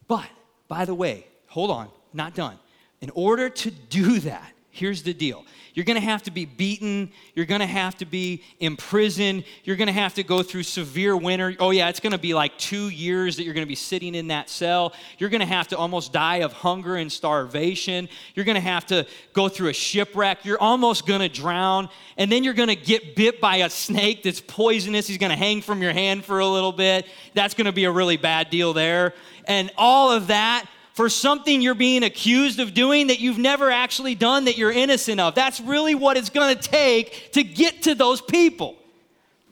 But, 0.06 0.28
by 0.68 0.84
the 0.84 0.94
way, 0.94 1.26
hold 1.48 1.72
on, 1.72 1.88
not 2.12 2.36
done. 2.36 2.56
In 3.00 3.10
order 3.10 3.48
to 3.48 3.70
do 3.70 4.20
that, 4.20 4.52
here's 4.70 5.02
the 5.02 5.14
deal 5.14 5.44
you're 5.72 5.84
going 5.84 5.98
to 5.98 6.04
have 6.04 6.24
to 6.24 6.30
be 6.30 6.44
beaten. 6.44 7.10
You're 7.34 7.46
going 7.46 7.60
to 7.60 7.66
have 7.66 7.96
to 7.98 8.04
be 8.04 8.42
imprisoned. 8.58 9.44
You're 9.64 9.76
going 9.76 9.86
to 9.86 9.92
have 9.92 10.14
to 10.14 10.22
go 10.22 10.42
through 10.42 10.64
severe 10.64 11.16
winter. 11.16 11.54
Oh, 11.60 11.70
yeah, 11.70 11.88
it's 11.88 12.00
going 12.00 12.12
to 12.12 12.18
be 12.18 12.34
like 12.34 12.58
two 12.58 12.88
years 12.88 13.36
that 13.36 13.44
you're 13.44 13.54
going 13.54 13.64
to 13.64 13.68
be 13.68 13.76
sitting 13.76 14.14
in 14.14 14.28
that 14.28 14.50
cell. 14.50 14.92
You're 15.18 15.30
going 15.30 15.40
to 15.40 15.46
have 15.46 15.68
to 15.68 15.78
almost 15.78 16.12
die 16.12 16.38
of 16.38 16.52
hunger 16.52 16.96
and 16.96 17.10
starvation. 17.10 18.08
You're 18.34 18.44
going 18.44 18.56
to 18.56 18.60
have 18.60 18.86
to 18.86 19.06
go 19.32 19.48
through 19.48 19.68
a 19.68 19.72
shipwreck. 19.72 20.44
You're 20.44 20.60
almost 20.60 21.06
going 21.06 21.20
to 21.20 21.28
drown. 21.28 21.88
And 22.16 22.30
then 22.30 22.42
you're 22.42 22.54
going 22.54 22.68
to 22.68 22.76
get 22.76 23.14
bit 23.14 23.40
by 23.40 23.58
a 23.58 23.70
snake 23.70 24.24
that's 24.24 24.40
poisonous. 24.40 25.06
He's 25.06 25.18
going 25.18 25.30
to 25.30 25.36
hang 25.36 25.62
from 25.62 25.82
your 25.82 25.92
hand 25.92 26.24
for 26.24 26.40
a 26.40 26.46
little 26.46 26.72
bit. 26.72 27.06
That's 27.34 27.54
going 27.54 27.66
to 27.66 27.72
be 27.72 27.84
a 27.84 27.92
really 27.92 28.16
bad 28.16 28.50
deal 28.50 28.72
there. 28.72 29.14
And 29.46 29.70
all 29.76 30.10
of 30.10 30.26
that 30.26 30.66
for 30.92 31.08
something 31.08 31.62
you're 31.62 31.74
being 31.74 32.02
accused 32.02 32.58
of 32.60 32.74
doing 32.74 33.08
that 33.08 33.20
you've 33.20 33.38
never 33.38 33.70
actually 33.70 34.14
done 34.14 34.46
that 34.46 34.58
you're 34.58 34.72
innocent 34.72 35.20
of. 35.20 35.34
That's 35.34 35.60
really 35.60 35.94
what 35.94 36.16
it's 36.16 36.30
going 36.30 36.56
to 36.56 36.62
take 36.62 37.32
to 37.32 37.42
get 37.42 37.82
to 37.82 37.94
those 37.94 38.20
people. 38.20 38.76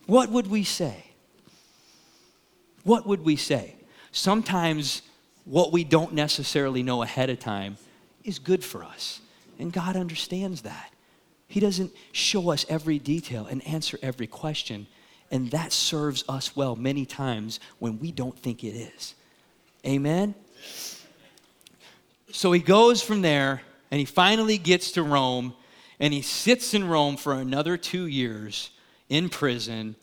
What 0.06 0.30
would 0.30 0.48
we 0.48 0.64
say? 0.64 1.04
What 2.84 3.06
would 3.06 3.24
we 3.24 3.36
say? 3.36 3.76
Sometimes 4.12 5.02
what 5.44 5.72
we 5.72 5.84
don't 5.84 6.12
necessarily 6.12 6.82
know 6.82 7.02
ahead 7.02 7.30
of 7.30 7.38
time 7.38 7.76
is 8.24 8.38
good 8.38 8.64
for 8.64 8.84
us. 8.84 9.20
And 9.58 9.72
God 9.72 9.96
understands 9.96 10.62
that. 10.62 10.92
He 11.48 11.60
doesn't 11.60 11.92
show 12.12 12.50
us 12.50 12.66
every 12.68 12.98
detail 12.98 13.46
and 13.46 13.66
answer 13.66 13.98
every 14.02 14.26
question. 14.26 14.86
And 15.30 15.50
that 15.50 15.72
serves 15.72 16.24
us 16.28 16.54
well 16.54 16.76
many 16.76 17.06
times 17.06 17.60
when 17.78 17.98
we 17.98 18.12
don't 18.12 18.38
think 18.38 18.64
it 18.64 18.74
is. 18.74 19.14
Amen? 19.86 20.34
So 22.30 22.52
he 22.52 22.60
goes 22.60 23.02
from 23.02 23.22
there 23.22 23.62
and 23.90 23.98
he 23.98 24.04
finally 24.04 24.58
gets 24.58 24.92
to 24.92 25.02
Rome 25.02 25.54
and 25.98 26.12
he 26.12 26.22
sits 26.22 26.74
in 26.74 26.86
Rome 26.86 27.16
for 27.16 27.32
another 27.34 27.76
two 27.76 28.06
years 28.06 28.70
in 29.08 29.28
prison, 29.28 29.96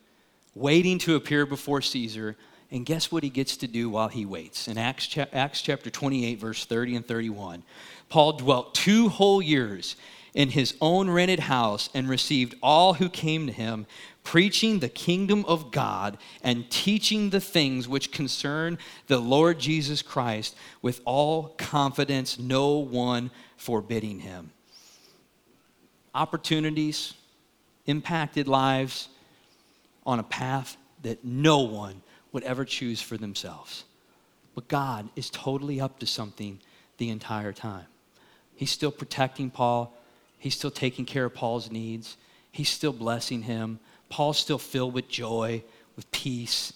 waiting 0.56 0.98
to 1.00 1.16
appear 1.16 1.46
before 1.46 1.82
Caesar. 1.82 2.36
And 2.72 2.86
guess 2.86 3.12
what 3.12 3.24
he 3.24 3.30
gets 3.30 3.58
to 3.58 3.68
do 3.68 3.90
while 3.90 4.08
he 4.08 4.26
waits? 4.26 4.68
In 4.68 4.78
Acts, 4.78 5.08
cha- 5.08 5.28
Acts 5.32 5.62
chapter 5.62 5.90
28, 5.90 6.40
verse 6.40 6.66
30 6.66 6.96
and 6.98 7.08
31, 7.08 7.64
Paul 8.10 8.34
dwelt 8.34 8.74
two 8.74 9.10
whole 9.10 9.42
years 9.42 9.96
in 10.34 10.50
his 10.50 10.76
own 10.82 11.10
rented 11.10 11.40
house 11.40 11.90
and 11.94 12.10
received 12.10 12.56
all 12.62 12.96
who 12.96 13.08
came 13.08 13.46
to 13.48 13.54
him 13.54 13.86
preaching 14.26 14.80
the 14.80 14.90
kingdom 14.90 15.46
of 15.46 15.72
God 15.72 16.18
and 16.44 16.70
teaching 16.70 17.30
the 17.30 17.40
things 17.40 17.88
which 17.88 18.12
concern 18.12 18.78
the 19.08 19.20
Lord 19.20 19.60
Jesus 19.60 20.02
Christ 20.02 20.58
with 20.82 21.00
all 21.06 21.50
confidence, 21.58 22.38
no 22.38 22.80
one 22.80 23.32
forbidding 23.56 24.20
him. 24.20 24.52
Opportunities, 26.14 27.14
impacted 27.86 28.48
lives 28.48 29.10
on 30.06 30.20
a 30.20 30.24
path 30.24 30.76
that 31.04 31.24
no 31.24 31.60
one 31.60 32.02
would 32.32 32.44
ever 32.44 32.66
choose 32.66 33.02
for 33.02 33.18
themselves. 33.18 33.86
But 34.56 34.68
God 34.68 35.08
is 35.16 35.30
totally 35.30 35.80
up 35.80 36.00
to 36.00 36.08
something 36.08 36.60
the 36.98 37.10
entire 37.10 37.54
time. 37.54 37.86
He's 38.56 38.72
still 38.72 38.92
protecting 38.92 39.52
Paul, 39.52 39.96
He's 40.40 40.56
still 40.56 40.72
taking 40.72 41.06
care 41.06 41.26
of 41.26 41.34
Paul's 41.34 41.72
needs, 41.72 42.18
He's 42.52 42.70
still 42.70 42.94
blessing 42.94 43.44
him. 43.44 43.80
Paul's 44.16 44.38
still 44.38 44.58
filled 44.58 44.94
with 44.94 45.10
joy, 45.10 45.62
with 45.98 46.10
peace. 46.10 46.72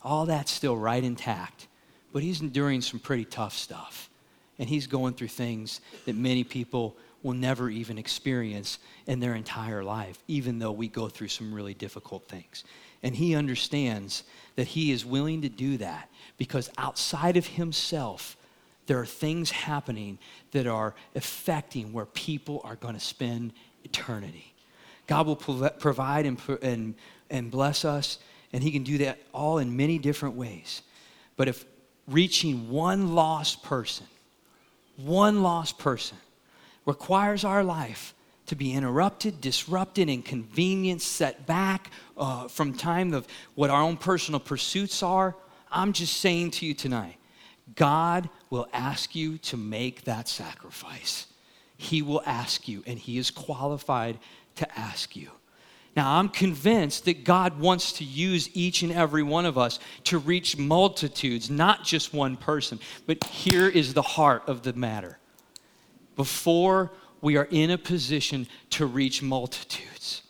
All 0.00 0.26
that's 0.26 0.52
still 0.52 0.76
right 0.76 1.02
intact. 1.02 1.66
But 2.12 2.22
he's 2.22 2.40
enduring 2.40 2.82
some 2.82 3.00
pretty 3.00 3.24
tough 3.24 3.52
stuff. 3.52 4.08
And 4.60 4.68
he's 4.68 4.86
going 4.86 5.14
through 5.14 5.26
things 5.26 5.80
that 6.04 6.14
many 6.14 6.44
people 6.44 6.96
will 7.24 7.32
never 7.32 7.68
even 7.68 7.98
experience 7.98 8.78
in 9.08 9.18
their 9.18 9.34
entire 9.34 9.82
life, 9.82 10.22
even 10.28 10.60
though 10.60 10.70
we 10.70 10.86
go 10.86 11.08
through 11.08 11.26
some 11.26 11.52
really 11.52 11.74
difficult 11.74 12.28
things. 12.28 12.62
And 13.02 13.12
he 13.12 13.34
understands 13.34 14.22
that 14.54 14.68
he 14.68 14.92
is 14.92 15.04
willing 15.04 15.42
to 15.42 15.48
do 15.48 15.78
that 15.78 16.08
because 16.38 16.70
outside 16.78 17.36
of 17.36 17.44
himself, 17.44 18.36
there 18.86 19.00
are 19.00 19.06
things 19.06 19.50
happening 19.50 20.20
that 20.52 20.68
are 20.68 20.94
affecting 21.16 21.92
where 21.92 22.06
people 22.06 22.60
are 22.62 22.76
going 22.76 22.94
to 22.94 23.00
spend 23.00 23.52
eternity. 23.82 24.53
God 25.06 25.26
will 25.26 25.36
provide 25.36 26.26
and, 26.26 26.40
and, 26.62 26.94
and 27.30 27.50
bless 27.50 27.84
us, 27.84 28.18
and 28.52 28.62
He 28.62 28.70
can 28.70 28.82
do 28.82 28.98
that 28.98 29.18
all 29.32 29.58
in 29.58 29.76
many 29.76 29.98
different 29.98 30.34
ways. 30.34 30.82
But 31.36 31.48
if 31.48 31.64
reaching 32.06 32.70
one 32.70 33.14
lost 33.14 33.62
person, 33.62 34.06
one 34.96 35.42
lost 35.42 35.78
person, 35.78 36.18
requires 36.86 37.44
our 37.44 37.64
life 37.64 38.14
to 38.46 38.54
be 38.54 38.72
interrupted, 38.72 39.40
disrupted, 39.40 40.08
inconvenienced, 40.08 41.10
set 41.10 41.46
back 41.46 41.90
uh, 42.16 42.46
from 42.48 42.74
time 42.74 43.14
of 43.14 43.26
what 43.54 43.70
our 43.70 43.82
own 43.82 43.96
personal 43.96 44.38
pursuits 44.38 45.02
are, 45.02 45.34
I'm 45.70 45.92
just 45.92 46.18
saying 46.18 46.52
to 46.52 46.66
you 46.66 46.74
tonight, 46.74 47.16
God 47.74 48.28
will 48.50 48.68
ask 48.72 49.14
you 49.14 49.38
to 49.38 49.56
make 49.56 50.04
that 50.04 50.28
sacrifice. 50.28 51.26
He 51.76 52.02
will 52.02 52.22
ask 52.26 52.68
you, 52.68 52.84
and 52.86 52.98
He 52.98 53.18
is 53.18 53.30
qualified 53.30 54.18
to 54.56 54.78
ask 54.78 55.16
you. 55.16 55.30
Now, 55.96 56.18
I'm 56.18 56.28
convinced 56.28 57.04
that 57.04 57.24
God 57.24 57.60
wants 57.60 57.92
to 57.94 58.04
use 58.04 58.50
each 58.52 58.82
and 58.82 58.90
every 58.90 59.22
one 59.22 59.46
of 59.46 59.56
us 59.56 59.78
to 60.04 60.18
reach 60.18 60.58
multitudes, 60.58 61.48
not 61.48 61.84
just 61.84 62.12
one 62.12 62.36
person. 62.36 62.80
But 63.06 63.22
here 63.24 63.68
is 63.68 63.94
the 63.94 64.02
heart 64.02 64.42
of 64.48 64.62
the 64.62 64.72
matter. 64.72 65.18
Before 66.16 66.90
we 67.20 67.36
are 67.36 67.46
in 67.50 67.70
a 67.70 67.78
position 67.78 68.48
to 68.70 68.86
reach 68.86 69.22
multitudes, 69.22 70.22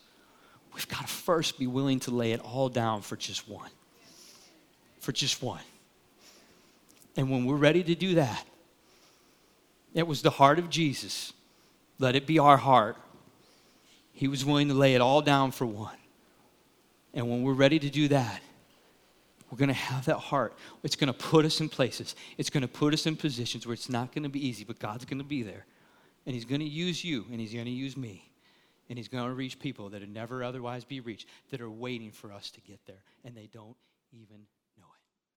we've 0.75 0.89
got 0.89 1.01
to 1.03 1.13
first 1.13 1.59
be 1.59 1.67
willing 1.67 2.01
to 2.01 2.11
lay 2.11 2.33
it 2.33 2.41
all 2.41 2.69
down 2.69 3.01
for 3.01 3.17
just 3.17 3.49
one. 3.49 3.71
For 5.01 5.13
just 5.13 5.43
one. 5.43 5.61
And 7.17 7.31
when 7.31 7.47
we're 7.47 7.57
ready 7.57 7.83
to 7.85 7.95
do 7.95 8.17
that, 8.17 8.45
it 9.95 10.07
was 10.07 10.21
the 10.21 10.31
heart 10.31 10.59
of 10.59 10.69
Jesus. 10.69 11.33
Let 11.99 12.17
it 12.17 12.27
be 12.27 12.39
our 12.39 12.57
heart 12.59 12.97
he 14.15 14.29
was 14.29 14.45
willing 14.45 14.69
to 14.69 14.75
lay 14.75 14.95
it 14.95 15.01
all 15.01 15.21
down 15.21 15.51
for 15.51 15.67
one. 15.67 15.97
And 17.13 17.29
when 17.29 17.43
we're 17.43 17.53
ready 17.53 17.79
to 17.79 17.91
do 17.91 18.09
that, 18.09 18.41
we're 19.51 19.59
going 19.59 19.69
to 19.69 19.75
have 19.75 20.07
that 20.07 20.19
heart. 20.19 20.57
It's 20.83 20.97
going 20.97 21.13
to 21.13 21.19
put 21.19 21.45
us 21.45 21.61
in 21.61 21.69
places. 21.69 22.15
It's 22.39 22.51
going 22.51 22.63
to 22.63 22.69
put 22.69 22.95
us 22.95 23.07
in 23.07 23.17
positions 23.17 23.67
where 23.67 23.75
it's 23.75 23.89
not 23.89 24.13
going 24.13 24.23
to 24.23 24.29
be 24.29 24.45
easy, 24.45 24.65
but 24.65 24.79
God's 24.79 25.05
going 25.05 25.19
to 25.19 25.25
be 25.25 25.43
there. 25.43 25.67
And 26.27 26.35
He's 26.35 26.45
going 26.45 26.61
to 26.61 26.67
use 26.67 27.05
you, 27.05 27.27
and 27.31 27.41
He's 27.41 27.53
going 27.53 27.67
to 27.67 27.71
use 27.71 27.97
me. 27.97 28.31
And 28.89 28.99
He's 28.99 29.09
going 29.09 29.29
to 29.29 29.35
reach 29.35 29.59
people 29.59 29.91
that 29.91 30.01
would 30.01 30.13
never 30.13 30.43
otherwise 30.43 30.85
be 30.85 31.01
reached, 31.01 31.29
that 31.51 31.61
are 31.61 31.71
waiting 31.71 32.11
for 32.11 32.33
us 32.33 32.51
to 32.53 32.61
get 32.61 32.81
there, 32.87 33.03
and 33.25 33.37
they 33.37 33.49
don't 33.53 33.77
even 34.13 34.47